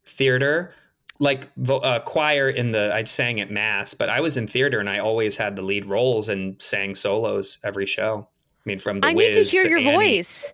Theater, 0.04 0.74
like 1.18 1.48
vo- 1.56 1.78
uh, 1.78 2.00
choir 2.00 2.48
in 2.50 2.70
the, 2.72 2.92
I 2.94 3.04
sang 3.04 3.40
at 3.40 3.50
mass, 3.50 3.94
but 3.94 4.08
I 4.08 4.20
was 4.20 4.36
in 4.36 4.46
theater 4.46 4.80
and 4.80 4.90
I 4.90 4.98
always 4.98 5.36
had 5.36 5.56
the 5.56 5.62
lead 5.62 5.86
roles 5.86 6.28
and 6.28 6.60
sang 6.60 6.94
solos 6.94 7.58
every 7.64 7.86
show. 7.86 8.28
I 8.58 8.62
mean, 8.66 8.78
from 8.78 9.00
the 9.00 9.06
I 9.08 9.12
need 9.12 9.32
to 9.32 9.40
Wiz 9.40 9.50
hear 9.52 9.66
your 9.66 9.78
Annie. 9.78 9.92
voice. 9.96 10.52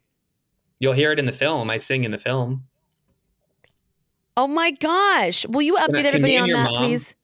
You'll 0.78 0.92
hear 0.92 1.10
it 1.12 1.18
in 1.18 1.24
the 1.24 1.32
film. 1.32 1.70
I 1.70 1.78
sing 1.78 2.04
in 2.04 2.10
the 2.12 2.18
film. 2.18 2.67
Oh 4.38 4.46
my 4.46 4.70
gosh! 4.70 5.44
Will 5.48 5.62
you 5.62 5.74
update 5.74 6.04
everybody 6.04 6.36
and 6.36 6.44
on 6.44 6.50
that, 6.50 6.70
mom- 6.70 6.84
please? 6.84 7.16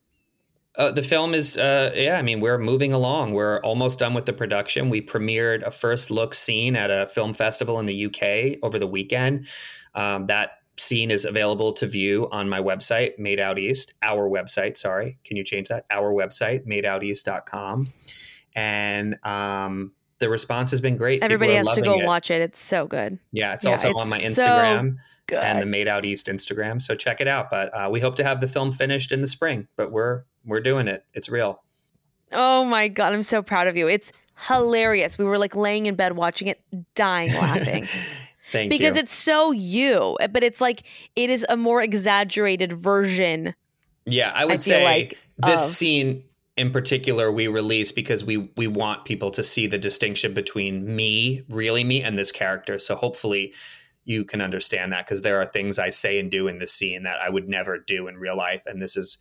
Uh, 0.76 0.90
the 0.90 1.02
film 1.04 1.32
is, 1.32 1.56
uh, 1.56 1.92
yeah, 1.94 2.18
I 2.18 2.22
mean, 2.22 2.40
we're 2.40 2.58
moving 2.58 2.92
along. 2.92 3.34
We're 3.34 3.60
almost 3.60 4.00
done 4.00 4.14
with 4.14 4.26
the 4.26 4.32
production. 4.32 4.90
We 4.90 5.00
premiered 5.00 5.62
a 5.62 5.70
first 5.70 6.10
look 6.10 6.34
scene 6.34 6.74
at 6.74 6.90
a 6.90 7.06
film 7.06 7.32
festival 7.32 7.78
in 7.78 7.86
the 7.86 8.06
UK 8.06 8.58
over 8.64 8.80
the 8.80 8.86
weekend. 8.88 9.46
Um, 9.94 10.26
that 10.26 10.58
scene 10.76 11.12
is 11.12 11.24
available 11.24 11.72
to 11.74 11.86
view 11.86 12.28
on 12.32 12.48
my 12.48 12.58
website, 12.58 13.16
Made 13.16 13.38
Out 13.38 13.60
East, 13.60 13.94
our 14.02 14.28
website. 14.28 14.76
Sorry. 14.76 15.16
Can 15.22 15.36
you 15.36 15.44
change 15.44 15.68
that? 15.68 15.86
Our 15.92 16.12
website, 16.12 16.66
madeouteast.com. 16.66 17.92
And 18.56 19.24
um, 19.24 19.92
the 20.18 20.28
response 20.28 20.72
has 20.72 20.80
been 20.80 20.96
great. 20.96 21.22
Everybody 21.22 21.54
has 21.54 21.70
to 21.70 21.82
go 21.82 22.00
it. 22.00 22.04
watch 22.04 22.32
it. 22.32 22.42
It's 22.42 22.60
so 22.60 22.88
good. 22.88 23.20
Yeah, 23.30 23.54
it's 23.54 23.64
Yeah, 23.64 23.70
also 23.70 23.90
it's 23.90 23.98
on 24.00 24.08
my 24.08 24.18
so 24.18 24.42
Instagram 24.42 24.96
Good. 25.26 25.38
and 25.42 25.60
the 25.62 25.66
Made 25.66 25.88
Out 25.88 26.04
East 26.04 26.26
Instagram. 26.26 26.80
So 26.82 26.94
check 26.94 27.20
it 27.20 27.28
out. 27.28 27.48
But 27.50 27.70
uh, 27.74 27.88
we 27.90 28.00
hope 28.00 28.16
to 28.16 28.24
have 28.24 28.40
the 28.40 28.46
film 28.46 28.72
finished 28.72 29.10
in 29.12 29.20
the 29.20 29.26
spring. 29.26 29.68
But 29.76 29.90
we're 29.90 30.24
we're 30.44 30.60
doing 30.60 30.88
it. 30.88 31.04
It's 31.14 31.28
real. 31.28 31.62
oh 32.32 32.64
my 32.64 32.88
god! 32.88 33.12
I'm 33.12 33.22
so 33.22 33.42
proud 33.42 33.66
of 33.66 33.76
you. 33.76 33.88
It's 33.88 34.12
hilarious. 34.48 35.16
We 35.18 35.24
were 35.24 35.38
like 35.38 35.54
laying 35.56 35.86
in 35.86 35.94
bed 35.94 36.16
watching 36.16 36.48
it, 36.48 36.60
dying 36.94 37.32
laughing. 37.34 37.86
Thank 38.52 38.72
you. 38.72 38.78
because 38.78 38.96
you. 38.96 39.02
it's 39.02 39.14
so 39.14 39.50
you, 39.52 40.16
but 40.30 40.44
it's 40.44 40.60
like 40.60 40.82
it 41.16 41.30
is 41.30 41.46
a 41.48 41.56
more 41.56 41.82
exaggerated 41.82 42.72
version. 42.72 43.54
yeah, 44.06 44.32
I 44.34 44.44
would 44.44 44.62
feel 44.62 44.74
say 44.76 44.84
like 44.84 45.18
this 45.38 45.62
of- 45.64 45.70
scene 45.74 46.24
in 46.56 46.70
particular 46.70 47.32
we 47.32 47.48
release 47.48 47.90
because 47.90 48.24
we 48.24 48.36
we 48.56 48.66
want 48.68 49.04
people 49.04 49.30
to 49.32 49.42
see 49.42 49.66
the 49.66 49.78
distinction 49.78 50.34
between 50.34 50.94
me, 50.94 51.42
really 51.48 51.82
me, 51.82 52.02
and 52.02 52.16
this 52.16 52.30
character. 52.30 52.78
So 52.78 52.94
hopefully 52.94 53.54
you 54.04 54.24
can 54.24 54.40
understand 54.40 54.92
that 54.92 55.06
because 55.06 55.22
there 55.22 55.40
are 55.40 55.46
things 55.46 55.78
I 55.78 55.88
say 55.88 56.18
and 56.18 56.30
do 56.30 56.48
in 56.48 56.58
the 56.58 56.66
scene 56.66 57.02
that 57.04 57.20
I 57.20 57.30
would 57.30 57.48
never 57.48 57.78
do 57.78 58.06
in 58.08 58.16
real 58.16 58.36
life, 58.36 58.62
and 58.66 58.80
this 58.82 58.96
is 58.96 59.18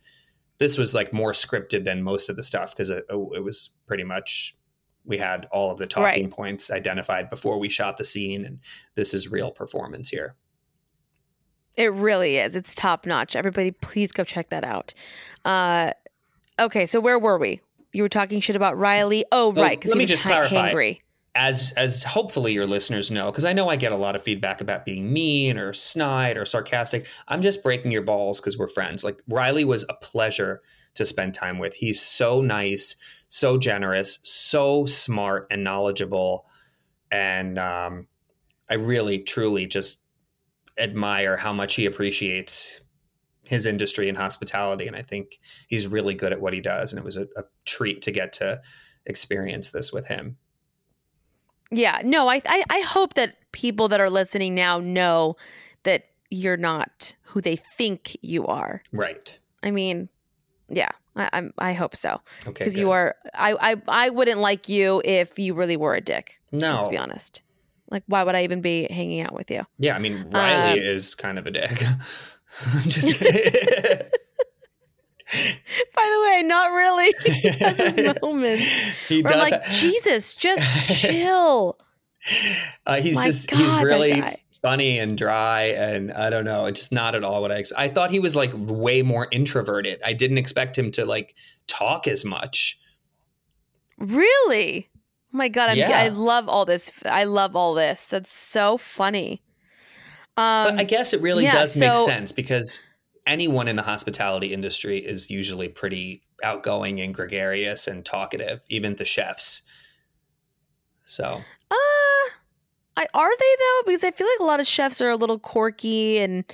this 0.58 0.78
was 0.78 0.94
like 0.94 1.12
more 1.12 1.32
scripted 1.32 1.84
than 1.84 2.02
most 2.02 2.28
of 2.30 2.36
the 2.36 2.42
stuff 2.42 2.72
because 2.74 2.90
it, 2.90 3.04
it 3.10 3.42
was 3.42 3.70
pretty 3.86 4.04
much 4.04 4.56
we 5.04 5.18
had 5.18 5.46
all 5.52 5.70
of 5.70 5.78
the 5.78 5.86
talking 5.86 6.24
Right. 6.24 6.30
points 6.30 6.70
identified 6.70 7.28
before 7.28 7.58
we 7.58 7.68
shot 7.68 7.96
the 7.96 8.04
scene, 8.04 8.44
and 8.44 8.60
this 8.94 9.12
is 9.14 9.30
real 9.30 9.50
performance 9.50 10.08
here. 10.08 10.36
It 11.76 11.92
really 11.92 12.36
is. 12.38 12.54
It's 12.54 12.74
top 12.74 13.04
notch. 13.04 13.34
Everybody, 13.34 13.72
please 13.72 14.12
go 14.12 14.22
check 14.22 14.50
that 14.50 14.62
out. 14.64 14.94
Uh, 15.44 15.92
okay, 16.58 16.86
so 16.86 17.00
where 17.00 17.18
were 17.18 17.36
we? 17.38 17.60
You 17.92 18.02
were 18.04 18.08
talking 18.08 18.40
shit 18.40 18.54
about 18.56 18.78
Riley. 18.78 19.24
Oh, 19.32 19.48
Well, 19.50 19.64
right, 19.64 19.78
because 19.78 19.90
let 19.90 19.96
he 19.96 19.98
me 19.98 20.02
was 20.04 20.10
just 20.10 20.22
clarify. 20.22 20.72
hangry. 20.72 21.00
As 21.34 21.72
as 21.72 22.04
hopefully 22.04 22.52
your 22.52 22.66
listeners 22.66 23.10
know 23.10 23.30
because 23.30 23.44
i 23.44 23.52
know 23.52 23.68
i 23.68 23.76
get 23.76 23.92
a 23.92 23.96
lot 23.96 24.14
of 24.14 24.22
feedback 24.22 24.60
about 24.60 24.84
being 24.84 25.12
mean 25.12 25.58
or 25.58 25.72
snide 25.72 26.36
or 26.36 26.44
sarcastic. 26.44 27.08
I'm 27.28 27.42
just 27.42 27.62
breaking 27.62 27.90
your 27.90 28.02
balls 28.02 28.40
because 28.40 28.56
we're 28.56 28.68
friends. 28.68 29.02
Like 29.04 29.20
riley 29.28 29.64
was 29.64 29.84
a 29.88 29.94
pleasure 29.94 30.62
to 30.94 31.04
spend 31.04 31.34
time 31.34 31.58
with. 31.58 31.74
He's 31.74 32.00
so 32.00 32.40
nice 32.40 32.96
so 33.28 33.58
generous 33.58 34.20
so 34.22 34.86
smart 34.86 35.48
and 35.50 35.64
knowledgeable. 35.64 36.46
And 37.10 37.58
um, 37.58 38.06
i 38.70 38.74
really 38.74 39.20
truly 39.20 39.66
just 39.66 40.04
admire 40.78 41.36
how 41.36 41.52
much 41.52 41.74
he 41.74 41.86
appreciates 41.86 42.80
his 43.44 43.66
industry 43.66 44.08
and 44.08 44.16
hospitality. 44.16 44.86
And 44.86 44.94
i 44.94 45.02
think 45.02 45.38
he's 45.66 45.88
really 45.88 46.14
good 46.14 46.32
at 46.32 46.40
what 46.40 46.52
he 46.52 46.60
does. 46.60 46.92
And 46.92 47.00
it 47.00 47.04
was 47.04 47.16
a, 47.16 47.26
a 47.36 47.42
treat 47.64 48.02
to 48.02 48.12
get 48.12 48.32
to 48.34 48.60
experience 49.06 49.70
this 49.70 49.92
with 49.92 50.06
him 50.06 50.36
Yeah, 51.70 52.00
no, 52.04 52.28
I, 52.28 52.40
I 52.46 52.64
I 52.70 52.80
hope 52.80 53.14
that 53.14 53.36
people 53.52 53.88
that 53.88 54.00
are 54.00 54.10
listening 54.10 54.54
now 54.54 54.78
know 54.80 55.36
that 55.84 56.06
you're 56.30 56.56
not 56.56 57.14
who 57.22 57.40
they 57.40 57.56
think 57.56 58.16
you 58.22 58.46
are. 58.46 58.82
right 58.92 59.38
I 59.62 59.70
mean, 59.70 60.08
yeah, 60.68 60.90
I, 61.16 61.30
I'm. 61.32 61.52
I 61.58 61.72
hope 61.72 61.96
so 61.96 62.20
okay 62.46 62.52
because 62.64 62.76
you 62.76 62.90
are. 62.90 63.16
I, 63.32 63.72
I 63.72 63.82
I 63.88 64.10
wouldn't 64.10 64.40
like 64.40 64.68
you 64.68 65.00
if 65.04 65.38
you 65.38 65.54
really 65.54 65.76
were 65.76 65.94
a 65.94 66.00
dick. 66.00 66.38
No. 66.52 66.76
let's 66.76 66.88
be 66.88 66.98
honest. 66.98 67.42
Like, 67.90 68.02
why 68.06 68.22
would 68.24 68.34
I 68.34 68.44
even 68.44 68.60
be 68.60 68.86
hanging 68.90 69.20
out 69.20 69.32
with 69.34 69.50
you? 69.50 69.66
Yeah, 69.78 69.94
I 69.96 69.98
mean 69.98 70.28
Riley 70.30 70.80
Um, 70.80 70.86
is 70.86 71.14
kind 71.14 71.38
of 71.38 71.46
a 71.46 71.50
dick. 71.50 71.82
I'm 72.74 72.88
just 72.88 73.20
By 75.94 76.10
the 76.12 76.20
way, 76.22 76.42
not 76.44 76.72
really. 76.72 77.14
he 77.24 77.48
has 77.48 77.78
his 77.78 77.96
moments. 78.22 78.64
he 79.08 79.22
does. 79.22 79.50
like, 79.50 79.64
Jesus, 79.66 80.34
just 80.34 81.00
chill. 81.00 81.78
uh, 82.86 82.96
he's 82.96 83.16
my 83.16 83.24
just 83.24 83.50
God, 83.50 83.58
he's 83.58 83.82
really 83.82 84.22
funny 84.62 84.98
and 84.98 85.18
dry, 85.18 85.64
and 85.64 86.12
I 86.12 86.30
don't 86.30 86.44
know, 86.44 86.70
just 86.70 86.92
not 86.92 87.14
at 87.14 87.24
all 87.24 87.42
what 87.42 87.52
I. 87.52 87.56
Ex- 87.56 87.72
I 87.76 87.88
thought 87.88 88.10
he 88.10 88.20
was 88.20 88.34
like 88.34 88.52
way 88.54 89.02
more 89.02 89.28
introverted. 89.30 90.00
I 90.04 90.12
didn't 90.12 90.38
expect 90.38 90.78
him 90.78 90.90
to 90.92 91.04
like 91.04 91.34
talk 91.66 92.08
as 92.08 92.24
much. 92.24 92.78
Really? 93.98 94.88
Oh 95.32 95.36
my 95.36 95.48
god, 95.48 95.76
Yeah. 95.76 95.90
I 95.98 96.08
love 96.08 96.48
all 96.48 96.64
this. 96.64 96.90
I 97.04 97.24
love 97.24 97.56
all 97.56 97.74
this. 97.74 98.04
That's 98.06 98.34
so 98.34 98.78
funny. 98.78 99.42
Um, 100.36 100.70
But 100.70 100.78
I 100.78 100.84
guess 100.84 101.12
it 101.12 101.20
really 101.20 101.44
yeah, 101.44 101.52
does 101.52 101.76
make 101.76 101.96
sense 101.96 102.32
because 102.32 102.84
anyone 103.26 103.68
in 103.68 103.76
the 103.76 103.82
hospitality 103.82 104.52
industry 104.52 104.98
is 104.98 105.30
usually 105.30 105.68
pretty 105.68 106.22
outgoing 106.42 107.00
and 107.00 107.14
gregarious 107.14 107.86
and 107.86 108.04
talkative, 108.04 108.60
even 108.68 108.94
the 108.96 109.04
chefs. 109.04 109.62
So 111.04 111.40
Uh, 111.70 111.74
I 112.96 113.06
are 113.14 113.36
they 113.36 113.56
though? 113.58 113.82
Because 113.86 114.04
I 114.04 114.10
feel 114.10 114.26
like 114.26 114.40
a 114.40 114.44
lot 114.44 114.60
of 114.60 114.66
chefs 114.66 115.00
are 115.00 115.10
a 115.10 115.16
little 115.16 115.38
quirky 115.38 116.18
and 116.18 116.44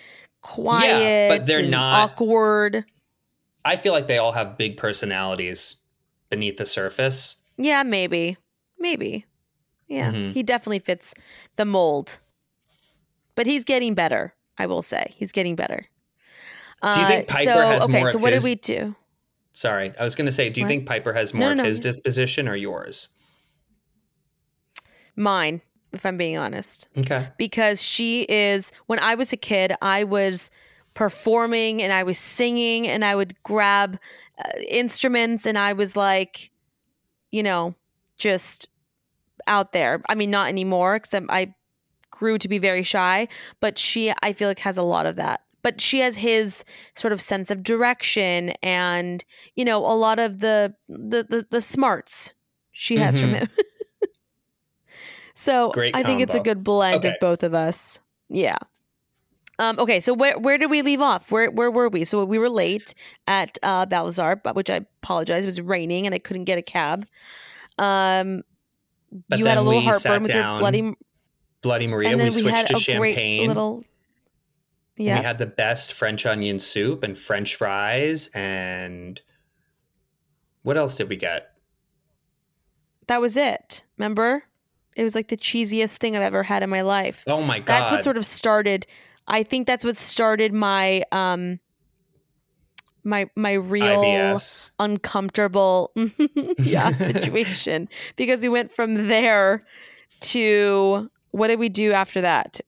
quiet. 0.42 1.28
But 1.30 1.46
they're 1.46 1.60
and 1.60 1.70
not- 1.70 2.10
awkward. 2.12 2.84
I 3.64 3.76
feel 3.76 3.92
like 3.92 4.06
they 4.06 4.16
all 4.18 4.32
have 4.32 4.56
big 4.56 4.76
personalities 4.78 5.76
beneath 6.30 6.56
the 6.56 6.64
surface. 6.64 7.42
Yeah, 7.58 7.82
maybe, 7.82 8.38
maybe. 8.78 9.26
Yeah, 9.86 10.12
Mhm. 10.12 10.32
he 10.32 10.42
definitely 10.42 10.78
fits 10.78 11.12
the 11.56 11.66
mold. 11.66 12.20
But 13.34 13.46
he's 13.46 13.64
getting 13.64 13.94
better. 13.94 14.34
I 14.56 14.64
will 14.66 14.80
say 14.82 15.12
he's 15.16 15.32
getting 15.32 15.56
better. 15.56 15.86
Do 16.82 17.00
you 17.00 17.06
think 17.06 17.28
Uh, 17.30 17.32
Piper 17.32 17.44
so, 17.44 17.60
has 17.68 17.84
okay, 17.84 17.92
more 18.00 18.10
so 18.10 18.16
of 18.16 18.22
what 18.22 18.32
his- 18.32 18.42
did 18.44 18.48
we 18.50 18.54
do? 18.56 18.96
Sorry, 19.52 19.92
I 19.98 20.04
was 20.04 20.14
going 20.14 20.26
to 20.26 20.32
say, 20.32 20.48
do 20.48 20.60
you 20.60 20.64
What? 20.64 20.68
think 20.68 20.86
Piper 20.86 21.12
has 21.12 21.34
more 21.34 21.54
no, 21.54 21.62
of 21.62 21.66
his 21.66 21.78
you- 21.78 21.82
disposition 21.82 22.48
or 22.48 22.56
yours? 22.56 23.08
Mine, 25.16 25.60
if 25.92 26.06
I'm 26.06 26.16
being 26.16 26.38
honest. 26.38 26.88
Okay. 26.96 27.28
because 27.36 27.82
she 27.82 28.22
is 28.22 28.72
when 28.86 28.98
I 29.00 29.14
was 29.14 29.32
a 29.32 29.36
kid, 29.36 29.74
I 29.82 30.04
was 30.04 30.50
performing 30.94 31.82
and 31.82 31.92
I 31.92 32.02
was 32.02 32.18
singing 32.18 32.88
and 32.88 33.04
I 33.04 33.14
would 33.14 33.40
grab 33.42 33.98
uh, 34.38 34.48
instruments 34.68 35.46
and 35.46 35.58
I 35.58 35.72
was 35.72 35.96
like, 35.96 36.50
you 37.30 37.42
know, 37.42 37.74
just 38.16 38.68
out 39.46 39.72
there. 39.72 40.00
I 40.08 40.14
mean, 40.14 40.30
not 40.30 40.48
anymore 40.48 40.98
because 41.00 41.22
I 41.28 41.54
grew 42.10 42.38
to 42.38 42.48
be 42.48 42.58
very 42.58 42.82
shy, 42.82 43.28
but 43.60 43.78
she, 43.78 44.12
I 44.22 44.32
feel 44.32 44.48
like, 44.48 44.58
has 44.60 44.78
a 44.78 44.82
lot 44.82 45.06
of 45.06 45.16
that. 45.16 45.42
But 45.62 45.80
she 45.80 46.00
has 46.00 46.16
his 46.16 46.64
sort 46.94 47.12
of 47.12 47.20
sense 47.20 47.50
of 47.50 47.62
direction 47.62 48.50
and 48.62 49.24
you 49.56 49.64
know 49.64 49.78
a 49.78 49.94
lot 49.94 50.18
of 50.18 50.38
the 50.40 50.74
the 50.88 51.26
the, 51.28 51.46
the 51.50 51.60
smarts 51.60 52.32
she 52.72 52.96
has 52.96 53.20
from 53.20 53.30
Mhm. 53.32 53.38
him. 53.40 53.48
so 55.34 55.70
Great 55.70 55.94
I 55.96 56.02
think 56.02 56.20
it's 56.20 56.34
a 56.34 56.40
good 56.40 56.62
blend 56.64 56.96
Okay. 56.96 57.10
of 57.10 57.14
both 57.20 57.42
of 57.42 57.54
us. 57.54 58.00
Yeah. 58.28 58.56
Um, 59.58 59.78
okay, 59.78 60.00
so 60.00 60.14
where 60.14 60.38
where 60.38 60.56
did 60.56 60.70
we 60.70 60.80
leave 60.82 61.00
off? 61.02 61.30
Where 61.30 61.50
where 61.50 61.70
were 61.70 61.88
we? 61.90 62.04
So 62.04 62.24
we 62.24 62.38
were 62.38 62.48
late 62.48 62.94
at 63.26 63.58
uh, 63.62 63.84
Balthazar, 63.86 64.36
but 64.36 64.56
which 64.56 64.70
I 64.70 64.76
apologize. 65.02 65.44
It 65.44 65.46
was 65.48 65.60
raining 65.60 66.06
and 66.06 66.14
I 66.14 66.18
couldn't 66.18 66.44
get 66.44 66.56
a 66.58 66.62
cab. 66.62 67.06
Um, 67.78 68.42
But 69.28 69.38
you 69.38 69.44
had 69.44 69.58
a 69.58 69.62
little 69.62 69.82
heartburn 69.82 70.22
with 70.22 70.32
your 70.32 70.42
down, 70.42 70.58
bloody. 70.60 70.94
Bloody 71.62 71.86
Maria. 71.88 72.08
and 72.12 72.22
We 72.22 72.30
switched 72.30 72.68
to 72.68 72.76
champagne. 72.76 73.48
little. 73.48 73.84
And 74.96 75.06
Yeah, 75.06 75.18
We 75.18 75.24
had 75.24 75.38
the 75.38 75.46
best 75.46 75.92
French 75.92 76.26
onion 76.26 76.58
soup 76.58 77.02
and 77.02 77.16
French 77.16 77.56
fries. 77.56 78.28
And 78.34 79.20
what 80.62 80.76
else 80.76 80.94
did 80.96 81.08
we 81.08 81.16
get? 81.16 81.46
that 83.06 83.20
was 83.20 83.36
it. 83.36 83.82
Remember, 83.98 84.44
it 84.94 85.02
was 85.02 85.16
like 85.16 85.26
the 85.28 85.36
cheesiest 85.36 85.96
thing 85.96 86.14
I've 86.14 86.22
ever 86.22 86.44
had 86.44 86.62
in 86.62 86.70
my 86.70 86.82
life. 86.82 87.24
Oh 87.26 87.42
my 87.42 87.58
God. 87.58 87.66
That's 87.66 87.90
what 87.90 88.04
sort 88.04 88.16
of 88.16 88.24
started 88.24 88.86
I 89.26 89.42
think 89.42 89.66
that's 89.66 89.84
what 89.84 89.96
started 89.96 90.52
my 90.52 91.02
um 91.12 91.58
my 93.02 93.28
my 93.34 93.52
real 93.54 93.84
IBS. 94.02 94.70
uncomfortable 94.78 95.92
yeah 96.58 96.90
situation 96.98 97.88
because 98.16 98.42
we 98.42 98.48
went 98.48 98.72
from 98.72 99.08
there 99.08 99.64
to 100.20 101.10
what 101.30 101.48
did 101.48 101.58
we 101.58 101.68
do 101.68 101.92
after 101.92 102.20
that? 102.20 102.60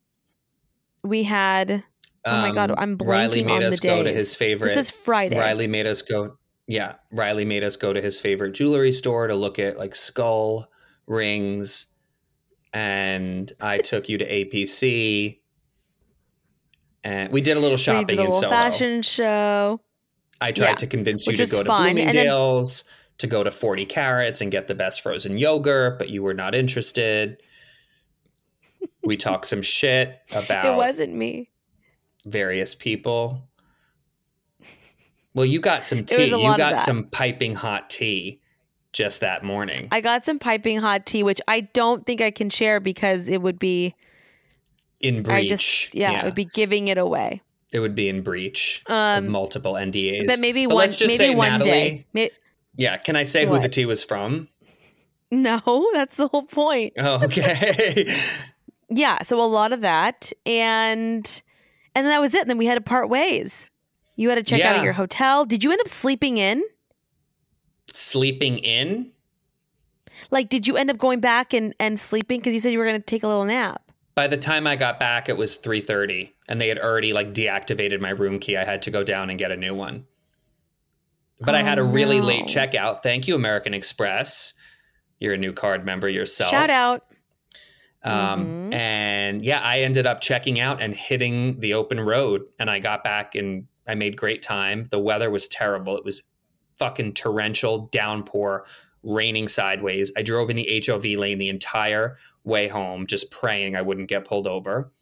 We 1.04 1.22
had 1.24 1.84
oh 2.24 2.42
my 2.42 2.52
god, 2.52 2.70
Um, 2.70 2.76
I'm 2.78 2.98
blanking 2.98 3.06
Riley 3.06 3.42
made 3.44 3.52
on 3.56 3.62
us 3.64 3.80
the 3.80 3.88
go 3.88 4.02
to 4.02 4.12
his 4.12 4.34
favorite. 4.34 4.68
This 4.68 4.76
is 4.76 4.90
Friday. 4.90 5.38
Riley 5.38 5.66
made 5.66 5.86
us 5.86 6.02
go. 6.02 6.36
Yeah, 6.66 6.94
Riley 7.10 7.44
made 7.44 7.64
us 7.64 7.76
go 7.76 7.92
to 7.92 8.00
his 8.00 8.18
favorite 8.20 8.52
jewelry 8.52 8.92
store 8.92 9.26
to 9.26 9.34
look 9.34 9.58
at 9.58 9.76
like 9.76 9.94
skull 9.94 10.68
rings, 11.06 11.86
and 12.72 13.50
I 13.60 13.78
took 13.84 14.08
you 14.08 14.18
to 14.18 14.28
APC, 14.28 15.40
and 17.04 17.32
we 17.32 17.40
did 17.40 17.56
a 17.56 17.60
little 17.60 17.72
we 17.72 17.78
shopping 17.78 18.06
did 18.06 18.18
a 18.18 18.24
in 18.24 18.30
little 18.30 18.50
fashion 18.50 19.02
show. 19.02 19.80
I 20.40 20.52
tried 20.52 20.68
yeah, 20.70 20.74
to 20.74 20.86
convince 20.86 21.26
you 21.26 21.36
to 21.36 21.46
go 21.46 21.62
to 21.62 21.66
fun, 21.66 21.94
then- 21.94 22.06
Bloomingdale's, 22.06 22.84
to 23.18 23.26
go 23.26 23.44
to 23.44 23.50
Forty 23.50 23.84
Carrots 23.84 24.40
and 24.40 24.50
get 24.50 24.66
the 24.66 24.74
best 24.74 25.00
frozen 25.00 25.38
yogurt, 25.38 25.98
but 25.98 26.08
you 26.08 26.22
were 26.22 26.34
not 26.34 26.54
interested. 26.54 27.40
We 29.04 29.16
talked 29.16 29.46
some 29.46 29.62
shit 29.62 30.18
about 30.32 30.64
It 30.66 30.76
wasn't 30.76 31.14
me. 31.14 31.50
Various 32.26 32.74
people. 32.74 33.48
Well, 35.34 35.46
you 35.46 35.60
got 35.60 35.84
some 35.86 36.04
tea. 36.06 36.26
You 36.26 36.56
got 36.56 36.80
some 36.82 37.04
piping 37.04 37.54
hot 37.54 37.90
tea 37.90 38.40
just 38.92 39.20
that 39.20 39.42
morning. 39.44 39.88
I 39.90 40.00
got 40.00 40.24
some 40.24 40.38
piping 40.38 40.78
hot 40.78 41.06
tea, 41.06 41.22
which 41.22 41.40
I 41.48 41.62
don't 41.62 42.06
think 42.06 42.20
I 42.20 42.30
can 42.30 42.50
share 42.50 42.80
because 42.80 43.28
it 43.28 43.40
would 43.40 43.58
be 43.58 43.94
in 45.00 45.22
breach. 45.22 45.34
I 45.34 45.48
just 45.48 45.94
yeah, 45.94 46.20
it 46.20 46.24
would 46.26 46.34
be 46.34 46.44
giving 46.44 46.88
it 46.88 46.98
away. 46.98 47.40
it 47.72 47.80
would 47.80 47.94
be 47.94 48.08
in 48.08 48.22
breach 48.22 48.82
of 48.86 49.24
Um, 49.24 49.28
multiple 49.30 49.72
NDAs. 49.74 50.26
but 50.26 50.38
maybe 50.40 50.66
But 50.66 50.74
one 50.74 50.82
let's 50.84 50.96
just 50.96 51.18
maybe 51.18 51.32
say, 51.32 51.34
one 51.34 51.52
Natalie, 51.52 52.06
day. 52.14 52.30
Yeah, 52.76 52.98
can 52.98 53.16
I 53.16 53.24
say 53.24 53.46
who 53.46 53.58
the 53.58 53.68
tea 53.68 53.86
was 53.86 54.04
from? 54.04 54.48
no, 55.30 55.88
that's 55.94 56.16
the 56.18 56.28
whole 56.28 56.44
point. 56.44 56.92
Oh, 56.98 57.24
okay. 57.24 58.14
Yeah, 58.94 59.22
so 59.22 59.40
a 59.40 59.48
lot 59.48 59.72
of 59.72 59.80
that 59.80 60.30
and 60.44 61.42
and 61.95 62.05
then 62.05 62.11
that 62.12 62.20
was 62.20 62.34
it. 62.34 62.43
And 62.43 62.51
then 62.51 62.59
we 62.59 62.66
had 62.66 62.74
to 62.76 62.80
part 62.80 63.09
ways. 63.09 63.70
You 64.16 64.28
had 64.28 64.34
to 64.36 64.43
check 64.43 64.61
out 64.61 64.72
Yeah. 64.74 64.78
at 64.78 64.84
your 64.84 64.93
hotel. 64.93 65.45
Did 65.45 65.64
you 65.64 65.70
end 65.72 65.80
up 65.80 65.88
sleeping 65.88 66.38
in? 66.38 66.62
Sleeping 67.93 68.59
in? 68.59 69.11
Like 70.30 70.49
did 70.49 70.66
you 70.66 70.76
end 70.76 70.90
up 70.90 70.99
going 70.99 71.20
back 71.20 71.53
and 71.53 71.74
and 71.80 71.99
sleeping 71.99 72.40
because 72.40 72.55
you 72.55 72.61
said 72.61 72.72
you 72.72 72.78
were 72.78 72.84
going 72.86 73.01
to 73.01 73.05
take 73.05 73.22
a 73.22 73.28
little 73.28 73.45
nap? 73.45 73.82
By 74.14 74.26
the 74.26 74.36
time 74.36 74.66
I 74.66 74.76
got 74.76 75.01
back, 75.01 75.28
it 75.30 75.36
was 75.36 75.57
3.30 75.61 76.30
and 76.49 76.61
they 76.61 76.68
had 76.68 76.78
already 76.78 77.12
like 77.12 77.32
deactivated 77.32 78.01
my 78.01 78.11
room 78.11 78.38
key. 78.38 78.57
I 78.57 78.64
had 78.64 78.82
to 78.82 78.90
go 78.90 79.03
down 79.03 79.30
and 79.30 79.38
get 79.38 79.51
a 79.51 79.57
new 79.57 79.74
one. 79.74 80.05
But 81.40 81.55
I 81.55 81.62
had 81.62 81.78
a 81.78 81.82
Oh, 81.82 81.86
really 81.86 82.20
no. 82.20 82.26
late 82.26 82.45
checkout. 82.45 83.03
Thank 83.03 83.26
you, 83.26 83.34
American 83.34 83.74
Express. 83.74 84.55
You're 85.18 85.34
a 85.34 85.38
new 85.38 85.53
card 85.53 85.84
member 85.84 86.09
yourself. 86.09 86.51
Shout 86.51 86.70
out. 86.70 87.05
Um, 88.05 88.70
Mhm. 88.70 88.74
And 88.74 89.44
yeah, 89.44 89.61
I 89.61 89.80
ended 89.82 90.07
up 90.07 90.20
checking 90.20 90.59
out 90.59 90.82
and 90.82 90.94
hitting 90.94 91.61
the 91.61 91.74
open 91.74 92.00
road. 92.00 92.42
And 92.59 92.68
I 92.68 92.78
got 92.80 93.05
back 93.05 93.34
and 93.34 93.66
I 93.86 93.94
made 93.94 94.16
great 94.16 94.42
time. 94.42 94.84
The 94.86 94.98
weather 94.98 95.30
was 95.30 95.46
terrible. 95.48 95.96
It 95.96 96.05
was 96.05 96.24
fucking 96.76 97.14
torrential 97.14 97.86
downpour, 97.92 98.64
raining 99.03 99.46
sideways. 99.48 100.12
I 100.16 100.22
drove 100.22 100.50
in 100.50 100.57
the 100.57 100.82
HOV 100.84 101.05
lane 101.16 101.38
the 101.38 101.48
entire 101.48 102.16
way 102.44 102.66
home, 102.68 103.07
just 103.07 103.30
praying 103.30 103.76
I 103.76 103.82
wouldn't 103.82 104.09
get 104.09 104.24
pulled 104.24 104.46
over. 104.48 104.92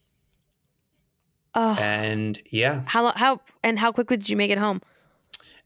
Oh, 1.55 1.77
And 1.81 2.41
yeah, 2.51 2.83
how 2.87 3.13
how 3.17 3.41
and 3.65 3.79
how 3.79 3.91
quickly 3.93 4.17
did 4.17 4.29
you 4.29 4.37
make 4.37 4.51
it 4.51 4.59
home? 4.59 4.81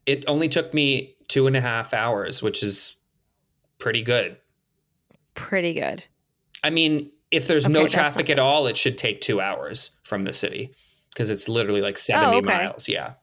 it 0.07 0.23
only 0.29 0.49
took 0.51 0.75
me 0.75 1.15
two 1.29 1.47
and 1.47 1.57
a 1.57 1.61
half 1.63 1.95
hours, 1.95 2.43
which 2.43 2.63
is 2.63 2.97
pretty 3.79 4.03
good. 4.03 4.37
Pretty 5.35 5.73
good. 5.73 6.05
I 6.63 6.69
mean, 6.71 7.11
if 7.31 7.47
there's 7.47 7.65
Okay, 7.65 7.73
no 7.73 7.89
traffic 7.89 8.31
at 8.31 8.39
all, 8.39 8.67
it 8.67 8.77
should 8.77 8.97
take 8.99 9.21
two 9.21 9.41
hours 9.41 9.97
from 10.05 10.23
the 10.23 10.33
city 10.33 10.75
because 11.11 11.31
it's 11.31 11.49
literally 11.49 11.81
like 11.81 11.99
70 11.99 12.27
Oh, 12.27 12.39
okay. 12.39 12.47
miles. 12.47 12.89
Yeah. 12.89 13.15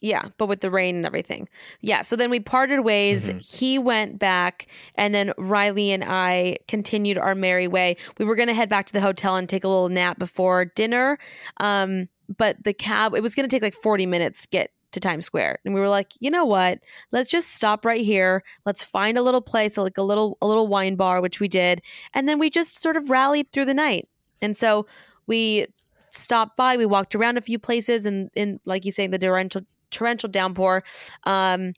Yeah, 0.00 0.28
but 0.38 0.46
with 0.46 0.60
the 0.60 0.70
rain 0.70 0.94
and 0.94 1.04
everything. 1.04 1.48
Yeah, 1.80 2.02
so 2.02 2.14
then 2.14 2.30
we 2.30 2.38
parted 2.38 2.82
ways. 2.82 3.28
Mhm. 3.28 3.44
He 3.44 3.80
went 3.80 4.16
back, 4.16 4.68
and 4.94 5.12
then 5.12 5.32
Riley 5.36 5.90
and 5.90 6.04
I 6.04 6.58
continued 6.68 7.18
our 7.18 7.34
merry 7.34 7.66
way. 7.66 7.96
We 8.16 8.24
were 8.24 8.36
going 8.36 8.46
to 8.46 8.54
head 8.54 8.68
back 8.68 8.86
to 8.86 8.92
the 8.92 9.00
hotel 9.00 9.34
and 9.34 9.48
take 9.48 9.64
a 9.64 9.68
little 9.68 9.88
nap 9.88 10.16
before 10.20 10.66
dinner. 10.66 11.18
Um, 11.56 12.08
but 12.36 12.62
the 12.62 12.72
cab, 12.72 13.14
it 13.14 13.22
was 13.24 13.34
going 13.34 13.48
to 13.48 13.52
take 13.54 13.62
like 13.62 13.74
40 13.74 14.06
minutes 14.06 14.42
to 14.42 14.48
get 14.48 14.70
to 14.92 15.00
Times 15.00 15.26
Square. 15.26 15.58
And 15.64 15.74
we 15.74 15.80
were 15.80 15.88
like, 15.88 16.12
you 16.20 16.30
know 16.30 16.44
what? 16.44 16.80
Let's 17.12 17.28
just 17.28 17.54
stop 17.54 17.84
right 17.84 18.00
here. 18.04 18.42
Let's 18.64 18.82
find 18.82 19.18
a 19.18 19.22
little 19.22 19.42
place, 19.42 19.76
like 19.76 19.98
a 19.98 20.02
little 20.02 20.38
a 20.40 20.46
little 20.46 20.66
wine 20.66 20.96
bar, 20.96 21.20
which 21.20 21.40
we 21.40 21.48
did. 21.48 21.82
And 22.14 22.28
then 22.28 22.38
we 22.38 22.50
just 22.50 22.80
sort 22.80 22.96
of 22.96 23.10
rallied 23.10 23.52
through 23.52 23.66
the 23.66 23.74
night. 23.74 24.08
And 24.40 24.56
so 24.56 24.86
we 25.26 25.66
stopped 26.10 26.56
by, 26.56 26.76
we 26.76 26.86
walked 26.86 27.14
around 27.14 27.36
a 27.36 27.42
few 27.42 27.58
places 27.58 28.06
and 28.06 28.30
in 28.34 28.60
like 28.64 28.84
you 28.84 28.92
say, 28.92 29.06
the 29.06 29.18
torrential 29.18 29.62
torrential 29.90 30.28
downpour. 30.28 30.84
Um 31.24 31.74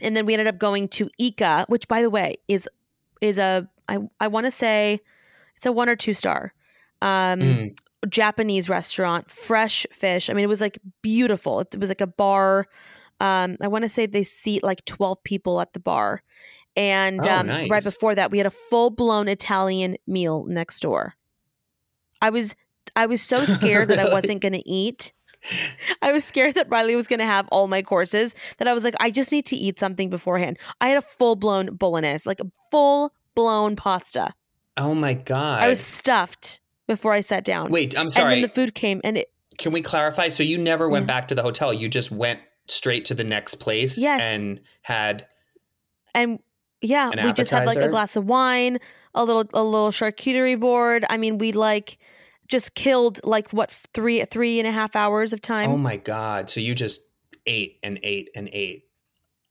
and 0.00 0.16
then 0.16 0.26
we 0.26 0.34
ended 0.34 0.46
up 0.46 0.58
going 0.58 0.88
to 0.88 1.10
Icca, 1.20 1.66
which 1.68 1.88
by 1.88 2.02
the 2.02 2.10
way 2.10 2.36
is 2.48 2.68
is 3.20 3.38
a 3.38 3.68
I 3.88 3.98
I 4.20 4.28
want 4.28 4.44
to 4.46 4.50
say 4.50 5.00
it's 5.56 5.66
a 5.66 5.72
one 5.72 5.88
or 5.88 5.96
two 5.96 6.14
star. 6.14 6.52
Um 7.00 7.40
Mm. 7.40 7.78
Japanese 8.08 8.68
restaurant, 8.68 9.30
fresh 9.30 9.86
fish. 9.92 10.30
I 10.30 10.32
mean, 10.32 10.44
it 10.44 10.48
was 10.48 10.60
like 10.60 10.78
beautiful. 11.02 11.60
It 11.60 11.78
was 11.78 11.88
like 11.88 12.00
a 12.00 12.06
bar. 12.06 12.66
Um, 13.20 13.56
I 13.60 13.68
want 13.68 13.82
to 13.82 13.88
say 13.88 14.06
they 14.06 14.24
seat 14.24 14.62
like 14.62 14.84
12 14.84 15.22
people 15.24 15.60
at 15.60 15.72
the 15.72 15.80
bar. 15.80 16.22
And 16.76 17.26
Oh, 17.26 17.30
um, 17.30 17.48
right 17.48 17.82
before 17.82 18.14
that, 18.14 18.30
we 18.30 18.38
had 18.38 18.46
a 18.46 18.52
full 18.52 18.90
blown 18.90 19.26
Italian 19.26 19.96
meal 20.06 20.44
next 20.44 20.80
door. 20.80 21.14
I 22.22 22.30
was 22.30 22.54
I 22.94 23.06
was 23.06 23.20
so 23.22 23.44
scared 23.44 23.88
that 23.88 23.98
I 23.98 24.08
wasn't 24.12 24.40
going 24.40 24.52
to 24.52 24.68
eat. 24.68 25.12
I 26.02 26.12
was 26.12 26.24
scared 26.24 26.54
that 26.54 26.68
Riley 26.68 26.96
was 26.96 27.06
going 27.06 27.20
to 27.20 27.26
have 27.26 27.48
all 27.48 27.68
my 27.68 27.82
courses. 27.82 28.34
That 28.58 28.68
I 28.68 28.74
was 28.74 28.84
like, 28.84 28.94
I 29.00 29.10
just 29.10 29.30
need 29.32 29.46
to 29.46 29.56
eat 29.56 29.78
something 29.78 30.10
beforehand. 30.10 30.58
I 30.80 30.88
had 30.88 30.98
a 30.98 31.02
full 31.02 31.36
blown 31.36 31.74
bolognese, 31.76 32.28
like 32.28 32.40
a 32.40 32.50
full 32.70 33.12
blown 33.34 33.76
pasta. 33.76 34.34
Oh 34.76 34.94
my 34.94 35.14
God. 35.14 35.60
I 35.62 35.68
was 35.68 35.80
stuffed 35.80 36.60
before 36.88 37.12
I 37.12 37.20
sat 37.20 37.44
down. 37.44 37.70
Wait, 37.70 37.94
I'm 37.96 38.02
And 38.02 38.12
sorry. 38.12 38.34
then 38.36 38.42
the 38.42 38.48
food 38.48 38.74
came, 38.74 39.00
and 39.04 39.16
it 39.18 39.30
Can 39.58 39.72
we 39.72 39.82
clarify? 39.82 40.28
So 40.30 40.42
you 40.42 40.58
never 40.58 40.88
went 40.88 41.04
Yeah. 41.04 41.14
back 41.14 41.28
to 41.28 41.34
the 41.36 41.42
hotel. 41.42 41.72
You 41.72 41.88
just 41.88 42.10
went 42.10 42.40
straight 42.68 43.04
to 43.06 43.14
the 43.14 43.24
next 43.24 43.56
place 43.56 43.98
Yes. 44.00 44.20
and 44.22 44.60
had 44.82 45.26
and 46.14 46.38
yeah, 46.80 47.10
we 47.24 47.32
just 47.32 47.50
had 47.50 47.66
like 47.66 47.76
a 47.78 47.88
glass 47.88 48.14
of 48.16 48.24
wine, 48.24 48.78
a 49.14 49.24
little 49.24 49.44
a 49.52 49.62
little 49.64 49.90
charcuterie 49.90 50.58
board. 50.58 51.04
I 51.10 51.16
mean, 51.16 51.38
we 51.38 51.50
like 51.52 51.98
just 52.46 52.74
killed 52.76 53.20
like 53.24 53.50
what 53.52 53.70
three 53.70 54.24
three 54.26 54.58
and 54.60 54.66
a 54.68 54.70
half 54.72 54.94
hours 54.96 55.32
of 55.32 55.40
time. 55.42 55.70
Oh 55.70 55.76
my 55.76 55.96
God. 55.96 56.50
So 56.50 56.60
you 56.60 56.74
just 56.74 57.04
ate 57.46 57.78
and 57.82 57.98
ate 58.02 58.30
and 58.36 58.48
ate. 58.52 58.84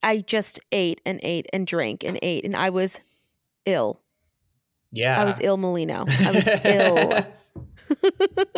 I 0.03 0.19
just 0.21 0.59
ate 0.71 1.01
and 1.05 1.19
ate 1.21 1.47
and 1.51 1.67
drank 1.67 2.03
and 2.05 2.17
ate, 2.21 2.45
and 2.45 2.55
I 2.55 2.69
was 2.69 3.01
ill. 3.65 3.99
Yeah. 4.91 5.21
I 5.21 5.25
was 5.25 5.39
ill, 5.41 5.57
Mulino. 5.57 6.07
I 6.25 6.31
was 6.31 6.47
ill. 6.65 7.33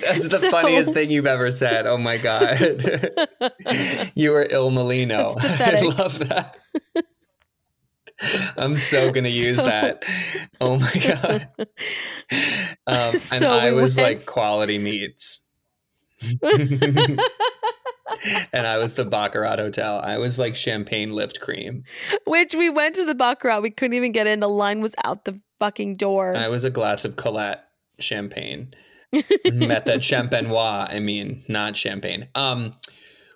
That's 0.00 0.28
the 0.30 0.38
So- 0.40 0.50
funniest 0.50 0.92
thing 0.94 1.10
you've 1.10 1.26
ever 1.26 1.50
said. 1.50 1.86
Oh 1.86 1.98
my 1.98 2.16
God. 2.18 2.58
you 4.14 4.30
were 4.30 4.46
Il 4.50 4.70
Mulino. 4.70 5.34
I 5.38 5.80
love 5.82 6.18
that. 6.20 6.56
I'm 8.56 8.76
so 8.76 9.10
going 9.10 9.24
to 9.24 9.30
use 9.30 9.56
So- 9.58 9.64
that. 9.64 10.04
Oh 10.60 10.78
my 10.78 10.92
God. 11.02 11.48
Um, 12.86 13.14
and 13.32 13.44
I 13.44 13.72
was 13.72 13.96
went- 13.96 14.08
like 14.18 14.26
quality 14.26 14.78
meats. 14.78 15.40
And 18.52 18.66
I 18.66 18.78
was 18.78 18.94
the 18.94 19.04
Baccarat 19.04 19.56
Hotel. 19.58 20.00
I 20.02 20.18
was 20.18 20.38
like 20.38 20.56
champagne 20.56 21.12
lift 21.12 21.40
cream. 21.40 21.84
Which 22.26 22.54
we 22.54 22.70
went 22.70 22.94
to 22.96 23.04
the 23.04 23.14
baccarat. 23.14 23.60
We 23.60 23.70
couldn't 23.70 23.94
even 23.94 24.12
get 24.12 24.26
in. 24.26 24.40
The 24.40 24.48
line 24.48 24.80
was 24.80 24.94
out 25.04 25.24
the 25.24 25.40
fucking 25.58 25.96
door. 25.96 26.36
I 26.36 26.48
was 26.48 26.64
a 26.64 26.70
glass 26.70 27.04
of 27.04 27.16
Colette 27.16 27.64
champagne. 27.98 28.74
Method 29.12 30.00
champenois. 30.00 30.92
I 30.92 31.00
mean, 31.00 31.44
not 31.48 31.76
champagne. 31.76 32.28
Um, 32.34 32.74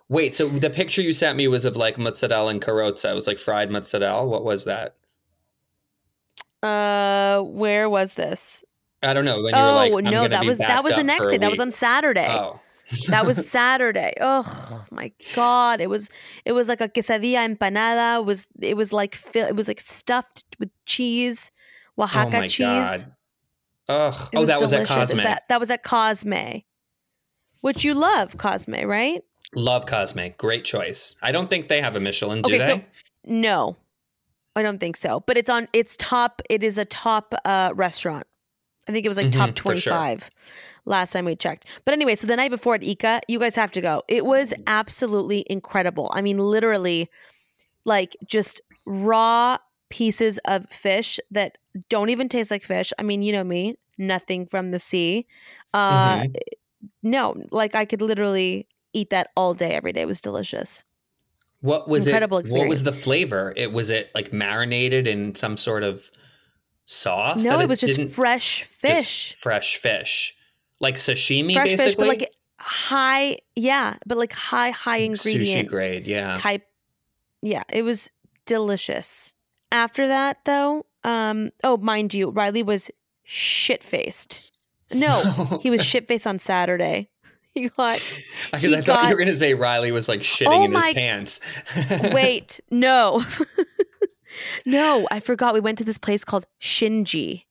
wait. 0.08 0.34
So 0.34 0.48
the 0.48 0.70
picture 0.70 1.02
you 1.02 1.12
sent 1.12 1.36
me 1.36 1.48
was 1.48 1.64
of 1.64 1.76
like 1.76 1.98
mozzarella 1.98 2.50
and 2.50 2.62
carrozza. 2.62 3.10
It 3.10 3.14
was 3.14 3.26
like 3.26 3.38
fried 3.38 3.70
mozzarella. 3.70 4.26
What 4.26 4.44
was 4.44 4.64
that? 4.64 4.96
uh, 6.62 7.42
where 7.42 7.90
was 7.90 8.14
this? 8.14 8.64
I 9.02 9.12
don't 9.12 9.24
know. 9.26 9.42
When 9.42 9.54
you 9.54 9.60
were 9.60 9.68
Oh 9.68 9.74
like, 9.74 9.92
I'm 9.92 10.04
no, 10.10 10.26
that 10.26 10.44
was 10.46 10.58
that 10.58 10.82
was 10.82 10.94
the 10.94 11.04
next 11.04 11.28
day. 11.28 11.38
That 11.38 11.50
was 11.50 11.60
on 11.60 11.70
Saturday. 11.70 12.26
Oh, 12.28 12.60
That 13.08 13.26
was 13.26 13.48
Saturday. 13.50 14.14
Oh 14.20 14.84
my 14.90 15.12
god! 15.34 15.80
It 15.80 15.88
was 15.90 16.10
it 16.44 16.52
was 16.52 16.68
like 16.68 16.80
a 16.80 16.88
quesadilla 16.88 17.46
empanada. 17.56 18.20
It 18.20 18.24
was 18.24 18.46
it 18.60 18.76
was 18.76 18.92
like 18.92 19.18
it 19.34 19.56
was 19.56 19.68
like 19.68 19.80
stuffed 19.80 20.44
with 20.58 20.70
cheese, 20.86 21.52
oh 21.98 22.04
Oaxaca 22.04 22.38
my 22.40 22.46
cheese. 22.46 22.58
god. 22.66 22.98
Ugh. 23.88 24.28
It 24.32 24.38
Oh, 24.38 24.46
that 24.46 24.60
was 24.60 24.72
at. 24.72 24.86
Cosme. 24.86 25.18
That, 25.18 25.42
that 25.48 25.60
was 25.60 25.70
at 25.70 25.82
Cosme, 25.82 26.62
which 27.60 27.84
you 27.84 27.92
love, 27.94 28.36
Cosme, 28.38 28.84
right? 28.86 29.22
Love 29.54 29.86
Cosme. 29.86 30.28
Great 30.38 30.64
choice. 30.64 31.16
I 31.22 31.32
don't 31.32 31.50
think 31.50 31.68
they 31.68 31.80
have 31.82 31.94
a 31.94 32.00
Michelin, 32.00 32.42
do 32.42 32.54
Okay, 32.54 32.58
they? 32.58 32.66
so- 32.78 32.84
No, 33.26 33.76
I 34.56 34.62
don't 34.62 34.78
think 34.80 34.96
so. 34.96 35.20
But 35.26 35.36
it's 35.36 35.50
on. 35.50 35.68
It's 35.72 35.96
top. 35.98 36.40
It 36.48 36.62
is 36.62 36.78
a 36.78 36.84
top 36.86 37.34
uh, 37.44 37.72
restaurant. 37.74 38.26
I 38.88 38.92
think 38.92 39.04
it 39.04 39.08
was 39.08 39.16
like 39.16 39.32
top 39.32 39.50
Mhm, 39.50 39.52
for 39.52 39.54
twenty 39.54 39.80
sure. 39.80 40.18
last 40.84 41.12
time 41.12 41.24
we 41.24 41.36
checked. 41.36 41.66
But 41.84 41.94
anyway, 41.94 42.14
so 42.14 42.26
the 42.26 42.36
night 42.36 42.50
before 42.50 42.74
at 42.74 42.84
Icca, 42.84 43.22
you 43.28 43.38
guys 43.38 43.56
have 43.56 43.72
to 43.72 43.80
go. 43.80 44.02
It 44.08 44.26
was 44.26 44.52
absolutely 44.66 45.44
incredible. 45.48 46.10
I 46.14 46.20
mean, 46.22 46.38
literally, 46.38 47.08
like 47.84 48.16
just 48.26 48.60
raw 48.86 49.58
pieces 49.88 50.38
of 50.44 50.68
fish 50.70 51.18
that 51.30 51.56
don't 51.88 52.10
even 52.10 52.28
taste 52.28 52.50
like 52.50 52.62
fish. 52.62 52.92
I 52.98 53.02
mean, 53.02 53.22
you 53.22 53.32
know 53.32 53.44
me, 53.44 53.76
nothing 53.96 54.46
from 54.46 54.70
the 54.70 54.78
sea. 54.78 55.26
Uh, 55.72 56.18
Mhm. 56.22 56.36
No, 57.02 57.34
like 57.50 57.74
I 57.74 57.84
could 57.86 58.02
literally 58.02 58.66
eat 58.92 59.10
that 59.10 59.30
all 59.36 59.54
day, 59.54 59.72
every 59.72 59.92
day. 59.92 60.02
It 60.02 60.06
was 60.06 60.20
delicious. 60.20 60.84
What 61.60 61.88
was 61.88 62.06
Incredible 62.06 62.38
it? 62.38 62.50
What 62.50 62.68
was 62.68 62.82
the 62.82 62.92
flavor? 62.92 63.54
It 63.56 63.72
was 63.72 63.88
it 63.88 64.10
like 64.14 64.32
marinated 64.32 65.06
in 65.06 65.34
some 65.34 65.56
sort 65.56 65.82
of 65.82 66.10
sauce? 66.84 67.44
No, 67.44 67.58
that 67.58 67.62
it 67.62 67.68
was 67.68 67.80
just 67.80 68.14
fresh 68.14 68.60
just 68.60 68.72
fish. 68.80 69.34
fresh 69.36 69.76
fish, 69.76 70.36
like 70.80 70.96
sashimi, 70.96 71.54
fresh 71.54 71.68
basically. 71.68 71.84
fish, 71.84 71.96
but 71.96 72.06
like 72.06 72.32
high, 72.58 73.38
yeah, 73.56 73.96
but 74.06 74.18
like 74.18 74.32
high, 74.32 74.70
high 74.70 75.00
Sushi 75.08 75.34
ingredient 75.34 75.68
grade, 75.68 76.06
yeah. 76.06 76.34
type. 76.36 76.66
Yeah, 77.42 77.64
it 77.68 77.82
was 77.82 78.10
delicious. 78.46 79.34
After 79.70 80.08
that, 80.08 80.38
though, 80.44 80.86
um, 81.02 81.50
oh, 81.62 81.76
mind 81.76 82.14
you, 82.14 82.30
Riley 82.30 82.62
was 82.62 82.90
shit 83.24 83.82
faced. 83.82 84.52
No, 84.92 85.58
he 85.62 85.70
was 85.70 85.84
shit 85.84 86.08
faced 86.08 86.26
on 86.26 86.38
Saturday. 86.38 87.08
He 87.52 87.68
got 87.68 88.02
Because 88.50 88.72
I 88.72 88.80
thought 88.80 89.04
you 89.04 89.10
were 89.10 89.16
going 89.16 89.28
to 89.30 89.36
say 89.36 89.54
Riley 89.54 89.92
was 89.92 90.08
like 90.08 90.20
shitting 90.20 90.48
Oh 90.48 90.64
in 90.64 90.72
his 90.72 90.84
my- 90.84 90.92
pants. 90.92 91.40
wait, 92.12 92.58
no, 92.70 93.24
no, 94.64 95.06
I 95.10 95.20
forgot. 95.20 95.54
We 95.54 95.60
went 95.60 95.78
to 95.78 95.84
this 95.84 95.98
place 95.98 96.24
called 96.24 96.46
Shinji. 96.60 97.44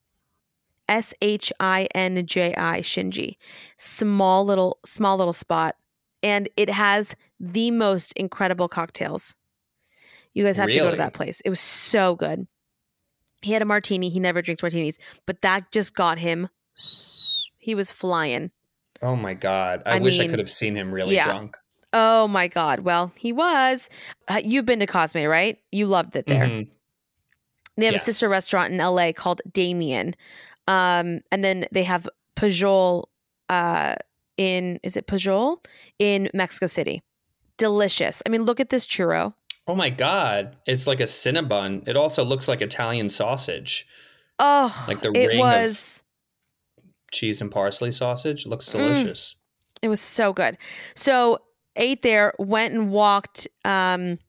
S 0.90 1.14
H 1.22 1.54
I 1.60 1.88
N 1.96 2.26
J 2.28 2.54
I 2.56 2.82
Shinji. 2.82 3.38
Small 3.78 4.46
little 4.46 4.80
small 4.86 5.18
little 5.18 5.34
spot 5.34 5.76
and 6.22 6.50
it 6.58 6.70
has 6.70 7.16
the 7.40 7.72
most 7.72 8.14
incredible 8.14 8.68
cocktails. 8.68 9.36
You 10.34 10.44
guys 10.44 10.58
have 10.58 10.70
to 10.70 10.76
go 10.76 10.90
to 10.90 10.98
that 10.98 11.14
place. 11.14 11.42
It 11.42 11.50
was 11.50 11.60
so 11.60 12.16
good. 12.16 12.48
He 13.42 13.52
had 13.52 13.62
a 13.62 13.66
martini. 13.66 14.10
He 14.10 14.20
never 14.20 14.42
drinks 14.42 14.64
martinis, 14.64 14.98
but 15.26 15.42
that 15.42 15.72
just 15.72 15.94
got 15.94 16.18
him 16.18 16.50
he 17.58 17.76
was 17.76 17.92
flying. 17.92 18.52
Oh 19.02 19.16
my 19.16 19.34
god! 19.34 19.84
I, 19.86 19.98
I 19.98 20.00
wish 20.00 20.20
I 20.20 20.28
could 20.28 20.40
have 20.40 20.52
seen 20.52 20.76
him 20.76 20.94
really 20.94 21.16
yeah. 21.16 21.26
drunk. 21.26 21.58
Oh 21.94 22.28
my 22.28 22.48
god. 22.48 22.80
Well, 22.82 23.12
he 23.18 23.32
was. 23.32 23.90
Uh, 24.28 24.42
you've 24.44 24.66
been 24.66 24.80
to 24.80 24.88
Cosme, 24.88 25.20
right? 25.26 25.60
You 25.72 25.86
loved 25.86 26.16
it 26.16 26.26
there. 26.26 26.46
Mhm. 26.46 26.68
They 27.78 27.86
have 27.86 27.94
Yes. 27.94 28.02
a 28.04 28.06
sister 28.06 28.30
restaurant 28.30 28.74
in 28.74 28.80
LA 28.80 29.14
called 29.14 29.42
Damian. 29.52 30.16
Um, 30.68 31.22
and 31.32 31.44
then 31.44 31.68
they 31.72 31.84
have 31.84 32.08
Pujol 32.36 33.06
uh, 33.50 33.96
in, 34.38 34.80
is 34.84 34.98
it 34.98 35.06
Pujol? 35.08 35.64
In 36.00 36.30
Mexico 36.34 36.66
City. 36.68 37.02
Delicious. 37.58 38.24
I 38.26 38.30
mean, 38.30 38.44
look 38.46 38.60
at 38.60 38.70
this 38.70 38.86
churro. 38.88 39.34
Oh 39.68 39.76
my 39.76 39.90
god! 39.90 40.58
It's 40.66 40.88
like 40.88 41.00
a 41.00 41.04
cinnabon. 41.04 41.88
It 41.88 41.96
also 41.96 42.24
looks 42.26 42.48
like 42.50 42.62
Italian 42.62 43.10
sausage, 43.10 43.88
Oh, 44.40 44.74
like 44.90 45.02
the 45.02 45.12
it 45.14 45.28
ring 45.28 45.40
was, 45.40 46.04
of 46.78 46.84
cheese 47.12 47.40
and 47.42 47.50
parsley 47.52 47.92
sausage. 47.92 48.46
It 48.46 48.50
looks 48.50 48.68
Mm. 48.70 48.72
delicious. 48.80 49.36
it 49.82 49.88
was 49.90 50.02
so 50.02 50.34
good. 50.34 50.58
So 50.96 51.40
ate 51.76 52.02
there, 52.02 52.34
went 52.40 52.74
and 52.74 52.92
walked, 52.92 53.48
um, 53.66 54.20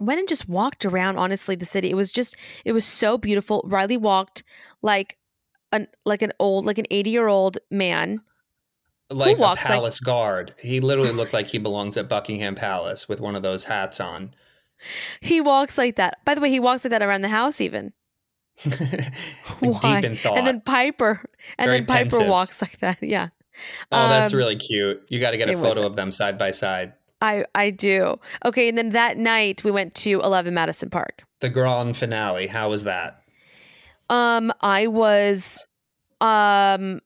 went 0.00 0.20
and 0.20 0.28
just 0.28 0.48
walked 0.48 0.84
around, 0.84 1.16
honestly, 1.18 1.54
the 1.56 1.66
city. 1.66 1.90
It 1.90 1.94
was 1.94 2.12
just, 2.12 2.36
it 2.64 2.72
was 2.72 2.84
so 2.84 3.16
beautiful. 3.18 3.62
Riley 3.66 3.96
walked 3.96 4.42
like 4.82 5.16
an, 5.72 5.88
like 6.04 6.22
an 6.22 6.32
old, 6.38 6.64
like 6.66 6.78
an 6.78 6.86
80 6.90 7.10
year 7.10 7.28
old 7.28 7.58
man. 7.70 8.20
Like 9.08 9.36
a 9.36 9.40
walks 9.40 9.62
like- 9.62 9.72
palace 9.72 10.00
guard. 10.00 10.54
He 10.60 10.80
literally 10.80 11.12
looked 11.12 11.32
like 11.32 11.46
he 11.48 11.58
belongs 11.58 11.96
at 11.96 12.08
Buckingham 12.08 12.54
Palace 12.56 13.08
with 13.08 13.20
one 13.20 13.36
of 13.36 13.42
those 13.42 13.64
hats 13.64 14.00
on. 14.00 14.34
He 15.20 15.40
walks 15.40 15.78
like 15.78 15.96
that. 15.96 16.18
By 16.24 16.34
the 16.34 16.40
way, 16.40 16.50
he 16.50 16.60
walks 16.60 16.84
like 16.84 16.90
that 16.90 17.02
around 17.02 17.22
the 17.22 17.28
house, 17.28 17.60
even. 17.60 17.92
Like 19.62 19.82
Why? 19.82 20.00
deep 20.00 20.10
in 20.10 20.16
thought. 20.16 20.36
And 20.36 20.46
then 20.46 20.60
Piper, 20.60 21.22
and 21.56 21.68
Very 21.68 21.78
then 21.78 21.86
Piper 21.86 22.10
pensive. 22.10 22.28
walks 22.28 22.60
like 22.60 22.78
that. 22.80 22.98
Yeah, 23.02 23.28
oh, 23.92 24.08
that's 24.08 24.32
um, 24.32 24.38
really 24.38 24.56
cute. 24.56 25.04
You 25.08 25.20
got 25.20 25.32
to 25.32 25.36
get 25.36 25.50
a 25.50 25.54
photo 25.54 25.86
of 25.86 25.96
them 25.96 26.12
side 26.12 26.38
by 26.38 26.50
side. 26.50 26.92
I 27.20 27.44
I 27.54 27.70
do. 27.70 28.18
Okay, 28.44 28.68
and 28.68 28.76
then 28.76 28.90
that 28.90 29.16
night 29.16 29.64
we 29.64 29.70
went 29.70 29.94
to 29.96 30.20
Eleven 30.20 30.54
Madison 30.54 30.90
Park. 30.90 31.24
The 31.40 31.48
grand 31.48 31.96
finale. 31.96 32.46
How 32.46 32.70
was 32.70 32.84
that? 32.84 33.22
Um, 34.08 34.52
I 34.60 34.86
was, 34.86 35.66
um, 36.20 37.00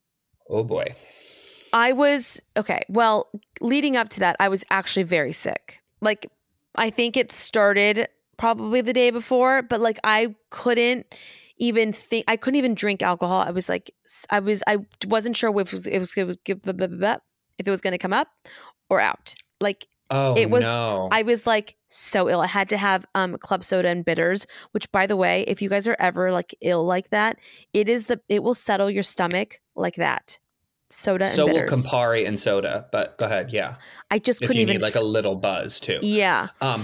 Oh 0.48 0.64
boy. 0.64 0.94
I 1.72 1.92
was 1.92 2.42
okay. 2.57 2.82
Well, 2.88 3.30
leading 3.61 3.96
up 3.96 4.09
to 4.11 4.20
that, 4.20 4.36
I 4.40 4.48
was 4.48 4.64
actually 4.70 5.05
very 5.05 5.32
sick. 5.32 5.80
Like, 6.01 6.26
I 6.74 6.90
think 6.90 7.16
it 7.16 7.30
started 7.30 8.09
probably 8.36 8.80
the 8.80 8.92
day 8.92 9.11
before, 9.11 9.62
but 9.62 9.80
like 9.80 9.98
I 10.03 10.34
couldn't 10.51 11.07
even 11.61 11.92
think. 11.92 12.24
I 12.26 12.36
couldn't 12.36 12.58
even 12.58 12.74
drink 12.74 13.02
alcohol. 13.02 13.42
I 13.42 13.52
was 13.52 13.68
like, 13.68 13.90
I 14.30 14.40
was, 14.40 14.64
I 14.66 14.78
wasn't 15.06 15.36
sure 15.36 15.50
if 15.61 15.68
it 15.68 15.72
was, 15.72 15.86
it 15.86 15.98
was, 16.00 16.16
it 16.16 16.24
was 16.26 16.36
if 16.46 17.66
it 17.66 17.70
was 17.70 17.80
going 17.80 17.92
to 17.92 17.98
come 17.98 18.12
up 18.12 18.28
or 18.88 19.00
out. 19.00 19.34
Like, 19.61 19.86
Oh 20.12 20.34
It 20.36 20.50
was- 20.50 20.64
no. 20.64 21.08
I 21.12 21.22
was 21.22 21.46
like 21.46 21.76
so 21.86 22.28
ill. 22.28 22.40
I 22.40 22.48
had 22.48 22.68
to 22.70 22.76
have 22.76 23.06
um 23.14 23.36
club 23.36 23.62
soda 23.62 23.88
and 23.90 24.04
bitters, 24.04 24.44
which 24.72 24.90
by 24.90 25.06
the 25.06 25.14
way, 25.16 25.44
if 25.46 25.62
you 25.62 25.68
guys 25.68 25.86
are 25.86 25.94
ever 26.00 26.32
like 26.32 26.52
ill 26.61 26.84
like 26.84 27.11
that, 27.11 27.36
it 27.72 27.88
is 27.88 28.06
the 28.06 28.20
it 28.28 28.42
will 28.42 28.54
settle 28.54 28.90
your 28.90 29.04
stomach 29.04 29.61
like 29.76 29.94
that. 29.96 30.40
Soda 30.90 31.28
so 31.28 31.46
will. 31.46 31.54
Campari 31.68 32.26
and 32.26 32.40
soda, 32.40 32.88
but 32.90 33.18
go 33.18 33.26
ahead. 33.26 33.52
Yeah. 33.52 33.76
I 34.11 34.18
just 34.18 34.40
couldn't 34.40 34.56
you 34.56 34.62
even 34.62 34.74
need 34.74 34.82
like 34.82 34.96
a 34.96 35.00
little 35.00 35.36
buzz 35.36 35.78
too. 35.78 36.00
Yeah. 36.02 36.48
Um, 36.61 36.82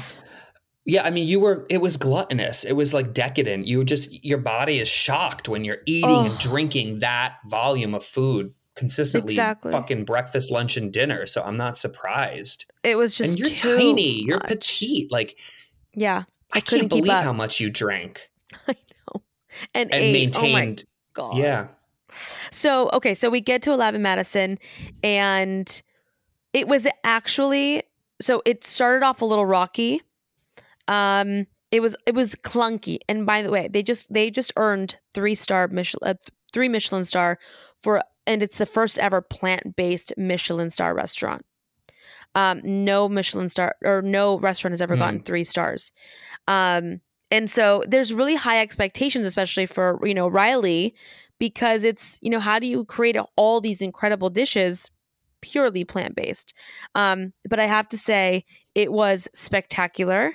yeah, 0.86 1.04
I 1.04 1.10
mean, 1.10 1.26
you 1.28 1.40
were. 1.40 1.66
It 1.68 1.78
was 1.82 1.96
gluttonous. 1.96 2.64
It 2.64 2.72
was 2.74 2.94
like 2.94 3.12
decadent. 3.12 3.66
You 3.66 3.78
were 3.78 3.84
just 3.84 4.24
your 4.24 4.38
body 4.38 4.78
is 4.78 4.88
shocked 4.88 5.48
when 5.48 5.64
you're 5.64 5.82
eating 5.86 6.08
and 6.10 6.32
Oh. 6.32 6.38
drinking 6.40 7.00
that 7.00 7.34
volume 7.46 7.94
of 7.94 8.04
food 8.04 8.54
consistently, 8.76 9.32
Exactly. 9.34 9.72
fucking 9.72 10.04
breakfast, 10.04 10.50
lunch, 10.50 10.76
and 10.76 10.92
dinner. 10.92 11.26
So 11.26 11.42
I'm 11.42 11.56
not 11.56 11.76
surprised. 11.76 12.66
It 12.84 12.96
was 12.96 13.16
just 13.16 13.38
and 13.38 13.40
you're 13.48 13.56
tiny. 13.56 14.22
You're 14.22 14.40
petite. 14.40 15.10
Like 15.10 15.38
Yeah. 15.94 16.24
I, 16.54 16.58
I 16.58 16.60
couldn't 16.60 16.90
can't 16.90 17.02
believe 17.04 17.22
how 17.22 17.32
much 17.32 17.58
you 17.58 17.70
drank 17.70 18.30
I 18.68 18.76
know. 19.14 19.22
And, 19.74 19.92
and. 19.92 20.04
Oh 20.04 20.12
maintained. 20.12 20.84
god. 21.14 21.36
yeah. 21.36 21.66
So, 22.52 22.88
okay, 22.92 23.14
so 23.14 23.28
we 23.28 23.40
get 23.40 23.62
to 23.62 23.72
11 23.72 24.00
Madison 24.00 24.58
and 25.02 25.82
it 26.52 26.68
was 26.68 26.86
actually 27.02 27.82
so 28.20 28.42
it 28.46 28.62
started 28.64 29.04
off 29.04 29.20
a 29.22 29.24
little 29.24 29.44
rocky. 29.46 30.00
Um 30.88 31.46
it 31.70 31.80
was 31.80 31.96
it 32.06 32.14
was 32.14 32.34
clunky. 32.36 32.98
And 33.08 33.26
by 33.26 33.42
the 33.42 33.50
way, 33.50 33.68
they 33.68 33.82
just 33.82 34.12
they 34.12 34.30
just 34.30 34.52
earned 34.56 34.96
3-star 35.14 35.68
Michelin 35.68 36.10
uh, 36.10 36.14
3 36.52 36.68
Michelin 36.68 37.04
star 37.04 37.38
for 37.78 38.02
and 38.26 38.42
it's 38.42 38.58
the 38.58 38.66
first 38.66 38.98
ever 38.98 39.20
plant-based 39.20 40.12
Michelin 40.16 40.70
star 40.70 40.94
restaurant. 40.94 41.44
Um 42.34 42.60
no 42.64 43.08
Michelin 43.08 43.48
star 43.48 43.74
or 43.84 44.02
no 44.02 44.38
restaurant 44.38 44.72
has 44.72 44.80
ever 44.80 44.94
Hmm. 44.94 45.00
gotten 45.00 45.20
3 45.22 45.44
stars. 45.44 45.92
Um 46.48 47.00
and 47.32 47.50
so 47.50 47.82
there's 47.88 48.14
really 48.14 48.36
high 48.36 48.60
expectations 48.60 49.26
especially 49.26 49.66
for, 49.66 49.98
you 50.04 50.14
know, 50.14 50.28
Riley 50.28 50.94
because 51.38 51.84
it's 51.84 52.18
you 52.22 52.30
know 52.30 52.40
how 52.40 52.58
do 52.58 52.66
you 52.66 52.84
create 52.84 53.16
all 53.36 53.60
these 53.60 53.82
incredible 53.82 54.30
dishes 54.30 54.90
purely 55.42 55.84
plant-based 55.84 56.54
um, 56.94 57.32
but 57.48 57.60
i 57.60 57.66
have 57.66 57.86
to 57.86 57.98
say 57.98 58.42
it 58.74 58.90
was 58.90 59.28
spectacular 59.34 60.32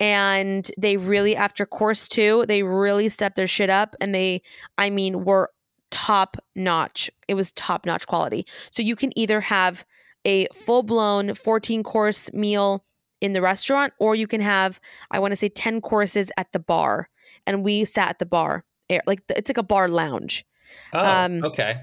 and 0.00 0.70
they 0.78 0.96
really 0.96 1.34
after 1.36 1.66
course 1.66 2.08
two 2.08 2.44
they 2.48 2.62
really 2.62 3.08
stepped 3.08 3.36
their 3.36 3.46
shit 3.48 3.70
up 3.70 3.96
and 4.00 4.14
they 4.14 4.40
i 4.76 4.88
mean 4.90 5.24
were 5.24 5.50
top 5.90 6.36
notch 6.54 7.10
it 7.28 7.34
was 7.34 7.50
top 7.52 7.84
notch 7.86 8.06
quality 8.06 8.46
so 8.70 8.82
you 8.82 8.94
can 8.94 9.16
either 9.18 9.40
have 9.40 9.84
a 10.24 10.46
full-blown 10.54 11.34
14 11.34 11.82
course 11.82 12.30
meal 12.32 12.84
in 13.20 13.32
the 13.32 13.40
restaurant 13.42 13.92
or 13.98 14.14
you 14.14 14.26
can 14.26 14.40
have 14.40 14.80
i 15.10 15.18
want 15.18 15.32
to 15.32 15.36
say 15.36 15.48
10 15.48 15.80
courses 15.80 16.30
at 16.36 16.52
the 16.52 16.58
bar 16.58 17.08
and 17.46 17.64
we 17.64 17.84
sat 17.84 18.10
at 18.10 18.18
the 18.18 18.26
bar 18.26 18.64
like 19.06 19.20
it's 19.30 19.48
like 19.50 19.58
a 19.58 19.62
bar 19.62 19.88
lounge 19.88 20.44
Oh, 20.92 21.24
Um, 21.24 21.42
okay. 21.44 21.80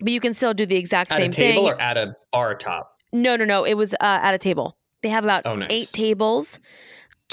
but 0.00 0.10
you 0.10 0.18
can 0.18 0.32
still 0.32 0.54
do 0.54 0.64
the 0.64 0.76
exact 0.76 1.10
same 1.10 1.18
thing. 1.20 1.26
At 1.30 1.34
same 1.34 1.44
a 1.44 1.52
table 1.52 1.64
thing 1.68 1.74
or 1.74 1.80
at 1.80 1.96
a 1.98 2.16
bar 2.32 2.54
top. 2.54 2.92
no 3.12 3.36
no 3.36 3.44
no 3.44 3.64
it 3.64 3.74
was 3.74 3.92
uh, 3.94 3.96
at 4.22 4.32
a 4.34 4.38
table 4.38 4.78
they 5.02 5.10
have 5.10 5.24
about 5.24 5.42
Oh, 5.44 5.54
nice. 5.54 5.68
eight 5.70 5.90
tables 5.92 6.58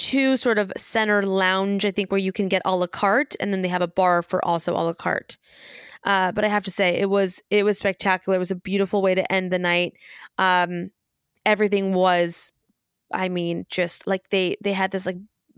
two 0.02 0.36
sort 0.36 0.58
of 0.58 0.74
center 0.76 1.22
lounge, 1.22 1.86
I 1.86 1.92
think, 1.92 2.12
where 2.12 2.18
you 2.18 2.32
can 2.32 2.48
get 2.48 2.64
a 2.66 2.76
la 2.76 2.88
carte, 2.88 3.36
and 3.40 3.54
then 3.54 3.62
they 3.62 3.68
have 3.68 3.84
a 3.84 3.88
bar 3.88 4.24
for 4.24 4.44
also 4.44 4.74
a 4.74 4.82
la 4.82 4.94
carte. 4.94 5.38
Uh, 6.04 6.32
but 6.32 6.44
I 6.44 6.48
have 6.48 6.64
to 6.64 6.72
say, 6.72 6.98
it 6.98 7.10
was 7.10 7.44
it 7.52 7.64
was 7.64 7.78
spectacular. 7.78 8.36
It 8.36 8.40
was 8.40 8.50
a 8.50 8.56
beautiful 8.56 9.04
way 9.04 9.14
to 9.14 9.32
end 9.32 9.52
the 9.52 9.60
night. 9.60 9.94
Um, 10.40 10.90
everything 11.46 11.94
was, 11.94 12.52
I 13.14 13.30
mean, 13.30 13.66
just 13.70 14.08
like 14.08 14.30
they 14.32 14.58
they 14.64 14.74
had 14.74 14.90
this 14.90 15.06
like 15.06 15.18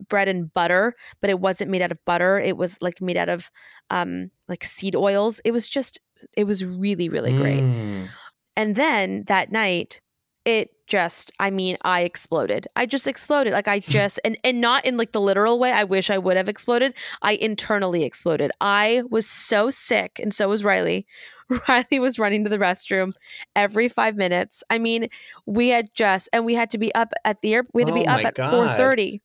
bread 0.09 0.27
and 0.27 0.53
butter, 0.53 0.93
but 1.21 1.29
it 1.29 1.39
wasn't 1.39 1.71
made 1.71 1.81
out 1.81 1.93
of 1.93 2.03
butter. 2.05 2.37
It 2.37 2.57
was 2.57 2.77
like 2.81 3.01
made 3.01 3.15
out 3.15 3.29
of 3.29 3.49
um, 3.89 4.29
like 4.49 4.65
seed 4.65 4.95
oils. 4.95 5.39
It 5.45 5.51
was 5.51 5.69
just 5.69 6.01
it 6.35 6.43
was 6.43 6.65
really 6.65 7.07
really 7.07 7.31
great. 7.31 7.61
Mm. 7.61 8.09
And 8.57 8.75
then 8.75 9.23
that 9.27 9.53
night, 9.53 10.01
it 10.43 10.71
just, 10.87 11.31
I 11.39 11.51
mean, 11.51 11.77
I 11.83 12.01
exploded. 12.01 12.67
I 12.75 12.85
just 12.85 13.07
exploded. 13.07 13.53
Like 13.53 13.67
I 13.67 13.79
just, 13.87 14.19
and, 14.23 14.37
and 14.43 14.61
not 14.61 14.85
in 14.85 14.97
like 14.97 15.11
the 15.11 15.21
literal 15.21 15.59
way. 15.59 15.71
I 15.71 15.83
wish 15.83 16.09
I 16.09 16.17
would 16.17 16.37
have 16.37 16.49
exploded. 16.49 16.93
I 17.21 17.33
internally 17.33 18.03
exploded. 18.03 18.51
I 18.61 19.03
was 19.09 19.27
so 19.27 19.69
sick, 19.69 20.19
and 20.21 20.33
so 20.33 20.49
was 20.49 20.63
Riley. 20.63 21.05
Riley 21.67 21.99
was 21.99 22.19
running 22.19 22.43
to 22.43 22.49
the 22.49 22.57
restroom 22.57 23.13
every 23.55 23.89
five 23.89 24.15
minutes. 24.15 24.63
I 24.69 24.79
mean, 24.79 25.09
we 25.45 25.69
had 25.69 25.93
just, 25.93 26.29
and 26.33 26.45
we 26.45 26.55
had 26.55 26.69
to 26.71 26.77
be 26.77 26.93
up 26.95 27.13
at 27.25 27.41
the 27.41 27.53
air. 27.53 27.67
We 27.73 27.83
had 27.83 27.87
to 27.87 27.93
be 27.93 28.07
Oh 28.07 28.11
up 28.11 28.25
at 28.25 28.35
four 28.35 28.67
thirty. 28.75 29.21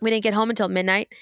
We 0.00 0.10
didn't 0.10 0.24
get 0.24 0.34
home 0.34 0.50
until 0.50 0.68
midnight, 0.68 1.14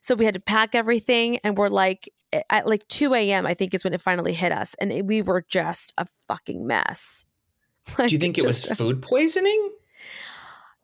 so 0.00 0.14
we 0.14 0.24
had 0.24 0.34
to 0.34 0.40
pack 0.40 0.74
everything, 0.74 1.38
and 1.38 1.56
we're 1.56 1.68
like 1.68 2.08
at 2.50 2.66
like 2.66 2.86
two 2.88 3.14
a.m. 3.14 3.46
I 3.46 3.54
think 3.54 3.74
is 3.74 3.84
when 3.84 3.94
it 3.94 4.00
finally 4.00 4.32
hit 4.32 4.52
us, 4.52 4.74
and 4.80 4.92
it, 4.92 5.06
we 5.06 5.22
were 5.22 5.44
just 5.48 5.94
a 5.98 6.06
fucking 6.28 6.66
mess. 6.66 7.24
Do 7.96 8.06
you 8.08 8.18
think 8.18 8.38
it 8.38 8.44
was 8.44 8.64
food 8.64 9.02
poisoning? 9.02 9.70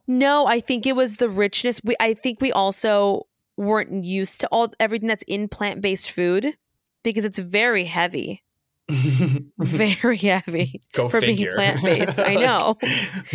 No, 0.06 0.46
I 0.46 0.60
think 0.60 0.86
it 0.86 0.96
was 0.96 1.16
the 1.16 1.28
richness. 1.28 1.80
We 1.84 1.94
I 2.00 2.14
think 2.14 2.40
we 2.40 2.52
also 2.52 3.26
weren't 3.56 4.04
used 4.04 4.40
to 4.40 4.48
all 4.48 4.72
everything 4.80 5.08
that's 5.08 5.24
in 5.24 5.48
plant-based 5.48 6.10
food 6.10 6.56
because 7.02 7.24
it's 7.24 7.38
very 7.38 7.84
heavy. 7.84 8.42
Very 9.58 10.16
heavy. 10.16 10.80
Go 10.92 11.08
for 11.08 11.20
being 11.20 11.48
plant-based, 11.52 12.18
I 12.18 12.34
know. 12.34 12.76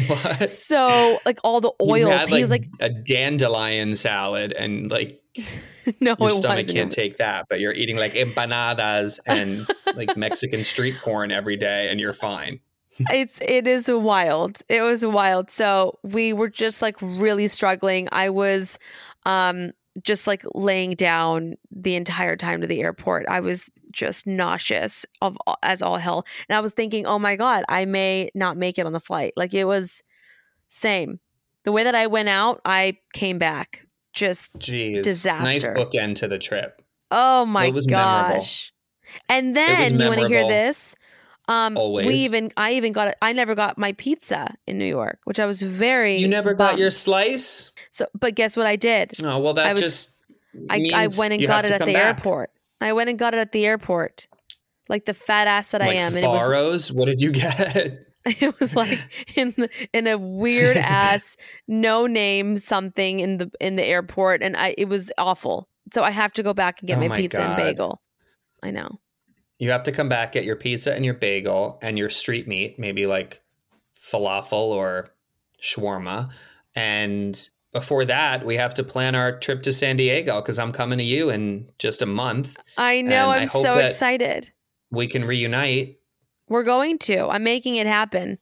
what? 0.07 0.49
So 0.49 1.19
like 1.25 1.39
all 1.43 1.61
the 1.61 1.71
oils. 1.81 2.11
had, 2.11 2.27
he 2.27 2.41
was 2.41 2.51
like, 2.51 2.67
a 2.79 2.89
dandelion 2.89 3.95
salad, 3.95 4.51
and 4.51 4.91
like 4.91 5.21
no, 5.99 6.15
your 6.19 6.29
stomach 6.31 6.57
wasn't. 6.57 6.75
can't 6.77 6.91
take 6.91 7.17
that, 7.17 7.45
but 7.49 7.59
you're 7.59 7.73
eating 7.73 7.97
like 7.97 8.13
empanadas 8.13 9.19
and 9.25 9.67
like 9.95 10.15
Mexican 10.17 10.63
street 10.63 10.95
corn 11.01 11.31
every 11.31 11.55
day, 11.55 11.87
and 11.89 11.99
you're 11.99 12.13
fine. 12.13 12.59
It's 13.11 13.39
it 13.41 13.67
is 13.67 13.89
wild 13.89 14.61
it 14.69 14.81
was 14.81 15.05
wild 15.05 15.49
so 15.51 15.97
we 16.03 16.33
were 16.33 16.49
just 16.49 16.81
like 16.81 16.95
really 17.01 17.47
struggling 17.47 18.07
i 18.11 18.29
was 18.29 18.79
um 19.25 19.71
just 20.03 20.27
like 20.27 20.43
laying 20.53 20.91
down 20.95 21.55
the 21.71 21.95
entire 21.95 22.35
time 22.35 22.61
to 22.61 22.67
the 22.67 22.81
airport 22.81 23.25
i 23.29 23.39
was 23.39 23.69
just 23.91 24.27
nauseous 24.27 25.05
of 25.21 25.37
as 25.63 25.81
all 25.81 25.97
hell 25.97 26.25
and 26.49 26.55
i 26.57 26.59
was 26.59 26.71
thinking 26.71 27.05
oh 27.05 27.17
my 27.19 27.35
god 27.35 27.63
i 27.69 27.85
may 27.85 28.29
not 28.35 28.57
make 28.57 28.77
it 28.77 28.85
on 28.85 28.93
the 28.93 28.99
flight 28.99 29.33
like 29.35 29.53
it 29.53 29.65
was 29.65 30.03
same 30.67 31.19
the 31.63 31.71
way 31.71 31.83
that 31.83 31.95
i 31.95 32.05
went 32.07 32.29
out 32.29 32.61
i 32.65 32.97
came 33.13 33.37
back 33.37 33.85
just 34.13 34.51
Jeez, 34.57 35.03
disaster. 35.03 35.43
nice 35.43 35.67
bookend 35.67 36.15
to 36.15 36.27
the 36.27 36.39
trip. 36.39 36.81
Oh 37.11 37.45
my 37.45 37.67
It 37.67 37.73
was 37.75 37.87
memorable. 37.87 38.37
gosh. 38.37 38.73
And 39.29 39.55
then 39.55 39.99
you 39.99 40.07
want 40.07 40.21
to 40.21 40.27
hear 40.27 40.47
this? 40.47 40.95
Um 41.47 41.75
we 41.75 42.15
even 42.15 42.51
I 42.57 42.73
even 42.73 42.91
got 42.91 43.15
I 43.21 43.31
never 43.33 43.55
got 43.55 43.77
my 43.77 43.93
pizza 43.93 44.53
in 44.67 44.77
New 44.77 44.85
York, 44.85 45.19
which 45.23 45.39
I 45.39 45.45
was 45.45 45.61
very 45.61 46.17
You 46.17 46.27
never 46.27 46.53
got 46.53 46.77
your 46.77 46.91
slice. 46.91 47.71
So 47.91 48.05
but 48.19 48.35
guess 48.35 48.57
what 48.57 48.65
I 48.67 48.75
did? 48.75 49.11
Oh 49.23 49.39
well, 49.39 49.53
that 49.53 49.65
I 49.67 49.71
was- 49.73 49.81
just 49.81 50.17
I, 50.69 50.77
I 50.93 51.07
went 51.19 51.33
and 51.33 51.45
got 51.45 51.65
it 51.65 51.71
at 51.71 51.79
the 51.85 51.93
back. 51.93 52.17
airport. 52.17 52.49
I 52.81 52.91
went 52.93 53.09
and 53.09 53.19
got 53.19 53.33
it 53.33 53.37
at 53.37 53.51
the 53.51 53.65
airport. 53.65 54.27
Like 54.89 55.05
the 55.05 55.13
fat 55.13 55.47
ass 55.47 55.69
that 55.69 55.81
I 55.81 55.87
like 55.87 55.97
am. 56.01 56.15
And 56.15 56.23
it 56.23 56.27
was 56.27 56.41
Sparrows. 56.41 56.91
What 56.91 57.05
did 57.05 57.21
you 57.21 57.31
get? 57.43 58.03
it 58.25 58.59
was 58.59 58.75
like 58.75 58.99
in 59.35 59.53
the, 59.55 59.69
in 59.93 60.05
a 60.07 60.17
weird 60.17 60.75
ass 60.75 61.37
no 61.67 62.07
name 62.07 62.57
something 62.57 63.19
in 63.21 63.37
the 63.37 63.49
in 63.61 63.77
the 63.77 63.85
airport 63.85 64.41
and 64.43 64.57
I 64.57 64.75
it 64.77 64.89
was 64.89 65.11
awful. 65.17 65.69
So 65.93 66.03
I 66.03 66.11
have 66.11 66.33
to 66.33 66.43
go 66.43 66.53
back 66.53 66.81
and 66.81 66.87
get 66.87 66.97
Oh 66.97 67.01
my 67.01 67.07
my 67.07 67.17
pizza 67.17 67.41
and 67.41 67.55
bagel. 67.55 68.01
I 68.61 68.71
know. 68.71 68.99
You 69.59 69.71
have 69.71 69.83
to 69.83 69.91
come 69.91 70.09
back, 70.09 70.33
get 70.33 70.45
your 70.45 70.55
pizza 70.55 70.93
and 70.93 71.03
your 71.03 71.15
bagel 71.15 71.79
and 71.81 71.97
your 71.97 72.09
street 72.09 72.47
meat, 72.47 72.77
maybe 72.77 73.07
like 73.07 73.41
falafel 73.93 74.69
or 74.69 75.09
shawarma. 75.61 76.29
And 76.75 77.49
before 77.73 78.05
that, 78.05 78.45
we 78.45 78.55
have 78.55 78.73
to 78.75 78.83
plan 78.83 79.15
our 79.15 79.39
trip 79.39 79.63
to 79.63 79.73
San 79.73 79.97
Diego 79.97 80.41
because 80.41 80.59
I'm 80.59 80.71
coming 80.71 80.99
to 80.99 81.03
you 81.03 81.29
in 81.29 81.69
just 81.79 82.01
a 82.01 82.05
month. 82.05 82.55
I 82.77 83.01
know. 83.01 83.31
And 83.31 83.39
I 83.39 83.41
I'm 83.41 83.47
hope 83.47 83.63
so 83.63 83.77
excited. 83.79 84.51
We 84.91 85.07
can 85.07 85.25
reunite. 85.25 85.99
We're 86.47 86.63
going 86.63 86.99
to. 86.99 87.27
I'm 87.27 87.43
making 87.43 87.75
it 87.75 87.87
happen. 87.87 88.37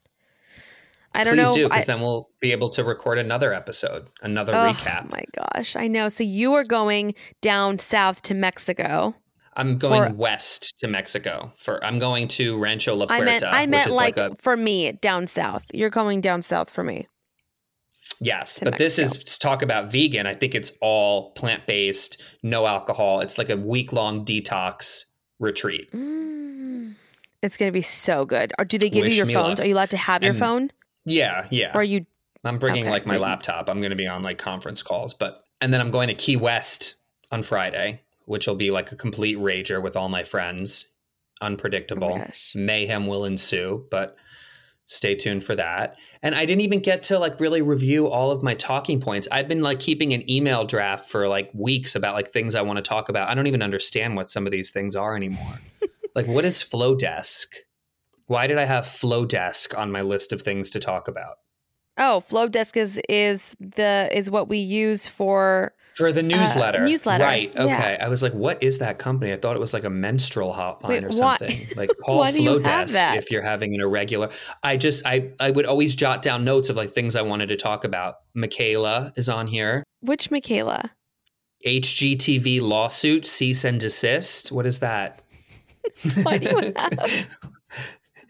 I 1.13 1.23
don't 1.23 1.35
Please 1.35 1.43
know. 1.43 1.51
Please 1.51 1.55
do, 1.55 1.69
because 1.69 1.85
then 1.85 2.01
we'll 2.01 2.29
be 2.41 2.51
able 2.51 2.69
to 2.71 2.83
record 2.83 3.17
another 3.17 3.53
episode, 3.53 4.09
another 4.21 4.53
oh 4.53 4.73
recap. 4.73 5.05
Oh 5.05 5.09
my 5.11 5.23
gosh, 5.53 5.77
I 5.77 5.87
know. 5.87 6.09
So 6.09 6.25
you 6.25 6.53
are 6.55 6.65
going 6.65 7.15
down 7.41 7.79
south 7.79 8.21
to 8.23 8.33
Mexico. 8.33 9.15
I'm 9.55 9.77
going 9.77 10.09
for- 10.11 10.15
west 10.15 10.77
to 10.79 10.87
Mexico 10.87 11.53
for. 11.57 11.83
I'm 11.83 11.99
going 11.99 12.27
to 12.29 12.57
Rancho 12.57 12.95
La 12.95 13.05
I 13.05 13.07
Puerta, 13.07 13.25
meant, 13.25 13.43
I 13.43 13.61
which 13.61 13.69
meant 13.69 13.87
is 13.87 13.95
like, 13.95 14.17
like, 14.17 14.31
a 14.33 14.35
for 14.41 14.57
me 14.57 14.91
down 14.93 15.27
south. 15.27 15.65
You're 15.73 15.89
going 15.89 16.21
down 16.21 16.41
south 16.41 16.69
for 16.69 16.83
me. 16.83 17.07
Yes, 18.21 18.59
but 18.63 18.77
this 18.77 18.99
is 18.99 19.23
to 19.23 19.39
talk 19.39 19.61
about 19.61 19.91
vegan. 19.91 20.27
I 20.27 20.33
think 20.33 20.55
it's 20.55 20.77
all 20.79 21.31
plant 21.31 21.65
based, 21.67 22.21
no 22.43 22.65
alcohol. 22.67 23.19
It's 23.19 23.37
like 23.37 23.49
a 23.49 23.57
week 23.57 23.91
long 23.91 24.23
detox 24.23 25.05
retreat. 25.39 25.91
Mm. 25.91 26.95
It's 27.41 27.57
gonna 27.57 27.71
be 27.71 27.81
so 27.81 28.25
good. 28.25 28.53
Or 28.57 28.65
do 28.65 28.77
they 28.77 28.89
give 28.89 29.03
Wish 29.03 29.17
you 29.17 29.25
your 29.25 29.33
phones? 29.33 29.59
luck. 29.59 29.65
Are 29.65 29.67
you 29.67 29.75
allowed 29.75 29.89
to 29.91 29.97
have 29.97 30.21
your 30.23 30.31
And- 30.31 30.39
phone? 30.39 30.71
Yeah, 31.05 31.47
yeah. 31.51 31.71
Or 31.73 31.81
are 31.81 31.83
you? 31.83 32.05
I'm 32.43 32.57
bringing 32.59 32.83
okay, 32.83 32.91
like 32.91 33.05
my 33.07 33.17
laptop. 33.17 33.69
I'm 33.69 33.79
going 33.79 33.89
to 33.89 33.95
be 33.95 34.07
on 34.07 34.21
like 34.21 34.37
conference 34.37 34.81
calls, 34.83 35.13
but 35.15 35.43
and 35.61 35.73
then 35.73 35.81
I'm 35.81 35.89
going 35.91 36.07
to 36.09 36.13
Key 36.13 36.35
West 36.37 36.95
on 37.31 37.41
Friday, 37.43 38.01
which 38.25 38.47
will 38.47 38.55
be 38.55 38.71
like 38.71 38.91
a 38.91 38.95
complete 38.95 39.37
rager 39.37 39.81
with 39.81 39.95
all 39.95 40.09
my 40.09 40.23
friends. 40.23 40.91
Oh 41.41 41.45
Unpredictable 41.47 42.21
Oh 42.21 42.31
mayhem 42.55 43.07
will 43.07 43.25
ensue, 43.25 43.85
but 43.91 44.15
stay 44.85 45.15
tuned 45.15 45.43
for 45.43 45.55
that. 45.55 45.97
And 46.21 46.35
I 46.35 46.45
didn't 46.45 46.61
even 46.61 46.79
get 46.79 47.03
to 47.03 47.19
like 47.19 47.39
really 47.39 47.61
review 47.61 48.07
all 48.07 48.31
of 48.31 48.43
my 48.43 48.53
talking 48.53 49.01
points. 49.01 49.27
I've 49.31 49.47
been 49.47 49.61
like 49.61 49.79
keeping 49.79 50.13
an 50.13 50.29
email 50.29 50.63
draft 50.63 51.09
for 51.09 51.27
like 51.27 51.49
weeks 51.53 51.95
about 51.95 52.15
like 52.15 52.31
things 52.31 52.55
I 52.55 52.61
want 52.61 52.77
to 52.77 52.83
talk 52.83 53.09
about. 53.09 53.29
I 53.29 53.35
don't 53.35 53.47
even 53.47 53.61
understand 53.61 54.15
what 54.15 54.29
some 54.29 54.45
of 54.45 54.51
these 54.51 54.71
things 54.71 54.95
are 54.95 55.15
anymore. 55.15 55.59
like 56.15 56.27
what 56.27 56.45
is 56.45 56.63
Flodesk? 56.63 57.47
Why 58.27 58.47
did 58.47 58.57
I 58.57 58.65
have 58.65 58.85
Flodesk 58.85 59.77
on 59.77 59.91
my 59.91 60.01
list 60.01 60.33
of 60.33 60.41
things 60.41 60.69
to 60.71 60.79
talk 60.79 61.07
about? 61.07 61.35
Oh, 61.97 62.23
Flodesk 62.27 62.75
is 62.77 62.99
is 63.07 63.55
the 63.59 64.09
is 64.11 64.29
what 64.29 64.49
we 64.49 64.57
use 64.57 65.07
for. 65.07 65.73
For 65.95 66.11
the 66.11 66.21
newsletter. 66.23 66.81
Uh, 66.81 66.85
newsletter, 66.87 67.23
Right. 67.23 67.53
yeah. 67.55 67.63
Okay. 67.63 67.97
I 68.01 68.09
was 68.09 68.21
like, 68.21 68.33
what 68.33 68.61
is 68.61 68.79
that 68.79 68.99
company? 68.99 69.31
I 69.31 69.37
thought 69.37 69.55
it 69.55 69.59
was 69.59 69.73
like 69.73 69.85
a 69.85 69.89
menstrual 69.89 70.51
hotline 70.53 70.89
Wait, 70.89 71.03
or 71.05 71.07
why- 71.07 71.37
something. 71.37 71.67
Like 71.77 71.89
call 72.03 72.17
why 72.19 72.29
you 72.31 72.51
have 72.51 72.61
Flodesk 72.63 72.93
that? 72.93 73.17
if 73.17 73.31
you're 73.31 73.41
having 73.41 73.73
an 73.73 73.79
irregular. 73.81 74.29
I 74.61 74.75
just 74.77 75.05
I 75.05 75.31
I 75.39 75.51
would 75.51 75.65
always 75.65 75.95
jot 75.95 76.21
down 76.21 76.43
notes 76.43 76.69
of 76.69 76.75
like 76.75 76.91
things 76.91 77.15
I 77.15 77.21
wanted 77.21 77.47
to 77.47 77.55
talk 77.55 77.85
about. 77.85 78.15
Michaela 78.33 79.13
is 79.15 79.29
on 79.29 79.47
here. 79.47 79.83
Which 80.01 80.29
Michaela? 80.31 80.91
HGTV 81.65 82.61
lawsuit, 82.61 83.25
cease 83.25 83.63
and 83.63 83.79
desist. 83.79 84.51
What 84.51 84.65
is 84.65 84.79
that? 84.79 85.21
Why 86.23 86.37
do 86.37 86.45
you 86.49 86.73
have? 86.77 87.27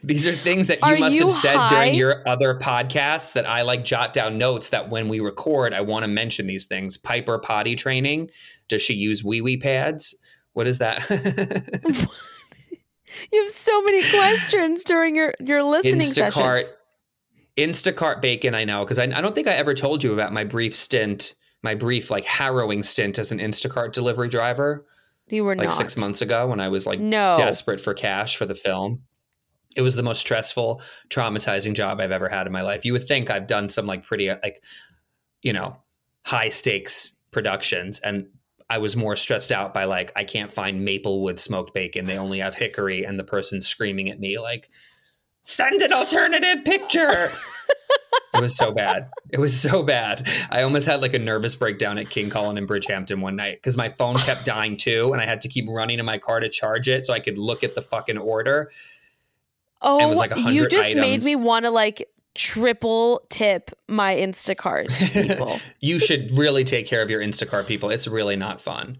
These 0.05 0.27
are 0.27 0.35
things 0.35 0.67
that 0.67 0.77
you 0.81 0.87
Are 0.87 0.97
must 0.97 1.15
you 1.15 1.23
have 1.23 1.31
said 1.31 1.55
high? 1.57 1.69
during 1.69 1.95
your 1.95 2.27
other 2.27 2.59
podcasts 2.59 3.33
that 3.33 3.47
I 3.49 3.63
like 3.63 3.83
jot 3.83 4.13
down 4.13 4.37
notes 4.37 4.69
that 4.69 4.89
when 4.89 5.09
we 5.09 5.19
record, 5.19 5.73
I 5.73 5.81
want 5.81 6.03
to 6.03 6.07
mention 6.07 6.45
these 6.47 6.65
things. 6.65 6.95
Piper 6.97 7.39
potty 7.39 7.75
training. 7.75 8.29
Does 8.67 8.81
she 8.83 8.93
use 8.93 9.23
wee 9.23 9.41
wee 9.41 9.57
pads? 9.57 10.15
What 10.53 10.67
is 10.67 10.77
that? 10.77 11.01
You 13.31 13.41
have 13.41 13.51
so 13.51 13.81
many 13.83 14.07
questions 14.09 14.83
during 14.83 15.15
your 15.15 15.33
your 15.39 15.63
listening 15.63 16.01
Instacart. 16.01 16.63
sessions. 16.63 16.73
Instacart 17.57 18.21
bacon, 18.21 18.53
I 18.53 18.65
know, 18.65 18.83
because 18.83 18.99
I, 18.99 19.05
I 19.05 19.21
don't 19.21 19.33
think 19.33 19.47
I 19.47 19.53
ever 19.53 19.73
told 19.73 20.03
you 20.03 20.11
about 20.13 20.33
my 20.33 20.43
brief 20.43 20.75
stint, 20.75 21.33
my 21.63 21.73
brief, 21.75 22.11
like 22.11 22.25
harrowing 22.25 22.83
stint 22.83 23.17
as 23.17 23.31
an 23.31 23.39
Instacart 23.39 23.93
delivery 23.93 24.27
driver, 24.27 24.85
You 25.29 25.45
were 25.45 25.55
like 25.55 25.65
not 25.67 25.73
six 25.73 25.97
months 25.97 26.21
ago 26.21 26.47
when 26.47 26.59
I 26.59 26.67
was 26.67 26.85
like 26.85 26.99
No. 26.99 27.33
desperate 27.37 27.79
for 27.79 27.93
cash 27.93 28.35
for 28.35 28.45
the 28.45 28.55
film. 28.55 29.03
It 29.75 29.81
was 29.81 29.95
the 29.95 30.03
most 30.03 30.21
stressful, 30.21 30.81
traumatizing 31.09 31.73
job 31.73 31.99
I've 31.99 32.11
ever 32.11 32.29
had 32.29 32.47
in 32.47 32.53
my 32.53 32.61
life. 32.61 32.85
You 32.85 32.93
would 32.93 33.07
think 33.07 33.29
I've 33.29 33.47
done 33.47 33.69
some 33.69 33.85
like 33.85 34.03
pretty, 34.03 34.29
like, 34.29 34.63
you 35.41 35.53
know, 35.53 35.77
high 36.25 36.49
stakes 36.49 37.17
productions. 37.31 37.99
And 37.99 38.27
I 38.69 38.77
was 38.79 38.95
more 38.95 39.15
stressed 39.15 39.51
out 39.51 39.73
by 39.73 39.83
like, 39.83 40.11
I 40.15 40.23
can't 40.23 40.51
find 40.51 40.85
Maplewood 40.85 41.39
smoked 41.39 41.73
bacon. 41.73 42.05
They 42.05 42.17
only 42.17 42.39
have 42.39 42.55
hickory. 42.55 43.03
And 43.03 43.19
the 43.19 43.23
person 43.23 43.61
screaming 43.61 44.09
at 44.09 44.19
me, 44.19 44.39
like, 44.39 44.69
send 45.43 45.81
an 45.81 45.93
alternative 45.93 46.65
picture. 46.65 47.29
It 48.33 48.41
was 48.41 48.57
so 48.57 48.71
bad. 48.71 49.09
It 49.31 49.39
was 49.39 49.57
so 49.57 49.83
bad. 49.83 50.27
I 50.49 50.63
almost 50.63 50.87
had 50.87 51.01
like 51.01 51.13
a 51.13 51.19
nervous 51.19 51.55
breakdown 51.55 51.97
at 51.97 52.09
King 52.09 52.29
Cullen 52.29 52.57
in 52.57 52.67
Bridgehampton 52.67 53.21
one 53.21 53.35
night 53.37 53.57
because 53.57 53.77
my 53.77 53.89
phone 53.89 54.17
kept 54.17 54.43
dying 54.43 54.75
too, 54.75 55.13
and 55.13 55.21
I 55.21 55.25
had 55.25 55.41
to 55.41 55.47
keep 55.47 55.69
running 55.69 55.97
to 55.97 56.03
my 56.03 56.17
car 56.17 56.41
to 56.41 56.49
charge 56.49 56.89
it 56.89 57.05
so 57.05 57.13
I 57.13 57.21
could 57.21 57.37
look 57.37 57.63
at 57.63 57.75
the 57.75 57.81
fucking 57.81 58.17
order. 58.17 58.71
Oh, 59.81 59.99
it 59.99 60.07
was 60.07 60.17
like 60.17 60.31
you 60.35 60.43
100 60.63 60.71
just 60.71 60.95
made 60.95 61.23
me 61.23 61.35
want 61.35 61.65
to 61.65 61.71
like 61.71 62.09
triple 62.33 63.25
tip 63.29 63.71
my 63.87 64.15
Instacart 64.15 64.87
people. 65.13 65.59
you 65.79 65.99
should 65.99 66.37
really 66.37 66.63
take 66.63 66.85
care 66.85 67.01
of 67.01 67.09
your 67.09 67.21
Instacart 67.21 67.67
people. 67.67 67.89
It's 67.89 68.07
really 68.07 68.35
not 68.35 68.61
fun. 68.61 68.97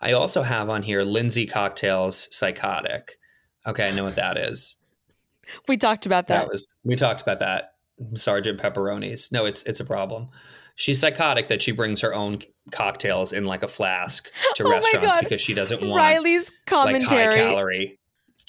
I 0.00 0.12
also 0.12 0.42
have 0.42 0.68
on 0.68 0.82
here 0.82 1.02
Lindsay 1.02 1.46
Cocktails 1.46 2.28
Psychotic. 2.34 3.18
Okay, 3.66 3.88
I 3.88 3.90
know 3.90 4.04
what 4.04 4.16
that 4.16 4.36
is. 4.36 4.76
we 5.68 5.76
talked 5.76 6.04
about 6.06 6.28
that. 6.28 6.42
That 6.42 6.48
was 6.48 6.78
we 6.84 6.94
talked 6.96 7.22
about 7.22 7.38
that. 7.38 7.74
Sergeant 8.14 8.60
Pepperonis. 8.60 9.32
No, 9.32 9.44
it's 9.46 9.62
it's 9.64 9.80
a 9.80 9.84
problem. 9.84 10.28
She's 10.76 10.98
psychotic 10.98 11.48
that 11.48 11.62
she 11.62 11.70
brings 11.70 12.00
her 12.00 12.12
own 12.12 12.40
cocktails 12.72 13.32
in 13.32 13.44
like 13.44 13.62
a 13.62 13.68
flask 13.68 14.30
to 14.56 14.64
Oh 14.66 14.70
restaurants 14.70 15.16
because 15.18 15.40
she 15.40 15.54
doesn't 15.54 15.80
want 15.80 15.96
Riley's 15.96 16.50
like 16.50 16.58
high 16.68 16.84
commentary. 16.84 17.36
calorie. 17.36 17.98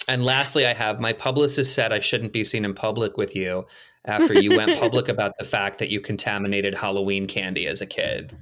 And 0.08 0.24
lastly, 0.24 0.66
I 0.66 0.74
have 0.74 1.00
my 1.00 1.14
publicist 1.14 1.74
said 1.74 1.91
I 1.91 2.00
shouldn't 2.00 2.34
be 2.34 2.43
seen 2.43 2.66
in 2.66 2.74
public 2.74 3.18
with 3.18 3.36
you 3.36 3.66
after 4.06 4.39
you 4.39 4.56
went 4.56 4.80
public 4.80 5.08
about 5.10 5.34
the 5.39 5.46
fact 5.46 5.80
that 5.80 5.89
you 5.89 6.00
contaminated 6.00 6.76
Halloween 6.76 7.28
candy 7.28 7.68
as 7.68 7.82
a 7.82 7.88
kid. 7.88 8.36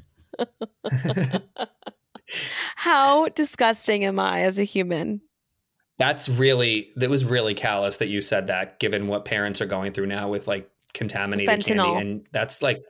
How 2.76 3.30
disgusting 3.30 4.04
am 4.04 4.20
I 4.20 4.42
as 4.42 4.60
a 4.60 4.64
human? 4.64 5.22
That's 6.00 6.28
really 6.28 6.92
that 6.96 7.10
was 7.10 7.24
really 7.24 7.54
callous 7.54 7.98
that 7.98 8.08
you 8.08 8.20
said 8.22 8.48
that 8.48 8.80
given 8.80 9.08
what 9.08 9.26
parents 9.26 9.62
are 9.62 9.66
going 9.66 9.94
through 9.94 10.08
now 10.08 10.30
with 10.30 10.48
like 10.48 10.70
contaminated 10.94 11.50
Fentanyl. 11.50 11.86
candy 11.94 12.02
and 12.02 12.28
that's 12.32 12.62
like 12.62 12.84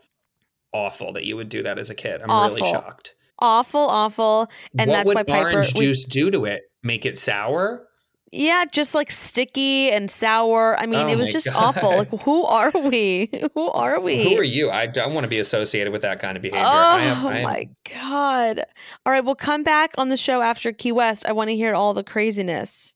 awful 0.74 1.14
that 1.14 1.26
you 1.26 1.36
would 1.36 1.50
do 1.50 1.64
that 1.64 1.78
as 1.78 1.90
a 1.90 1.96
kid. 1.96 2.22
I'm 2.22 2.50
really 2.50 2.62
shocked. 2.68 3.16
Awful, 3.40 3.82
awful. 3.82 4.50
And 4.78 4.90
what 4.90 4.96
that's 4.96 5.08
would 5.08 5.16
why 5.16 5.24
Piper 5.24 5.52
orange 5.52 5.74
we- 5.74 5.82
juice 5.82 6.06
do 6.06 6.32
to 6.32 6.46
it? 6.46 6.64
Make 6.82 7.06
it 7.06 7.18
sour? 7.20 7.88
Yeah, 8.36 8.66
just 8.72 8.96
like 8.96 9.12
sticky 9.12 9.92
and 9.92 10.10
sour. 10.10 10.76
I 10.80 10.88
mean, 10.88 11.06
Oh 11.06 11.10
it 11.10 11.18
was 11.18 11.32
just 11.32 11.52
God. 11.54 11.78
awful. 11.78 11.98
Like, 11.98 12.10
who 12.24 12.44
are 12.46 12.72
we? 12.72 13.30
Who 13.54 13.68
are 13.70 14.00
we? 14.00 14.24
Who 14.34 14.40
are 14.40 14.44
you? 14.44 14.72
I 14.72 14.88
don't 14.88 15.14
want 15.14 15.24
to 15.26 15.28
be 15.28 15.38
associated 15.38 15.94
with 15.94 16.02
that 16.02 16.20
kind 16.20 16.36
of 16.36 16.42
behavior. 16.42 16.66
Oh 16.66 16.70
I 16.70 17.02
am, 17.04 17.28
I 17.28 17.38
am- 17.38 17.44
my 17.44 17.70
god! 18.00 18.66
All 19.06 19.14
right, 19.14 19.24
we'll 19.24 19.36
come 19.36 19.62
back 19.62 19.92
on 20.00 20.10
the 20.10 20.18
show 20.18 20.42
after 20.42 20.72
Key 20.72 20.92
West. 20.92 21.26
I 21.28 21.32
want 21.32 21.52
to 21.52 21.56
hear 21.56 21.76
all 21.76 21.94
the 21.94 22.04
craziness. 22.04 22.96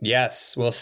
Yes, 0.00 0.56
well, 0.56 0.72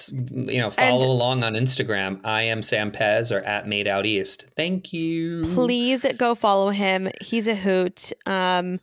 you 0.51 0.59
know, 0.61 0.71
follow 0.71 1.07
along 1.09 1.45
on 1.45 1.53
Instagram. 1.55 2.21
I 2.25 2.43
am 2.43 2.61
Sam 2.63 2.91
Pez 2.93 3.35
or 3.35 3.41
at 3.45 3.69
Made 3.69 3.87
Out 3.89 4.07
East. 4.07 4.47
Thank 4.57 4.93
you. 4.93 5.45
Please 5.55 6.05
go 6.17 6.35
follow 6.35 6.71
him. 6.71 7.09
He's 7.21 7.47
a 7.47 7.55
hoot. 7.55 8.13
Um, 8.27 8.81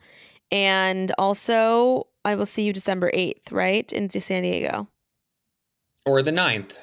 and 0.52 1.12
also, 1.18 2.08
I 2.26 2.36
will 2.36 2.46
see 2.46 2.64
you 2.64 2.74
December 2.74 3.10
eighth, 3.14 3.52
right 3.52 3.92
in 3.94 4.10
San 4.10 4.44
Diego. 4.44 4.88
Or 6.06 6.22
the 6.22 6.32
9th, 6.32 6.80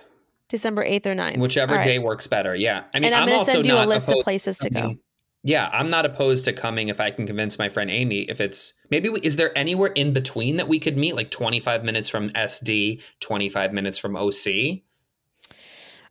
December 0.48 0.82
eighth 0.82 1.06
or 1.06 1.14
9th. 1.14 1.38
whichever 1.38 1.76
right. 1.76 1.84
day 1.84 1.98
works 1.98 2.26
better. 2.26 2.54
Yeah, 2.54 2.84
I 2.94 3.00
mean, 3.00 3.06
and 3.06 3.14
I'm, 3.14 3.22
I'm, 3.22 3.28
gonna 3.28 3.38
also 3.38 3.52
send 3.52 3.66
you 3.66 3.76
a 3.76 3.84
list 3.84 4.10
of 4.10 4.18
places 4.22 4.58
to 4.58 4.70
go. 4.70 4.80
coming- 4.80 4.98
Yeah, 5.42 5.68
I'm 5.72 5.90
not 5.90 6.06
opposed 6.06 6.44
to 6.46 6.52
coming 6.52 6.88
if 6.88 7.00
I 7.00 7.10
can 7.10 7.26
convince 7.26 7.58
my 7.58 7.68
friend 7.68 7.90
Amy. 7.90 8.20
If 8.22 8.40
it's 8.40 8.74
maybe, 8.90 9.08
we, 9.08 9.20
is 9.20 9.36
there 9.36 9.56
anywhere 9.58 9.90
in 9.94 10.12
between 10.12 10.56
that 10.56 10.68
we 10.68 10.78
could 10.78 10.96
meet, 10.96 11.16
like 11.16 11.30
25 11.30 11.84
minutes 11.84 12.08
from 12.08 12.30
SD, 12.30 13.02
25 13.20 13.72
minutes 13.72 13.98
from 13.98 14.16
OC? 14.16 14.82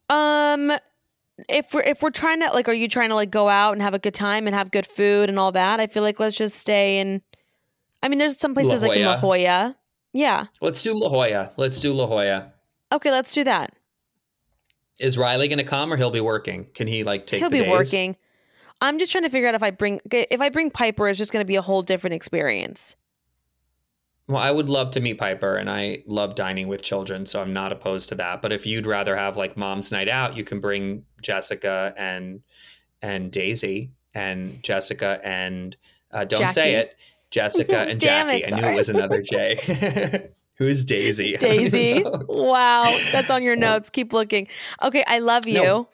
Um, 0.09 0.71
if 1.49 1.73
we're 1.73 1.82
if 1.82 2.01
we're 2.01 2.11
trying 2.11 2.41
to 2.41 2.47
like, 2.53 2.67
are 2.67 2.73
you 2.73 2.88
trying 2.88 3.09
to 3.09 3.15
like 3.15 3.32
go 3.32 3.49
out 3.49 3.73
and 3.73 3.82
have 3.82 3.93
a 3.93 3.99
good 3.99 4.13
time 4.13 4.47
and 4.47 4.55
have 4.55 4.71
good 4.71 4.86
food 4.86 5.30
and 5.30 5.39
all 5.39 5.51
that? 5.53 5.80
I 5.80 5.88
feel 5.88 6.03
like 6.03 6.19
let's 6.19 6.36
just 6.36 6.57
stay 6.57 6.99
in. 6.99 7.21
I 8.05 8.07
mean, 8.07 8.19
there's 8.19 8.37
some 8.37 8.53
places 8.53 8.81
like 8.81 8.95
in 8.95 9.03
La 9.03 9.17
Jolla. 9.17 9.75
Yeah. 10.13 10.45
Let's 10.61 10.83
do 10.83 10.93
La 10.93 11.09
Jolla. 11.09 11.51
Let's 11.57 11.79
do 11.79 11.91
La 11.91 12.05
Jolla. 12.05 12.53
Okay, 12.91 13.09
let's 13.09 13.33
do 13.33 13.43
that. 13.45 13.73
Is 14.99 15.17
Riley 15.17 15.47
going 15.47 15.57
to 15.57 15.63
come 15.63 15.91
or 15.91 15.97
he'll 15.97 16.11
be 16.11 16.21
working? 16.21 16.67
Can 16.75 16.85
he 16.85 17.03
like 17.03 17.25
take? 17.25 17.39
He'll 17.39 17.49
be 17.49 17.61
days? 17.61 17.69
working. 17.69 18.15
I'm 18.79 18.99
just 18.99 19.11
trying 19.11 19.23
to 19.23 19.31
figure 19.31 19.49
out 19.49 19.55
if 19.55 19.63
I 19.63 19.71
bring 19.71 20.01
if 20.11 20.39
I 20.39 20.49
bring 20.49 20.69
Piper, 20.69 21.09
it's 21.09 21.17
just 21.17 21.33
going 21.33 21.41
to 21.41 21.47
be 21.47 21.55
a 21.55 21.63
whole 21.63 21.81
different 21.81 22.13
experience. 22.13 22.95
Well, 24.27 24.37
I 24.37 24.51
would 24.51 24.69
love 24.69 24.91
to 24.91 25.01
meet 25.01 25.17
Piper, 25.17 25.55
and 25.55 25.67
I 25.67 26.03
love 26.05 26.35
dining 26.35 26.67
with 26.67 26.83
children, 26.83 27.25
so 27.25 27.41
I'm 27.41 27.53
not 27.53 27.71
opposed 27.71 28.09
to 28.09 28.15
that. 28.15 28.43
But 28.43 28.51
if 28.51 28.67
you'd 28.67 28.85
rather 28.85 29.15
have 29.15 29.35
like 29.35 29.57
mom's 29.57 29.91
night 29.91 30.09
out, 30.09 30.37
you 30.37 30.43
can 30.43 30.59
bring 30.59 31.05
Jessica 31.23 31.91
and 31.97 32.43
and 33.01 33.31
Daisy 33.31 33.93
and 34.13 34.61
Jessica 34.61 35.19
and 35.23 35.75
uh, 36.11 36.23
don't 36.23 36.49
say 36.49 36.75
it, 36.75 36.95
Jessica 37.36 37.79
and 37.89 37.99
Jackie. 37.99 38.43
it, 38.43 38.53
I 38.53 38.59
knew 38.59 38.67
it 38.67 38.75
was 38.75 38.89
another 38.89 39.21
J. 39.21 40.29
Who's 40.57 40.86
Daisy? 40.86 41.36
Daisy. 41.39 42.01
wow, 42.29 42.83
that's 43.11 43.29
on 43.29 43.43
your 43.43 43.57
notes. 43.57 43.89
Keep 43.89 44.13
looking. 44.13 44.47
Okay, 44.81 45.03
I 45.05 45.19
love 45.19 45.45
you. 45.47 45.61
No. 45.61 45.89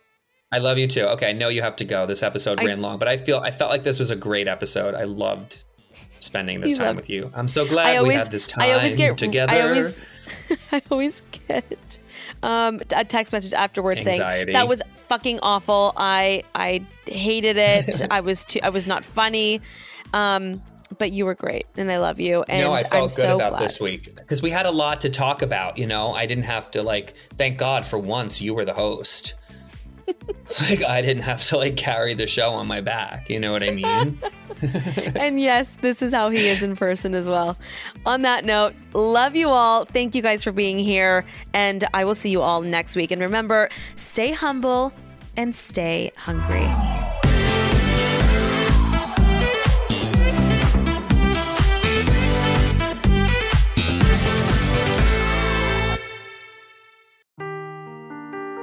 I 0.52 0.60
love 0.60 0.78
you 0.78 0.86
too. 0.88 1.06
Okay, 1.06 1.30
I 1.30 1.34
know 1.34 1.48
you 1.50 1.64
have 1.64 1.78
to 1.78 1.86
go. 1.86 2.06
This 2.06 2.22
episode 2.22 2.60
I- 2.60 2.66
ran 2.66 2.80
long, 2.82 3.00
but 3.00 3.08
I 3.08 3.18
feel 3.18 3.40
I 3.40 3.50
felt 3.52 3.72
like 3.72 3.82
this 3.84 3.98
was 3.98 4.12
a 4.12 4.16
great 4.16 4.48
episode. 4.48 4.94
I 4.94 5.06
loved 5.06 5.64
spending 6.20 6.62
this 6.62 6.78
time 6.78 6.88
love- 6.88 6.96
with 6.98 7.10
you. 7.10 7.32
I'm 7.34 7.48
so 7.48 7.66
glad 7.66 7.98
always 7.98 8.10
we 8.10 8.14
had 8.16 8.30
this 8.30 8.46
time 8.46 8.64
I 8.64 8.74
always 8.74 8.96
get 8.96 9.18
together. 9.18 9.52
I 9.52 9.62
always 9.62 10.00
I 10.72 10.82
always 10.92 11.24
get 11.48 11.98
um 12.44 12.82
a 12.96 13.04
text 13.04 13.34
message 13.34 13.54
afterwards 13.54 14.06
Anxiety. 14.06 14.52
saying 14.52 14.54
that 14.54 14.68
was 14.68 14.84
fucking 15.08 15.40
awful. 15.42 15.94
I 15.98 16.44
I 16.54 16.86
hated 17.08 17.58
it. 17.58 18.02
I 18.12 18.20
was 18.20 18.46
too 18.46 18.60
I 18.62 18.70
was 18.70 18.86
not 18.86 19.04
funny. 19.04 19.62
Um 20.14 20.62
but 20.98 21.12
you 21.12 21.26
were 21.26 21.36
great 21.36 21.66
and 21.76 21.92
I 21.92 21.98
love 21.98 22.20
you 22.20 22.44
and 22.44 22.62
no, 22.62 22.74
I 22.74 22.80
I'm 22.80 22.86
felt 22.86 23.16
good 23.16 23.22
so 23.22 23.36
about 23.36 23.52
glad. 23.52 23.62
this 23.62 23.80
week 23.80 24.16
because 24.16 24.42
we 24.42 24.50
had 24.50 24.66
a 24.66 24.72
lot 24.72 25.02
to 25.02 25.10
talk 25.10 25.42
about. 25.42 25.78
You 25.78 25.86
know, 25.86 26.14
I 26.14 26.26
didn't 26.26 26.46
have 26.46 26.72
to 26.72 26.84
like. 26.84 27.14
Thank 27.38 27.58
God 27.58 27.86
for 27.86 27.98
once 27.98 28.42
you 28.42 28.54
were 28.54 28.66
the 28.66 28.74
host. 28.74 29.36
like 30.70 30.84
I 30.84 31.02
didn't 31.02 31.24
have 31.24 31.44
to 31.46 31.58
like 31.58 31.78
carry 31.78 32.14
the 32.14 32.28
show 32.28 32.52
on 32.52 32.68
my 32.68 32.82
back. 32.82 33.30
You 33.30 33.40
know 33.40 33.52
what 33.52 33.64
I 33.64 33.72
mean? 33.72 34.20
and 35.16 35.40
yes, 35.40 35.76
this 35.76 36.02
is 36.02 36.14
how 36.14 36.30
he 36.30 36.48
is 36.48 36.64
in 36.64 36.76
person 36.76 37.16
as 37.16 37.28
well. 37.28 37.58
On 38.06 38.22
that 38.24 38.46
note, 38.46 38.74
love 38.94 39.36
you 39.36 39.50
all. 39.50 39.86
Thank 39.86 40.16
you 40.16 40.22
guys 40.22 40.44
for 40.44 40.52
being 40.52 40.80
here. 40.80 41.26
And 41.54 41.88
I 41.94 42.06
will 42.06 42.16
see 42.16 42.30
you 42.30 42.42
all 42.42 42.62
next 42.62 42.96
week. 42.96 43.12
And 43.12 43.22
remember, 43.22 43.70
stay 43.96 44.32
humble 44.32 44.94
and 45.38 45.56
stay 45.56 46.12
hungry. 46.18 46.68